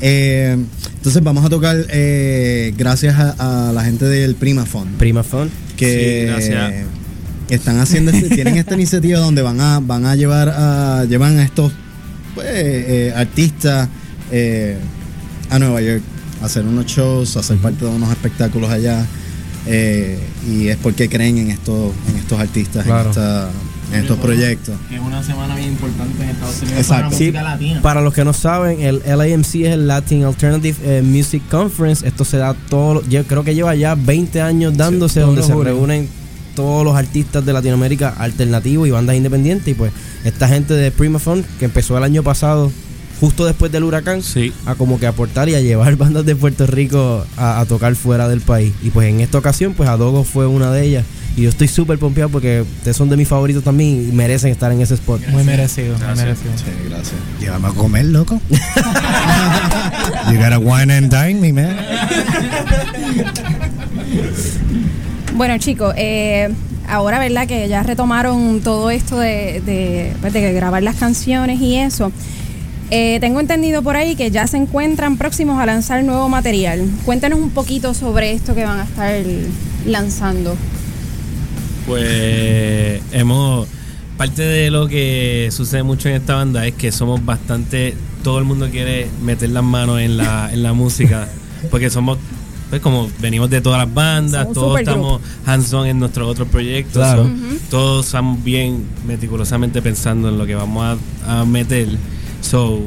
[0.00, 0.56] Eh,
[0.96, 4.88] entonces vamos a tocar eh, gracias a, a la gente del Primafon.
[4.98, 5.50] Primafon.
[5.76, 6.86] Que Sí, gracias.
[7.54, 11.42] Están haciendo este- tienen esta iniciativa donde van a van a llevar a llevan a
[11.44, 11.72] estos
[12.34, 13.88] pues, eh, artistas
[14.30, 14.76] eh,
[15.50, 16.02] a Nueva York
[16.42, 19.04] a hacer unos shows, a ser parte de unos espectáculos allá.
[19.66, 20.18] eh,
[20.48, 23.50] y es porque creen en estos en estos artistas, en, esta-
[23.92, 24.74] en estos proyectos.
[24.88, 26.94] Que es una semana bien importante en Estados Unidos Exacto.
[26.94, 27.82] para la Sí, música latina.
[27.82, 32.06] para los que no saben, el LAMC es el Latin Alternative eh, Music Conference.
[32.06, 35.52] Esto se da todo, lo- yo creo que lleva ya 20 años dándose, donde se
[35.54, 36.08] reúnen
[36.54, 39.68] todos los artistas de Latinoamérica alternativos y bandas independientes.
[39.68, 39.92] Y pues
[40.24, 42.70] esta gente de Primafon, que empezó el año pasado,
[43.20, 44.22] justo después del huracán,
[44.66, 48.28] a como que aportar y a llevar bandas de Puerto Rico a, a tocar fuera
[48.28, 48.72] del país.
[48.82, 51.04] Y pues en esta ocasión, pues Adogo fue una de ellas.
[51.36, 54.72] Y yo estoy súper pompeado porque ustedes son de mis favoritos también y merecen estar
[54.72, 55.20] en ese spot.
[55.28, 56.52] Muy merecido, muy merecido.
[56.56, 57.14] Sí, gracias.
[57.38, 58.40] Llévame a comer, loco.
[58.50, 61.76] you gotta wine and dine me, man.
[65.34, 66.48] Bueno, chicos, eh,
[66.88, 67.46] ahora, ¿verdad?
[67.46, 72.12] Que ya retomaron todo esto pues, de grabar las canciones y eso.
[72.92, 76.84] Eh, tengo entendido por ahí que ya se encuentran próximos a lanzar nuevo material.
[77.04, 79.14] Cuéntanos un poquito sobre esto que van a estar
[79.86, 80.56] lanzando.
[81.86, 83.68] Pues hemos.
[84.16, 87.94] Parte de lo que sucede mucho en esta banda es que somos bastante.
[88.22, 91.28] Todo el mundo quiere meter las manos en la, en la música.
[91.70, 92.18] Porque somos.
[92.70, 96.94] Pues como venimos de todas las bandas, Somos todos estamos hands-on en nuestros otros proyectos.
[97.02, 97.24] Claro.
[97.24, 97.56] so, Ujú.
[97.68, 101.88] Todos estamos bien meticulosamente pensando en lo que vamos a, a meter.
[102.40, 102.78] So,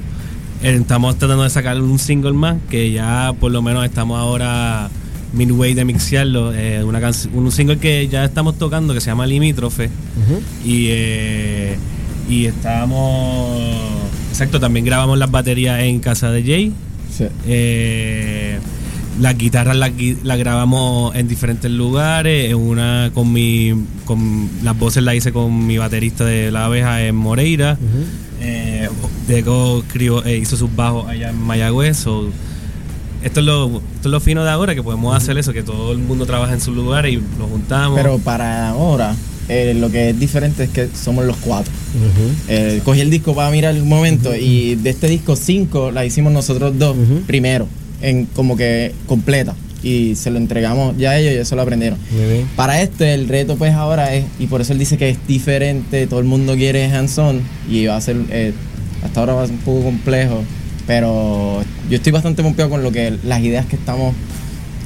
[0.61, 4.89] eh, estamos tratando de sacar un single más que ya por lo menos estamos ahora
[5.33, 6.53] midway de mixearlo.
[6.53, 7.01] eh, una
[7.33, 9.89] un single que ya estamos tocando que se llama Limítrofe.
[10.63, 11.77] Y, eh,
[12.29, 13.59] y estábamos.
[14.29, 16.71] Exacto, también grabamos las baterías en casa de Jay.
[17.45, 18.59] Eh,
[19.21, 19.91] las guitarras las,
[20.37, 22.49] grabamos en diferentes lugares.
[22.51, 23.73] En una con mi.
[24.05, 27.77] con Las voces las hice con mi baterista de la abeja en Moreira.
[28.41, 28.89] Eh,
[29.27, 31.97] Deco escribió- eh, hizo sus bajos allá en Mayagüez.
[31.97, 32.29] so,
[33.23, 35.93] esto es, lo, esto es lo fino de ahora, que podemos hacer eso, que todo
[35.93, 37.97] el mundo trabaja en sus lugares y nos juntamos.
[37.97, 39.15] Pero para ahora,
[39.47, 41.71] eh, lo que es diferente es que somos los cuatro.
[42.49, 46.33] Eh, cogí el disco para mirar un momento y de este disco 5 la hicimos
[46.33, 47.65] nosotros dos primero,
[48.03, 49.55] en como que completa.
[49.81, 51.97] Y se lo entregamos ya a ellos y eso lo aprendieron.
[52.11, 52.47] Muy bien.
[52.55, 56.05] Para este, el reto pues ahora es, y por eso él dice que es diferente,
[56.07, 58.53] todo el mundo quiere hands-on y va a ser, eh,
[59.03, 60.41] hasta ahora va a ser un poco complejo,
[60.87, 64.13] pero yo estoy bastante pompeado con lo que las ideas que estamos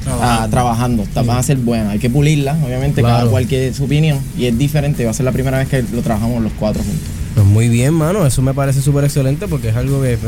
[0.08, 3.84] ah, trabajando, Está- van a ser buenas, hay que pulirlas, obviamente cada cual quiere su
[3.84, 6.82] opinión y es diferente, va a ser la primera vez que lo trabajamos los cuatro
[6.82, 7.06] juntos.
[7.34, 8.26] Pues muy bien, mano.
[8.26, 10.18] Eso me parece súper excelente porque es algo que eh,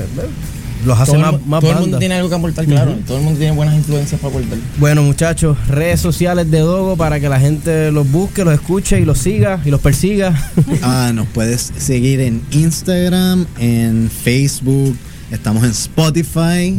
[0.84, 2.92] los hace todo el más, mu- más todo el mundo tiene algo que aportar, claro,
[2.92, 3.00] Ujú.
[3.02, 4.58] todo el mundo tiene buenas influencias para aportar.
[4.78, 9.04] Bueno, muchachos, redes sociales de Dogo para que la gente los busque, los escuche y
[9.04, 10.32] los siga y los persiga.
[10.82, 14.96] Ah, nos puedes seguir en Instagram, en Facebook,
[15.30, 16.76] estamos en Spotify.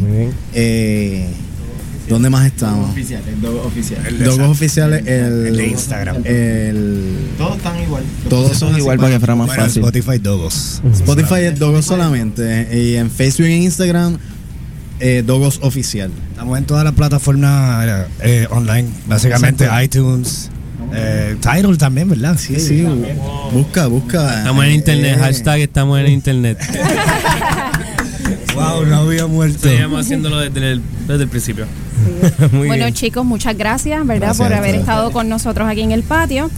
[0.54, 1.28] Eh,
[2.12, 2.90] ¿Dónde más estamos?
[2.90, 4.20] Oficiales, dos oficiales.
[4.20, 6.18] Dogos oficiales, el, El de Instagram.
[6.26, 8.04] El, Todos están igual.
[8.30, 9.82] todos son igual para que fuera más Bueno, fácil.
[9.82, 10.82] Spotify Dogos.
[10.92, 12.68] Spotify es Dogos solamente.
[12.78, 14.18] Y en Facebook y en Instagram
[15.00, 16.12] eh, Dogos Oficial.
[16.32, 19.84] Estamos en todas las plataformas eh, online, básicamente Exacto.
[19.86, 20.50] iTunes,
[20.94, 22.38] eh, Tidal también, ¿verdad?
[22.38, 22.86] Sí, sí.
[23.54, 24.40] Busca, busca.
[24.40, 26.58] Estamos en internet, Eh, hashtag estamos en internet.
[28.54, 29.60] wow, no había muerto.
[29.70, 31.66] Seguimos haciéndolo desde el, desde el principio.
[32.52, 34.28] bueno, chicos, muchas gracias, ¿verdad?
[34.28, 36.50] Gracias por haber estado con nosotros aquí en el patio.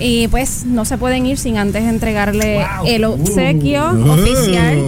[0.00, 4.10] Y pues no se pueden ir sin antes entregarle el obsequio Uh.
[4.12, 4.78] oficial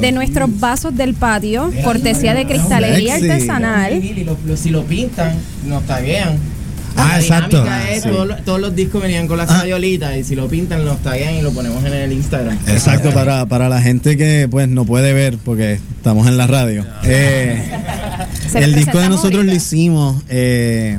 [0.00, 4.00] de nuestros vasos del patio, cortesía de cristalería artesanal.
[4.56, 5.34] Si lo pintan,
[5.66, 6.38] nos taguean.
[6.96, 7.64] Ah, La exacto.
[7.90, 8.08] es, Sí.
[8.08, 11.34] todos, los- todos los discos venían con las crayolitas y si lo pintan, nos taguean
[11.34, 12.56] y lo ponemos en el Instagram.
[12.66, 16.84] Exacto, para, para la gente que pues no puede ver porque estamos en la radio.
[17.04, 17.62] Eh,
[18.54, 20.98] el disco de nosotros lo hicimos eh,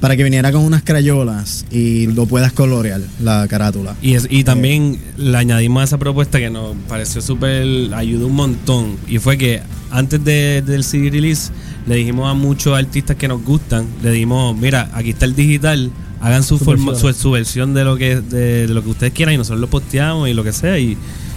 [0.00, 3.96] para que viniera con unas crayolas y lo puedas colorear, la carátula.
[4.00, 8.34] Y, es- y también le añadimos a esa propuesta que nos pareció súper, ayudó un
[8.36, 8.96] montón.
[9.08, 9.60] Y fue que
[9.90, 11.50] antes de- del CD release
[11.88, 15.90] le dijimos a muchos artistas que nos gustan, le dijimos, mira, aquí está el digital,
[16.20, 17.14] hagan su, Su forma- versión.
[17.14, 19.68] su, su versión de lo que de, de lo que ustedes quieran y nosotros lo
[19.68, 20.96] posteamos y lo que sea y,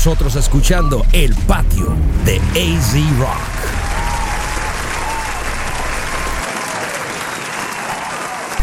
[0.00, 1.94] Nosotros escuchando El Patio
[2.24, 3.36] de AZ Rock.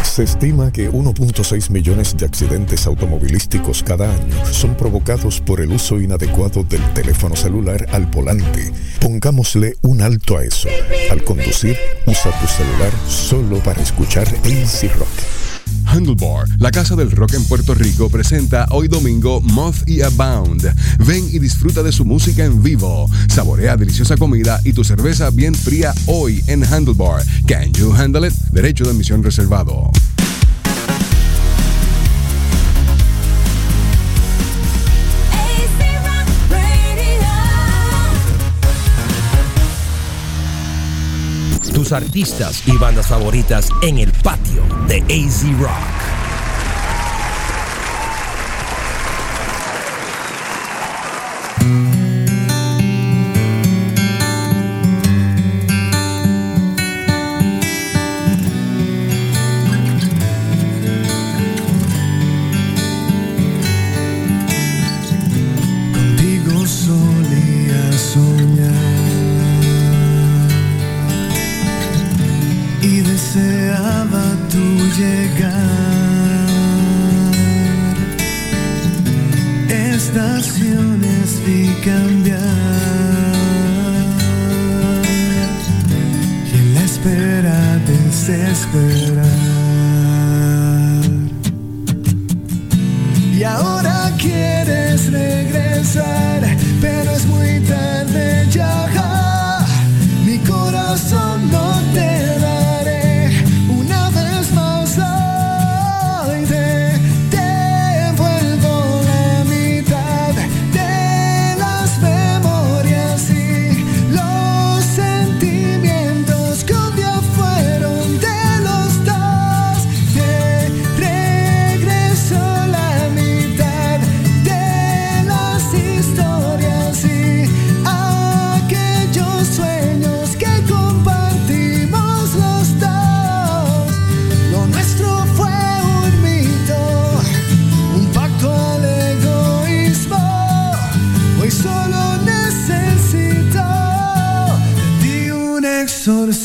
[0.01, 6.01] Se estima que 1.6 millones de accidentes automovilísticos cada año son provocados por el uso
[6.01, 8.73] inadecuado del teléfono celular al volante.
[8.99, 10.69] Pongámosle un alto a eso.
[11.11, 11.77] Al conducir,
[12.07, 15.36] usa tu celular solo para escuchar AC Rock.
[15.87, 20.63] Handlebar, la casa del rock en Puerto Rico, presenta hoy domingo Moth y Abound.
[20.99, 23.09] Ven y disfruta de su música en vivo.
[23.29, 27.23] Saborea deliciosa comida y tu cerveza bien fría hoy en Handlebar.
[27.47, 28.33] Can you handle it?
[28.51, 29.91] Derecho de admisión reservado.
[41.91, 45.96] Artistas y bandas favoritas en el patio de AZ Rock.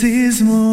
[0.02, 0.71] cismo.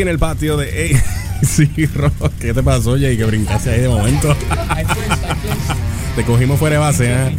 [0.00, 0.96] Aquí en el patio de
[1.42, 1.60] AZ
[1.94, 2.32] Rock.
[2.40, 3.18] ¿Qué te pasó, Jay?
[3.18, 4.34] Que brincaste ahí de momento.
[6.16, 7.34] te cogimos fuera de base, ¿eh?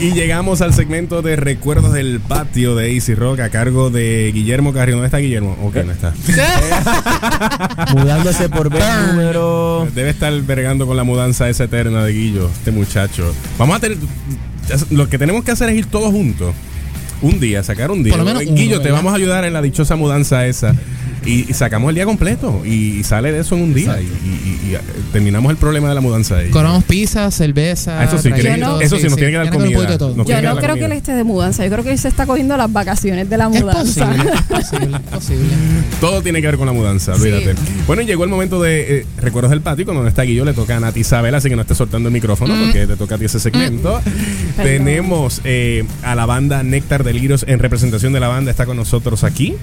[0.00, 4.74] Y llegamos al segmento de recuerdos del patio de Easy Rock a cargo de Guillermo
[4.74, 4.98] Carrillo.
[4.98, 5.56] ¿Dónde está Guillermo?
[5.62, 6.12] Ok, no está.
[7.94, 9.88] Mudándose por ver número.
[9.94, 13.34] Debe estar vergando con la mudanza esa eterna de Guillo, este muchacho.
[13.56, 13.96] Vamos a tener.
[14.90, 16.54] Lo que tenemos que hacer es ir todos juntos.
[17.22, 18.12] Un día, sacar un día.
[18.12, 20.74] Por lo menos Guillo, uno, te vamos a ayudar en la dichosa mudanza esa.
[21.28, 22.62] Y, y sacamos el día completo.
[22.64, 24.00] Y, sale de eso en un día.
[24.00, 24.80] Y, y- y, eh,
[25.12, 26.50] terminamos el problema de la mudanza ahí.
[26.50, 28.00] Cobramos pizza, cerveza.
[28.00, 29.80] Ah, eso sí, que- no- eso sí, nos tiene que dar comida.
[29.82, 31.64] de Yo no creo que él esté de mudanza.
[31.64, 34.06] Yo creo que él se está cogiendo las vacaciones de la mudanza.
[34.48, 35.46] posible, posible.
[36.00, 37.54] Todo tiene que ver con la mudanza, olvídate.
[37.86, 39.84] Bueno, llegó el momento de eh, recuerdos del patio.
[39.84, 42.12] Cuando no está Guillo, le toca a Nati Isabel, así que no esté soltando el
[42.12, 42.64] micrófono Mm.
[42.64, 44.00] porque te toca a ti ese segmento.
[44.56, 48.50] Tenemos eh, a la banda Néctar Delirios en representación de la banda.
[48.50, 49.54] Está con nosotros aquí.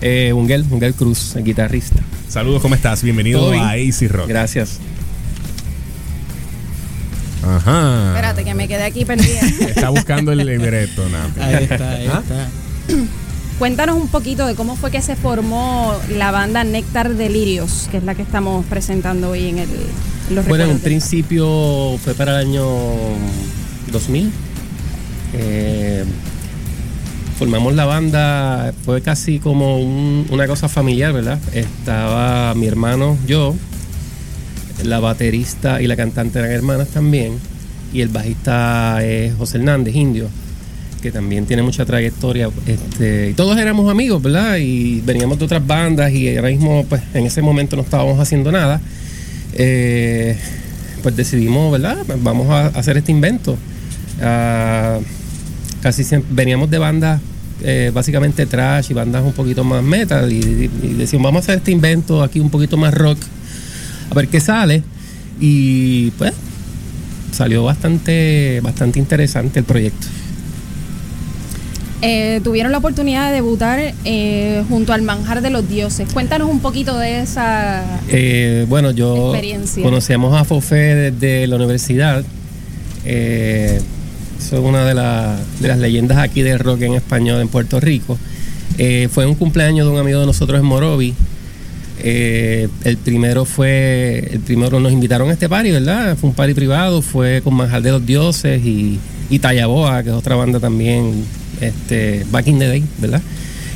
[0.00, 2.00] Eh, Ungel, Ungel Cruz, el guitarrista.
[2.28, 3.02] Saludos, ¿cómo estás?
[3.02, 4.28] Bienvenido a AC Rock.
[4.28, 4.78] Gracias.
[7.42, 8.08] Ajá.
[8.08, 9.40] Espérate, que me quedé aquí perdida.
[9.60, 11.40] Está buscando el libreto, Nati.
[11.40, 12.22] Ahí está, ahí ¿Ah?
[12.22, 12.48] está.
[13.58, 18.04] Cuéntanos un poquito de cómo fue que se formó la banda Néctar Delirios, que es
[18.04, 19.68] la que estamos presentando hoy en, el,
[20.28, 22.66] en los Bueno, en un principio fue para el año
[23.90, 24.30] 2000.
[25.34, 26.04] Eh,
[27.38, 31.38] formamos la banda, fue casi como un- una cosa familiar, ¿verdad?
[31.54, 33.54] Estaba mi hermano, yo,
[34.84, 37.34] la baterista y la cantante eran hermanas también,
[37.92, 40.28] y el bajista es José Hernández, indio,
[41.00, 42.50] que también tiene mucha trayectoria.
[42.66, 44.56] Este, y todos éramos amigos, ¿verdad?
[44.56, 48.50] Y veníamos de otras bandas y ahora mismo, pues en ese momento no estábamos haciendo
[48.50, 48.80] nada.
[49.54, 50.36] Eh,
[51.04, 51.98] pues decidimos, ¿verdad?
[52.20, 53.56] Vamos a hacer este invento.
[54.20, 54.98] Ah,
[55.82, 57.20] casi siempre veníamos de bandas
[57.62, 61.42] eh, básicamente trash y bandas un poquito más metal y, y- y decimos vamos a
[61.44, 63.18] hacer este invento aquí un poquito más rock
[64.10, 64.82] a ver qué sale
[65.40, 66.32] y pues
[67.32, 70.06] salió bastante bastante interesante el proyecto
[72.00, 76.08] Eh, tuvieron la oportunidad de debutar eh, junto al Manjar de los Dioses.
[76.12, 77.82] Cuéntanos un poquito de esa...
[78.68, 79.82] Bueno, yo Experiencia.
[79.82, 82.22] conocíamos a Fofé desde la universidad.
[83.04, 83.80] Eh,
[84.38, 84.94] eso es una de,
[85.60, 88.18] de las leyendas aquí del rock en español en Puerto Rico.
[88.78, 91.14] Eh, fue un cumpleaños de un amigo de nosotros en Morovi.
[92.00, 96.16] Eh, el primero fue, el primero nos invitaron a este party, ¿verdad?
[96.16, 99.00] Fue un party privado, fue con Manjar de los Dioses y,
[99.30, 101.24] y Tallaboa, que es otra banda también,
[101.60, 103.20] este, Back in the Day, ¿verdad?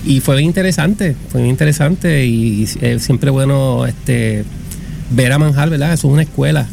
[0.04, 4.44] Y fue bien interesante, fue bien interesante y, es siempre bueno este,
[5.10, 5.92] ver a Manjar, ¿verdad?
[5.92, 6.68] Eso es una escuela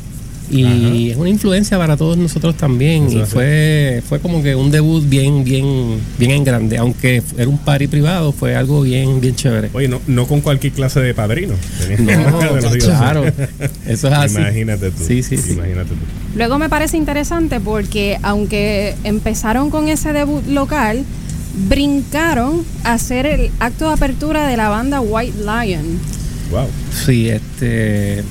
[0.50, 4.72] y es una influencia para todos nosotros también Eso y fue, fue como que un
[4.72, 9.36] debut bien, bien, bien en grande, aunque era un party privado, fue algo bien, bien
[9.36, 9.70] chévere.
[9.74, 11.54] Oye, no, no con cualquier clase de padrino.
[12.00, 12.98] No, de los dioses.
[12.98, 13.26] claro.
[13.86, 14.38] Eso es así.
[14.38, 15.04] Imagínate tú.
[15.06, 15.54] Sí, sí, sí.
[15.54, 15.96] Imagínate tú.
[16.36, 21.04] Luego me parece interesante porque aunque empezaron con ese debut local,
[21.68, 26.00] brincaron a hacer el acto de apertura de la banda White Lion.
[26.52, 26.68] Wow.
[27.06, 28.24] Sí, este,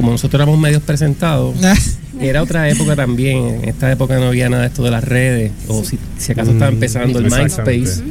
[0.00, 1.54] como nosotros éramos medios presentados,
[2.20, 3.36] era otra época también.
[3.62, 6.52] En esta época no había nada de esto de las redes, o si, si acaso
[6.52, 7.26] estaba Mm, empezando el.
[7.26, 8.02] MySpace.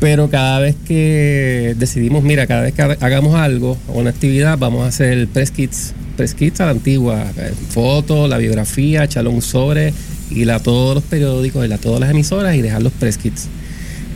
[0.00, 4.58] Pero cada vez que decidimos, mira, cada vez que ha- hagamos algo o una actividad,
[4.58, 9.30] vamos a hacer press kits, press kits a la antigua, eh, fotos, la biografía, echarle
[9.30, 9.94] un sobre,
[10.30, 13.46] ir a todos los periódicos, ir a todas las emisoras y dejar los press kits.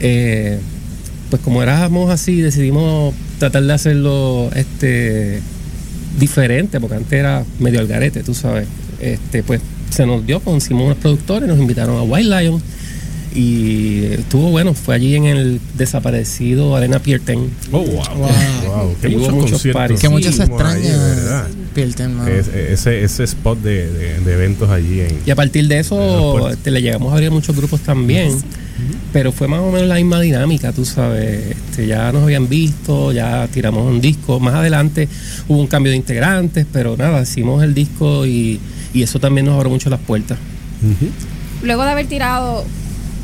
[0.01, 0.59] Eh,
[1.31, 5.41] pues como éramos así, decidimos tratar de hacerlo este
[6.18, 8.66] diferente, porque antes era medio al garete, tú sabes.
[9.01, 9.60] Este, pues
[9.90, 12.60] se nos dio, conseguimos unos productores, nos invitaron a White Lion
[13.35, 17.51] y estuvo bueno, fue allí en el desaparecido Arena Pierten.
[17.72, 18.02] Oh, wow.
[18.66, 20.01] Wow, qué Y hubo muchos muchos conciertos parties.
[20.01, 21.47] Que mucho se hicimos ahí, extraña ¿verdad?
[21.74, 22.28] Pilten, mano.
[22.30, 25.18] Es- ese, ese spot de, de- de eventos allí en.
[25.26, 28.32] Y a partir de eso este, le llegamos a abrir muchos grupos también.
[29.12, 31.56] Pero fue más o menos la misma dinámica, tú sabes.
[31.79, 34.41] Este, ya nos habían visto, ya tiramos un disco.
[34.41, 35.09] Más adelante
[35.47, 38.59] hubo un cambio de integrantes, pero nada, hicimos el disco y,
[38.93, 40.39] y eso también nos abrió mucho las puertas.
[41.63, 42.65] Luego de haber tirado,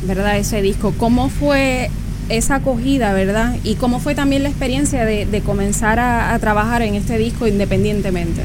[0.07, 0.39] ¿verdad?
[0.39, 1.91] Ese disco, ¿cómo fue
[2.29, 3.57] esa acogida, verdad?
[3.65, 7.49] Y cómo fue también la experiencia de, de comenzar a, a trabajar en este disco
[7.49, 8.43] independientemente.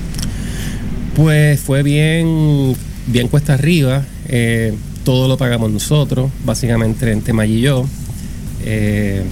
[1.15, 2.75] Pues fue bien,
[3.05, 4.03] bien cuesta arriba.
[4.27, 4.73] eh,
[5.03, 7.85] todo lo pagamos nosotros, básicamente entre Maya y yo.
[8.63, 9.23] Eh,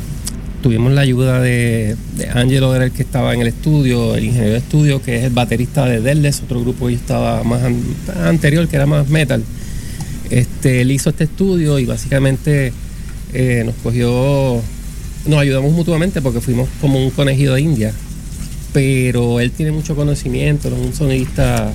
[0.61, 4.59] tuvimos la ayuda de, de Angelo, el que estaba en el estudio, el ingeniero de
[4.59, 7.83] estudio, que es el baterista de Deadless, otro grupo que estaba más an-
[8.23, 9.43] anterior, que era más metal.
[10.29, 12.73] Este, él hizo este estudio y básicamente
[13.33, 14.61] eh, nos cogió,
[15.25, 17.93] nos ayudamos mutuamente porque fuimos como un conejillo de India.
[18.73, 21.71] Pero él tiene mucho conocimiento, es un sonidista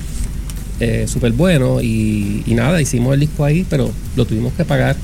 [0.79, 4.95] eh, súper bueno y nada, hicimos el disco ahí, pero lo tuvimos que pagar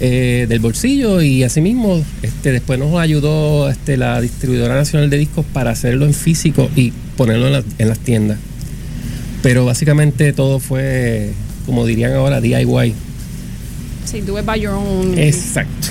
[0.00, 5.44] eh, del bolsillo y asimismo este, después nos ayudó este, la distribuidora nacional de discos
[5.52, 8.38] para hacerlo en físico y ponerlo en, la- en las tiendas.
[9.42, 11.30] Pero básicamente todo fue,
[11.66, 12.94] como dirían ahora, DIY.
[14.04, 15.18] Sí, do it by your own.
[15.18, 15.88] Exacto.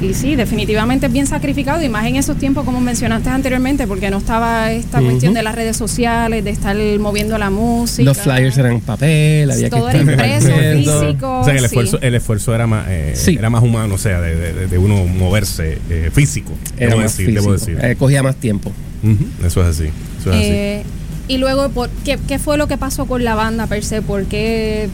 [0.00, 4.10] Y sí, definitivamente es bien sacrificado y más en esos tiempos como mencionaste anteriormente, porque
[4.10, 8.04] no estaba esta cuestión de las redes sociales, de estar moviendo la música.
[8.04, 11.40] Los flyers eran en papel, había Todo que era estar impreso, físico.
[11.40, 11.66] O sea, que el sí.
[11.66, 15.04] esfuerzo, el esfuerzo era más eh, era más humano, o sea, de, de- de uno
[15.04, 16.52] moverse eh, físico.
[16.76, 17.72] Era debo más decir, debo físico.
[17.76, 17.90] decir.
[17.90, 18.70] Eh, cogía más tiempo.
[19.02, 19.84] Ujú, Eso es así.
[20.20, 20.46] Eso es así.
[20.48, 20.82] Eh,
[21.26, 24.00] y luego, por, ¿qué, ¿qué fue lo que pasó con la banda per se?
[24.00, 24.88] ¿Por qué?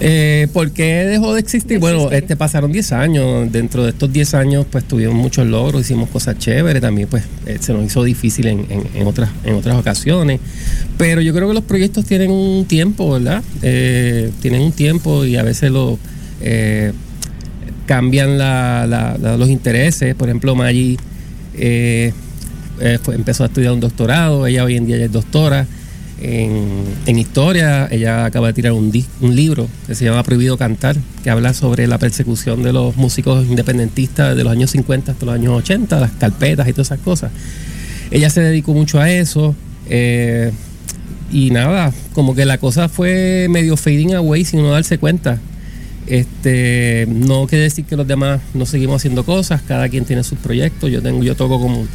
[0.00, 1.78] Eh, ¿Por qué dejó de existir?
[1.80, 3.50] Bueno, este pasaron 10 años.
[3.50, 6.80] Dentro de estos 10 años, pues tuvimos muchos logros, hicimos cosas chéveres.
[6.82, 10.40] También, pues, eh, se nos hizo difícil en, en- en otras, en otras ocasiones.
[10.96, 13.42] Pero yo creo que los proyectos tienen un tiempo, ¿verdad?
[13.62, 15.98] Eh, tienen un tiempo y a veces lo
[16.40, 16.92] eh,
[17.86, 20.14] cambian la- la- la- los intereses.
[20.14, 20.96] Por ejemplo, Maggie
[21.54, 22.12] eh,
[22.80, 24.46] eh, fue- empezó a estudiar un doctorado.
[24.46, 25.66] Ella hoy en día ya es doctora
[26.20, 27.88] en, historia.
[27.90, 31.54] Ella acaba de tirar un, dis- un libro que se llama Prohibido Cantar, que habla
[31.54, 36.00] sobre la persecución de los músicos independentistas de los años 50 hasta los años 80,
[36.00, 37.30] las carpetas y todas esas cosas.
[38.10, 39.54] Ella se dedicó mucho a eso.
[39.88, 40.52] eh,
[41.30, 45.38] y nada, como que la cosa fue medio fading away sin uno darse cuenta.
[46.06, 50.38] Este, no quiere decir que los demás no seguimos haciendo cosas, cada quien tiene sus
[50.38, 50.90] proyectos.
[50.90, 51.86] Yo tengo, yo toco como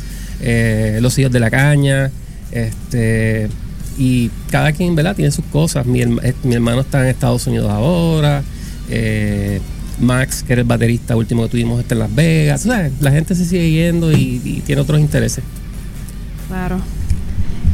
[0.41, 2.11] eh, los hijos de la caña,
[2.51, 3.49] este,
[3.97, 5.15] y cada quien, ¿verdad?
[5.15, 5.85] Tiene sus cosas.
[5.85, 8.43] Mi, eh, mi hermano está en Estados Unidos ahora.
[8.89, 9.59] eh,
[9.99, 12.65] Max, que era el baterista último que tuvimos, está en Las Vegas.
[12.65, 15.43] La gente se sigue yendo y, y tiene otros intereses.
[16.47, 16.79] Claro.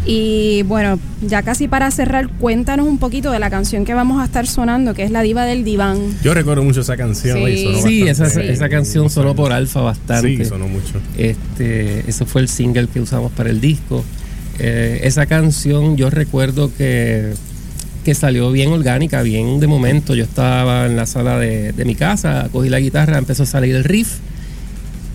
[0.05, 4.25] Y bueno, ya casi para cerrar, cuéntanos un poquito de la canción que vamos a
[4.25, 5.99] estar sonando, que es La Diva del Diván.
[6.23, 7.37] Yo recuerdo mucho esa canción.
[7.37, 7.43] Sí.
[7.51, 10.37] y sonó Sí, esa canción sonó por Alfa bastante.
[10.37, 10.99] Sí, sonó mucho.
[11.17, 14.03] Este, ese fue el single que usamos para el disco.
[14.59, 17.33] Eh, esa canción yo recuerdo que,
[18.03, 20.15] que salió bien orgánica, bien de momento.
[20.15, 23.75] Yo estaba en la sala de, de mi casa, cogí la guitarra, empezó a salir
[23.75, 24.19] el riff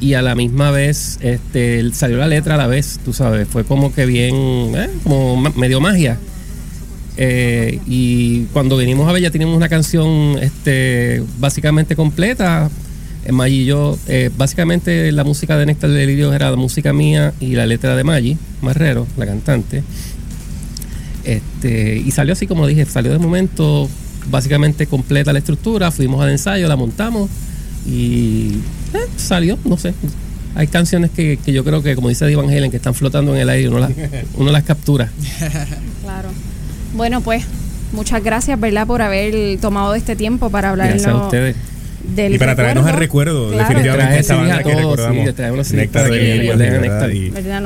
[0.00, 3.48] y a la misma vez este, salió la letra a la vez, tú sabes.
[3.48, 6.18] Fue como que bien, eh, como medio magia.
[7.16, 12.70] Eh, y cuando venimos a ver ya teníamos una canción este, básicamente completa.
[13.24, 16.92] Eh, Maggie y yo, eh, básicamente la música de Néctar de Delirio era la música
[16.92, 19.82] mía y la letra de Maggie Marrero, la cantante.
[21.24, 23.88] Este, y salió así como dije, salió de momento
[24.30, 27.30] básicamente completa la estructura, fuimos al ensayo, la montamos
[27.86, 28.58] y
[28.92, 29.94] eh, salió, no sé.
[30.54, 33.40] Hay canciones que, que yo creo que, como dice Van Halen, que están flotando en
[33.40, 33.90] el aire y uno las,
[34.36, 35.10] uno las captura.
[36.02, 36.28] Claro.
[36.94, 37.44] Bueno, pues
[37.92, 41.56] muchas gracias, ¿verdad?, por haber tomado este tiempo para hablarnos Gracias a ustedes.
[42.04, 43.50] Del y para traernos el recuerdo.
[43.50, 43.68] Claro.
[43.68, 45.72] definitivamente esta banda que todos, recordamos.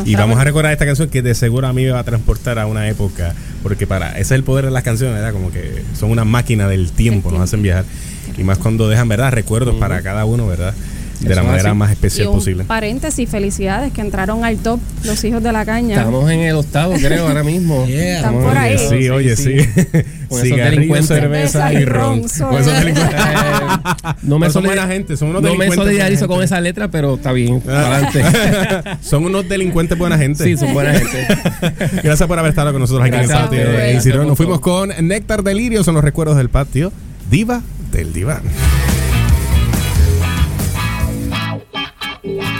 [0.06, 2.58] Y, vamos a recordar esta canción que de seguro a mí me va a transportar
[2.58, 5.32] a una época, porque para ese es el poder de las canciones, ¿verdad?
[5.32, 7.84] Como que son una máquina del tiempo, nos hacen viajar.
[8.36, 9.32] Y más cuando dejan, ¿verdad?
[9.32, 10.74] Recuerdos para cada uno, ¿verdad?
[11.20, 11.78] De la manera así.
[11.78, 12.64] más Y especial un posible.
[12.64, 15.96] paréntesis, felicidades que entraron al top los hijos de la caña.
[15.96, 17.84] Estamos en el octavo, creo, ahora mismo.
[17.88, 18.76] Están por ahí.
[18.76, 19.56] Oye, sí, oye, sí.
[20.28, 21.08] Con esos Cigarrillo, delincuentes.
[21.08, 22.20] cerveza y ron.
[22.20, 23.16] Con esos delincuentes.
[24.22, 26.88] No me, son buena gente, son unos no me delincuentes buena solidarizo con esa letra,
[26.88, 27.62] pero está bien.
[27.68, 28.00] Ah.
[28.02, 28.90] Adelante.
[29.02, 30.44] son unos delincuentes buena gente.
[30.44, 31.26] Sí, son buena gente.
[32.02, 35.42] Gracias por haber estado con nosotros aquí en el patio de Nos fuimos con Néctar
[35.42, 36.92] Delirio, son los recuerdos del patio.
[37.30, 37.62] Diva
[37.92, 38.42] del diván.
[42.20, 42.57] Te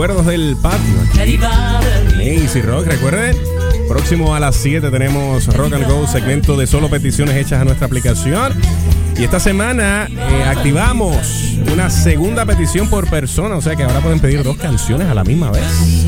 [0.00, 0.94] recuerdos del patio.
[2.22, 3.36] Easy Rock, recuerden.
[3.86, 7.86] Próximo a las 7 tenemos Rock and Go, segmento de solo peticiones hechas a nuestra
[7.86, 8.54] aplicación.
[9.18, 14.20] Y esta semana eh, activamos una segunda petición por persona, o sea que ahora pueden
[14.20, 16.06] pedir dos canciones a la misma vez.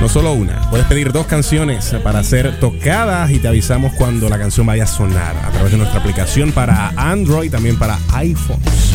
[0.00, 4.38] No solo una, puedes pedir dos canciones para ser tocadas y te avisamos cuando la
[4.38, 8.92] canción vaya a sonar a través de nuestra aplicación para Android, también para iPhones.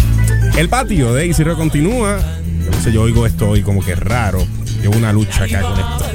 [0.57, 2.17] El patio de Easy Rock continúa.
[2.83, 4.45] Sé, yo oigo esto hoy como que raro.
[4.81, 6.05] Llevo una lucha acá con esto.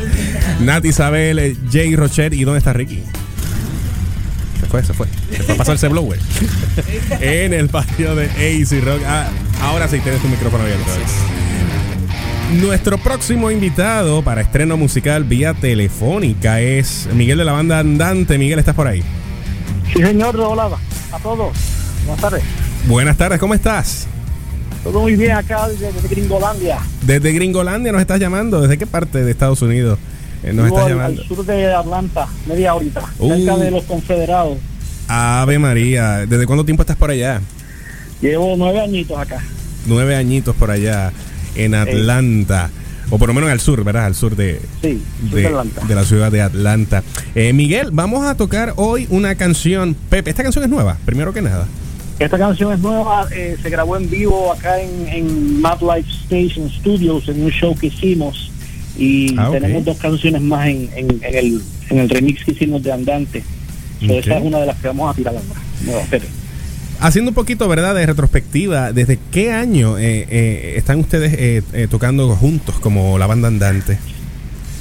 [0.60, 3.02] Nati Isabel, eh, Jay Rochet y ¿dónde está Ricky?
[4.60, 5.06] Se fue, se fue.
[5.30, 6.18] Se fue a pasarse blower.
[7.20, 9.02] en el patio de AC Rock.
[9.06, 9.28] Ah,
[9.62, 10.84] ahora sí tienes tu micrófono abierto.
[12.60, 18.38] Nuestro próximo invitado para estreno musical vía telefónica es Miguel de la banda Andante.
[18.38, 19.02] Miguel, ¿estás por ahí?
[19.92, 20.70] Sí, señor, hola
[21.12, 21.56] a todos.
[22.04, 22.42] Buenas tardes.
[22.86, 24.06] Buenas tardes, ¿cómo estás?
[24.92, 26.78] Todo muy bien acá desde, desde Gringolandia.
[27.02, 28.60] Desde Gringolandia nos estás llamando.
[28.60, 29.98] ¿Desde qué parte de Estados Unidos
[30.42, 31.22] eh, nos Vivo estás al, llamando?
[31.22, 33.28] al sur de Atlanta, media horita, Uh.
[33.34, 34.58] cerca de los Confederados.
[35.08, 36.26] Ave María.
[36.26, 37.40] ¿Desde cuánto tiempo estás por allá?
[38.20, 39.42] Llevo nueve añitos acá.
[39.86, 41.12] Nueve añitos por allá
[41.54, 42.70] en Atlanta.
[43.10, 44.06] O por lo menos al sur, ¿verdad?
[44.06, 45.00] Al sur de, Sí,
[45.30, 47.04] sur de, de la ciudad de Atlanta.
[47.36, 49.94] Eh, Miguel, vamos a tocar hoy una canción.
[50.10, 51.66] Pepe, esta canción es nueva, primero que nada.
[52.18, 56.70] Esta canción es nueva, eh, se grabó en vivo acá en, en Mad Life Station
[56.70, 58.50] Studios en un show que hicimos
[58.98, 61.60] y Ah, tenemos dos canciones más en, en- en el,
[61.90, 63.42] en el remix que hicimos de Andante.
[64.00, 65.60] Esa es una de las que vamos a tirar ahora.
[67.00, 72.76] Haciendo un poquito, ¿verdad?, de retrospectiva, ¿desde qué año eh, eh, están ustedes tocando juntos
[72.80, 73.98] como la banda andante?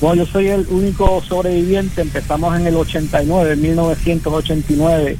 [0.01, 2.01] Bueno, yo soy el único sobreviviente.
[2.01, 5.17] Empezamos en el 89, en 1989.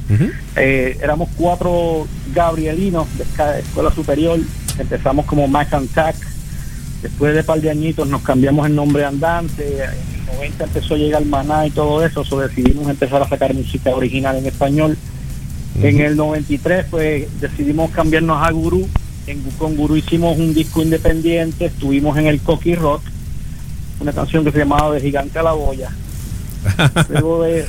[0.56, 3.24] Eh, éramos cuatro gabrielinos de
[3.60, 4.38] escuela superior.
[4.78, 6.16] Empezamos como Mac and Tac.
[7.02, 9.84] Después de un par de añitos nos cambiamos el nombre Andante.
[9.84, 12.24] En el 90 empezó a llegar Maná y todo eso.
[12.24, 14.98] So decidimos empezar a sacar música original en español.
[15.82, 18.86] En el 93 pues decidimos cambiarnos a Gurú.
[19.26, 21.66] En, con Gurú hicimos un disco independiente.
[21.66, 23.02] Estuvimos en el Cocky Rock.
[24.00, 25.90] Una canción que se llamaba De Gigante a la Boya.
[27.08, 27.64] Luego de,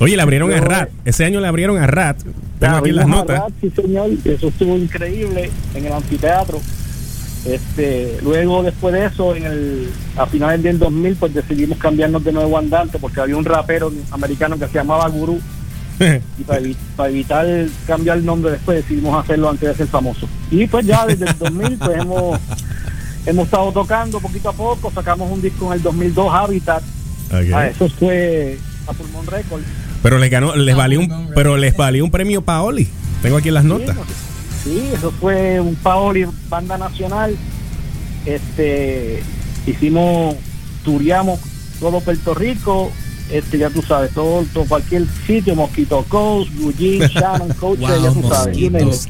[0.00, 0.90] Oye, le abrieron a Rat.
[1.04, 2.18] Ese año le abrieron a Rat.
[2.58, 3.40] Tengo aquí las notas.
[3.40, 4.10] Rat, sí, señor.
[4.24, 6.60] Eso estuvo increíble en el anfiteatro.
[7.44, 12.32] Este, luego después de eso, en el, a finales del 2000, pues decidimos cambiarnos de
[12.32, 15.40] nuevo Andante porque había un rapero americano que se llamaba Guru
[16.38, 17.46] y para, evi- para evitar
[17.86, 20.28] cambiar el nombre después decidimos hacerlo antes de ser famoso.
[20.50, 22.40] Y pues ya desde el 2000 pues hemos,
[23.28, 26.82] hemos estado tocando poquito a poco, sacamos un disco en el 2002, Habitat.
[27.26, 27.52] Ok.
[27.54, 29.62] Ah, eso fue a Pulmón Record.
[30.02, 32.88] Pero les ganó, les valió un, pero les valió un premio Paoli.
[33.20, 33.96] Tengo aquí las notas.
[34.64, 37.36] Sí, eso fue un Paoli banda nacional.
[38.24, 39.22] Este
[39.66, 40.36] hicimos,
[40.84, 41.38] tureamos
[41.80, 42.90] todo Puerto Rico,
[43.30, 48.26] este ya tú sabes, todo, todo cualquier sitio, Mosquito Coast, Jean, Shannon, Coach, ya tú
[48.28, 48.56] sabes.
[48.56, 49.08] name it.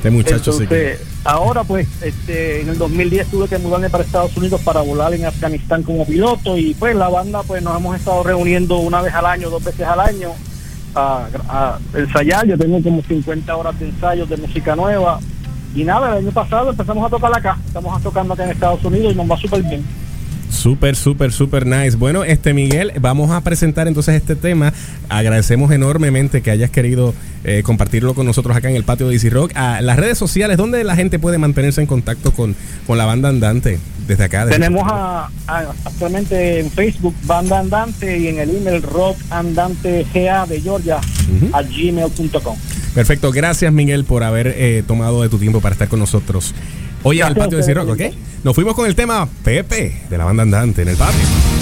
[0.00, 4.62] Este muchacho Entonces, ahora pues este, en el 2010 tuve que mudarme para Estados Unidos
[4.62, 8.78] para volar en Afganistán como piloto y pues la banda pues nos hemos estado reuniendo
[8.78, 10.30] una vez al año, dos veces al año
[10.94, 12.46] a, a ensayar.
[12.46, 15.20] Yo tengo como 50 horas de ensayos de música nueva
[15.74, 19.12] y nada, el año pasado empezamos a tocar acá, estamos tocando acá en Estados Unidos
[19.12, 19.84] y nos va súper bien.
[20.50, 21.96] Súper, súper, súper nice.
[21.96, 24.72] Bueno, este Miguel, vamos a presentar entonces este tema.
[25.08, 27.14] Agradecemos enormemente que hayas querido
[27.44, 29.52] eh, compartirlo con nosotros acá en el patio de Easy Rock.
[29.54, 32.54] A las redes sociales, ¿dónde la gente puede mantenerse en contacto con,
[32.86, 34.44] con la banda andante desde acá?
[34.44, 40.60] desde Tenemos a, a- actualmente en Facebook Banda Andante y en el email rockandantegA de
[40.60, 40.98] Georgia
[41.52, 42.56] a gmail.com.
[42.94, 46.54] Perfecto, gracias Miguel por haber eh, tomado de tu tiempo para estar con nosotros.
[47.02, 48.14] Hoy en el patio de ustedes, ¿ok?
[48.44, 51.59] Nos fuimos con el tema Pepe de la banda andante en el patio.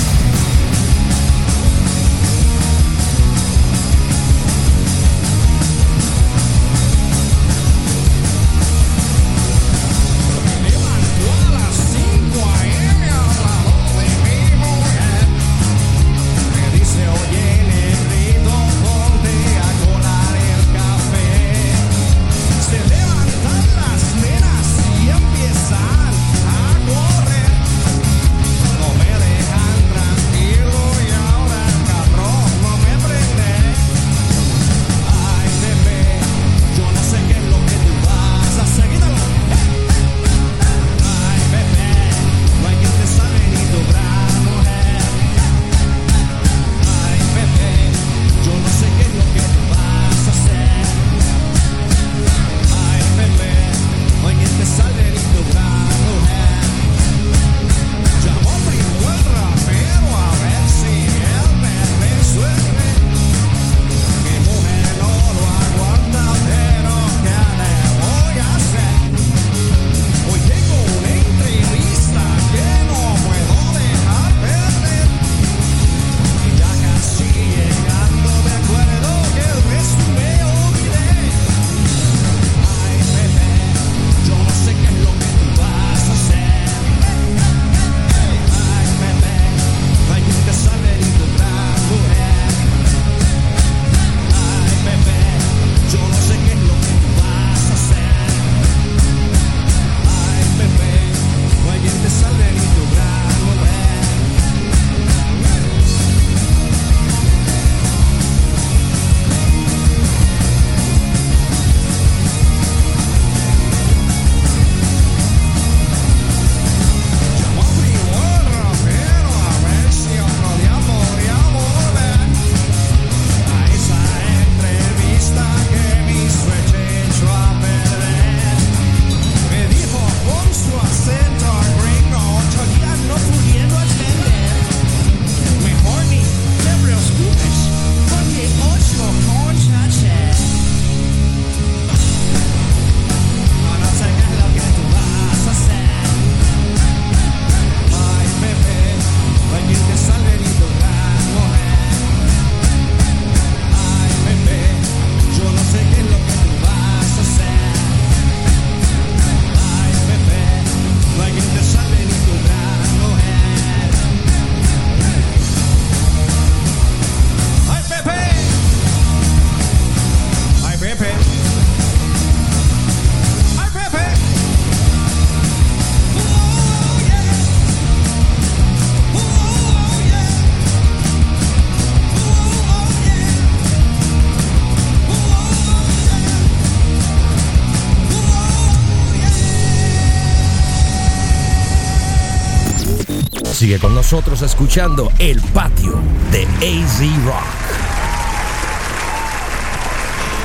[193.81, 196.01] Con nosotros escuchando El Patio
[196.33, 197.45] de AZ Rock.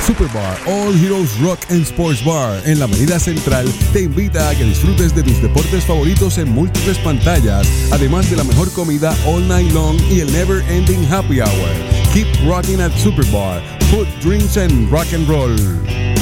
[0.05, 4.65] Superbar All Heroes Rock and Sports Bar en la Avenida Central te invita a que
[4.65, 9.71] disfrutes de tus deportes favoritos en múltiples pantallas, además de la mejor comida all night
[9.71, 11.69] long y el never ending happy hour.
[12.13, 13.61] Keep rocking at Superbar.
[13.89, 16.12] Food, drinks and rock and roll.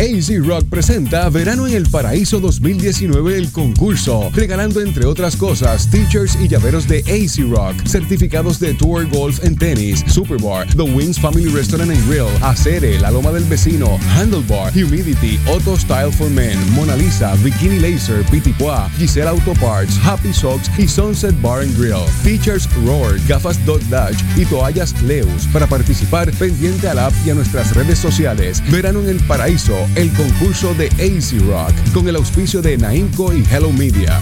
[0.00, 6.38] AZ Rock presenta Verano en el Paraíso 2019 el concurso, regalando entre otras cosas teachers
[6.40, 11.48] y llaveros de AZ Rock, certificados de Tour Golf en tenis, Superbar, The Wings Family
[11.48, 16.96] Restaurant and Grill, Acere, La Loma del Vecino, Handlebar, Humidity, Auto Style for Men, Mona
[16.96, 22.06] Lisa, Bikini Laser, Pitipoa, Giselle Auto Parts, Happy Socks y Sunset Bar and Grill.
[22.24, 25.46] Teachers Roar, gafas Dot Dash y toallas Leus.
[25.52, 28.62] Para participar, pendiente al app y a nuestras redes sociales.
[28.70, 33.44] Verano en el Paraíso, el concurso de AZ Rock, con el auspicio de Naimco y
[33.50, 34.20] Hello Media.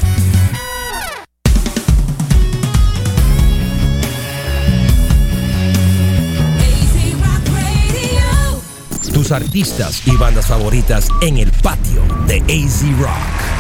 [9.12, 13.57] Tus artistas y bandas favoritas en el patio de AZ Rock.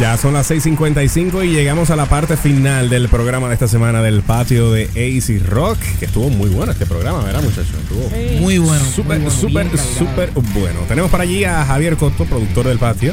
[0.00, 4.00] Ya son las 6:55 y llegamos a la parte final del programa de esta semana
[4.00, 7.74] del patio de AC Rock, que estuvo muy bueno este programa, ¿verdad, muchachos?
[7.82, 8.08] Estuvo
[8.40, 8.84] Muy bueno.
[8.84, 10.80] Súper, muy bueno, súper, súper bueno.
[10.86, 13.12] Tenemos para allí a Javier Costo, productor del patio,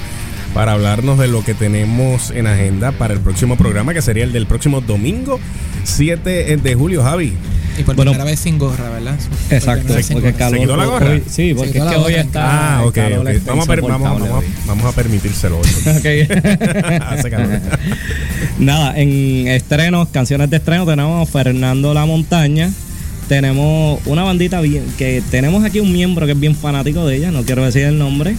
[0.53, 4.32] para hablarnos de lo que tenemos en agenda para el próximo programa, que sería el
[4.32, 5.40] del próximo domingo
[5.86, 7.34] 7 de julio, Javi.
[7.77, 9.15] Y por Bueno, primera vez sin gorra, ¿verdad?
[9.49, 10.56] Exacto, porque el calor.
[10.56, 11.10] ¿Se quitó la gorra?
[11.11, 12.77] hoy- sí, porque es que hoy está.
[12.77, 13.27] Ah, el ok, calor ok.
[13.27, 14.45] está Vamos, a per- vamos, vamos, hoy.
[14.65, 15.57] vamos a permitírselo.
[15.60, 15.68] hoy.
[15.97, 16.31] Ok.
[17.10, 17.60] Hace calor.
[18.60, 22.72] Nada, en estrenos, canciones de estreno, tenemos Fernando La Montaña.
[23.27, 27.31] Tenemos una bandita bien, que tenemos aquí un miembro que es bien fanático de ella,
[27.31, 28.35] no quiero decir el nombre.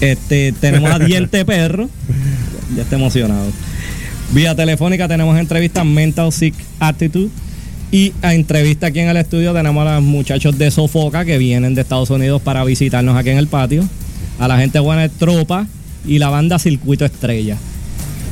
[0.00, 1.88] Este, tenemos a Diente Perro.
[2.74, 3.52] Ya está emocionado.
[4.32, 7.28] Vía telefónica tenemos entrevistas Mental Sick Attitude.
[7.92, 11.74] Y a entrevista aquí en el estudio tenemos a los muchachos de Sofoca que vienen
[11.74, 13.84] de Estados Unidos para visitarnos aquí en el patio.
[14.38, 15.66] A la gente buena de Tropa
[16.06, 17.56] y la banda Circuito Estrella.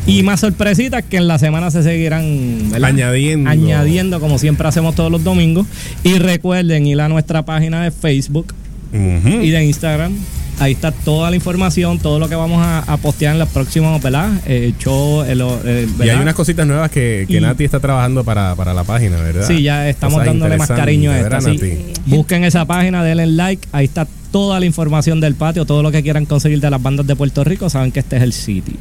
[0.06, 2.90] Y más sorpresitas que en la semana se seguirán ¿verdad?
[2.90, 3.50] Añadiendo.
[3.50, 5.66] añadiendo como siempre hacemos todos los domingos.
[6.04, 8.54] Y recuerden ir a nuestra página de Facebook
[8.92, 10.14] y de Instagram.
[10.60, 14.02] Ahí está toda la información, todo lo que vamos a, a postear en los próximos,
[14.02, 14.30] ¿verdad?
[14.46, 18.56] Eh, show, eh, Y hay unas cositas nuevas que, que Y- Nati está trabajando para,
[18.56, 19.46] para la página, ¿verdad?
[19.46, 21.28] Sí, ya estamos Cosas dándole más cariño a esta.
[21.38, 21.58] ¿verdad, sí.
[21.58, 21.92] Nati?
[22.06, 23.68] Busquen esa página, denle like.
[23.70, 27.06] Ahí está toda la información del patio, todo lo que quieran conseguir de las bandas
[27.06, 27.70] de Puerto Rico.
[27.70, 28.74] Saben que este es el sitio.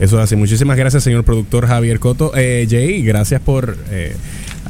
[0.00, 0.36] Eso es así.
[0.36, 2.32] Muchísimas gracias, señor productor Javier Coto.
[2.34, 4.16] Eh, Jay, gracias por eh,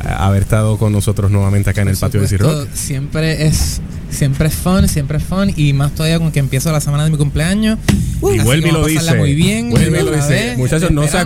[0.01, 2.69] haber estado con nosotros nuevamente acá en el patio de C-Rock.
[2.75, 5.53] Siempre es, siempre es fun, siempre es fun.
[5.57, 7.79] Y más todavía con que empiezo la semana de mi cumpleaños.
[8.23, 9.15] Y vuelve y como lo dice.
[9.17, 9.71] muy bien.
[9.71, 10.29] Vuelve y lo otra dice.
[10.47, 11.19] vez, Muchachos, no se.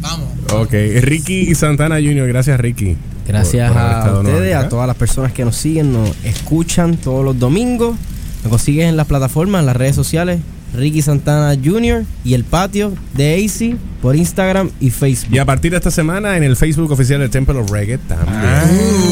[0.00, 0.28] Vamos.
[0.52, 2.96] Ok, Ricky Santana Jr., gracias Ricky.
[3.26, 6.96] Gracias por- por haber a ustedes, a todas las personas que nos siguen, nos escuchan
[6.98, 7.96] todos los domingos.
[8.42, 10.40] Nos consiguen en las plataformas, en las redes sociales.
[10.74, 12.04] Ricky Santana Jr.
[12.24, 15.34] y el patio de AC por Instagram y Facebook.
[15.34, 18.42] Y a partir de esta semana en el Facebook oficial del Temple of Reggae también.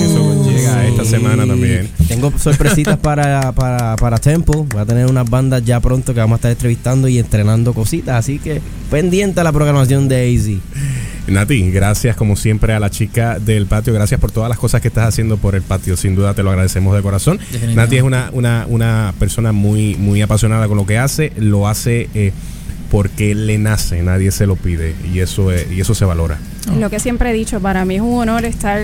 [0.04, 1.88] Eso llega esta semana también.
[2.08, 4.64] Tengo sorpresitas para, para, para Temple.
[4.68, 8.16] Voy a tener unas bandas ya pronto que vamos a estar entrevistando y entrenando cositas.
[8.16, 8.60] Así que
[8.90, 11.11] pendiente a la programación de AZ.
[11.28, 13.92] Nati, gracias como siempre a la chica del patio.
[13.94, 15.96] Gracias por todas las cosas que estás haciendo por el patio.
[15.96, 17.38] Sin duda te lo agradecemos de corazón.
[17.74, 21.32] Nati es una, una, una persona muy, muy apasionada con lo que hace.
[21.36, 22.32] Lo hace eh,
[22.90, 24.94] porque le nace, nadie se lo pide.
[25.14, 26.38] Y eso, es- y eso se valora.
[26.78, 28.82] Lo que siempre he dicho, para mí es un honor estar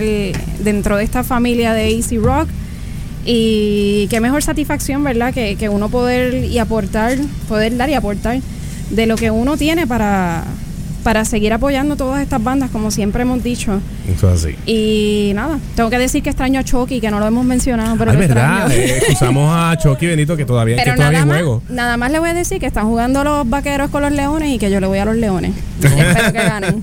[0.62, 2.48] dentro de esta familia de AC Rock
[3.24, 5.34] y qué mejor satisfacción, ¿verdad?
[5.34, 8.40] Que, que uno poder y aportar, poder dar y aportar
[8.90, 10.44] de lo que uno tiene para,
[11.08, 13.80] para seguir apoyando todas estas bandas, como siempre hemos dicho.
[14.14, 14.56] Eso es así.
[14.66, 18.10] Y nada, tengo que decir que extraño a Chucky, que no lo hemos mencionado, pero
[18.10, 18.70] Ah, es verdad.
[18.70, 18.92] extraño.
[19.08, 21.62] eh, usamos a Chucky Benito que todavía, que Pero todavía más, juego.
[21.70, 24.58] nada más le voy a decir que están jugando los vaqueros con los leones y
[24.58, 25.52] que yo le voy a los leones.
[25.82, 26.82] Espero que ganen.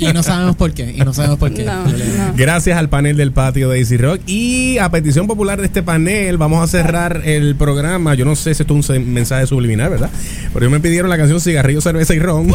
[0.00, 0.92] Y no sabemos por qué.
[0.94, 1.64] Y no sabemos por qué.
[1.64, 1.92] No, no.
[2.36, 4.20] Gracias al panel del patio de Easy Rock.
[4.26, 8.14] Y a petición popular de este panel, vamos a cerrar el programa.
[8.16, 10.10] Yo no sé si esto es un mensaje subliminal, ¿verdad?
[10.52, 12.52] Pero ellos me pidieron la canción Cigarrillo, Cerveza y Ron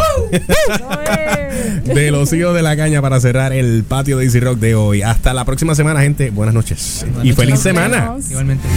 [1.83, 5.01] de los hijos de la caña para cerrar el patio de Easy Rock de hoy.
[5.01, 6.29] Hasta la próxima semana, gente.
[6.29, 7.05] Buenas noches.
[7.23, 8.15] y feliz semana.
[8.29, 8.67] Igualmente.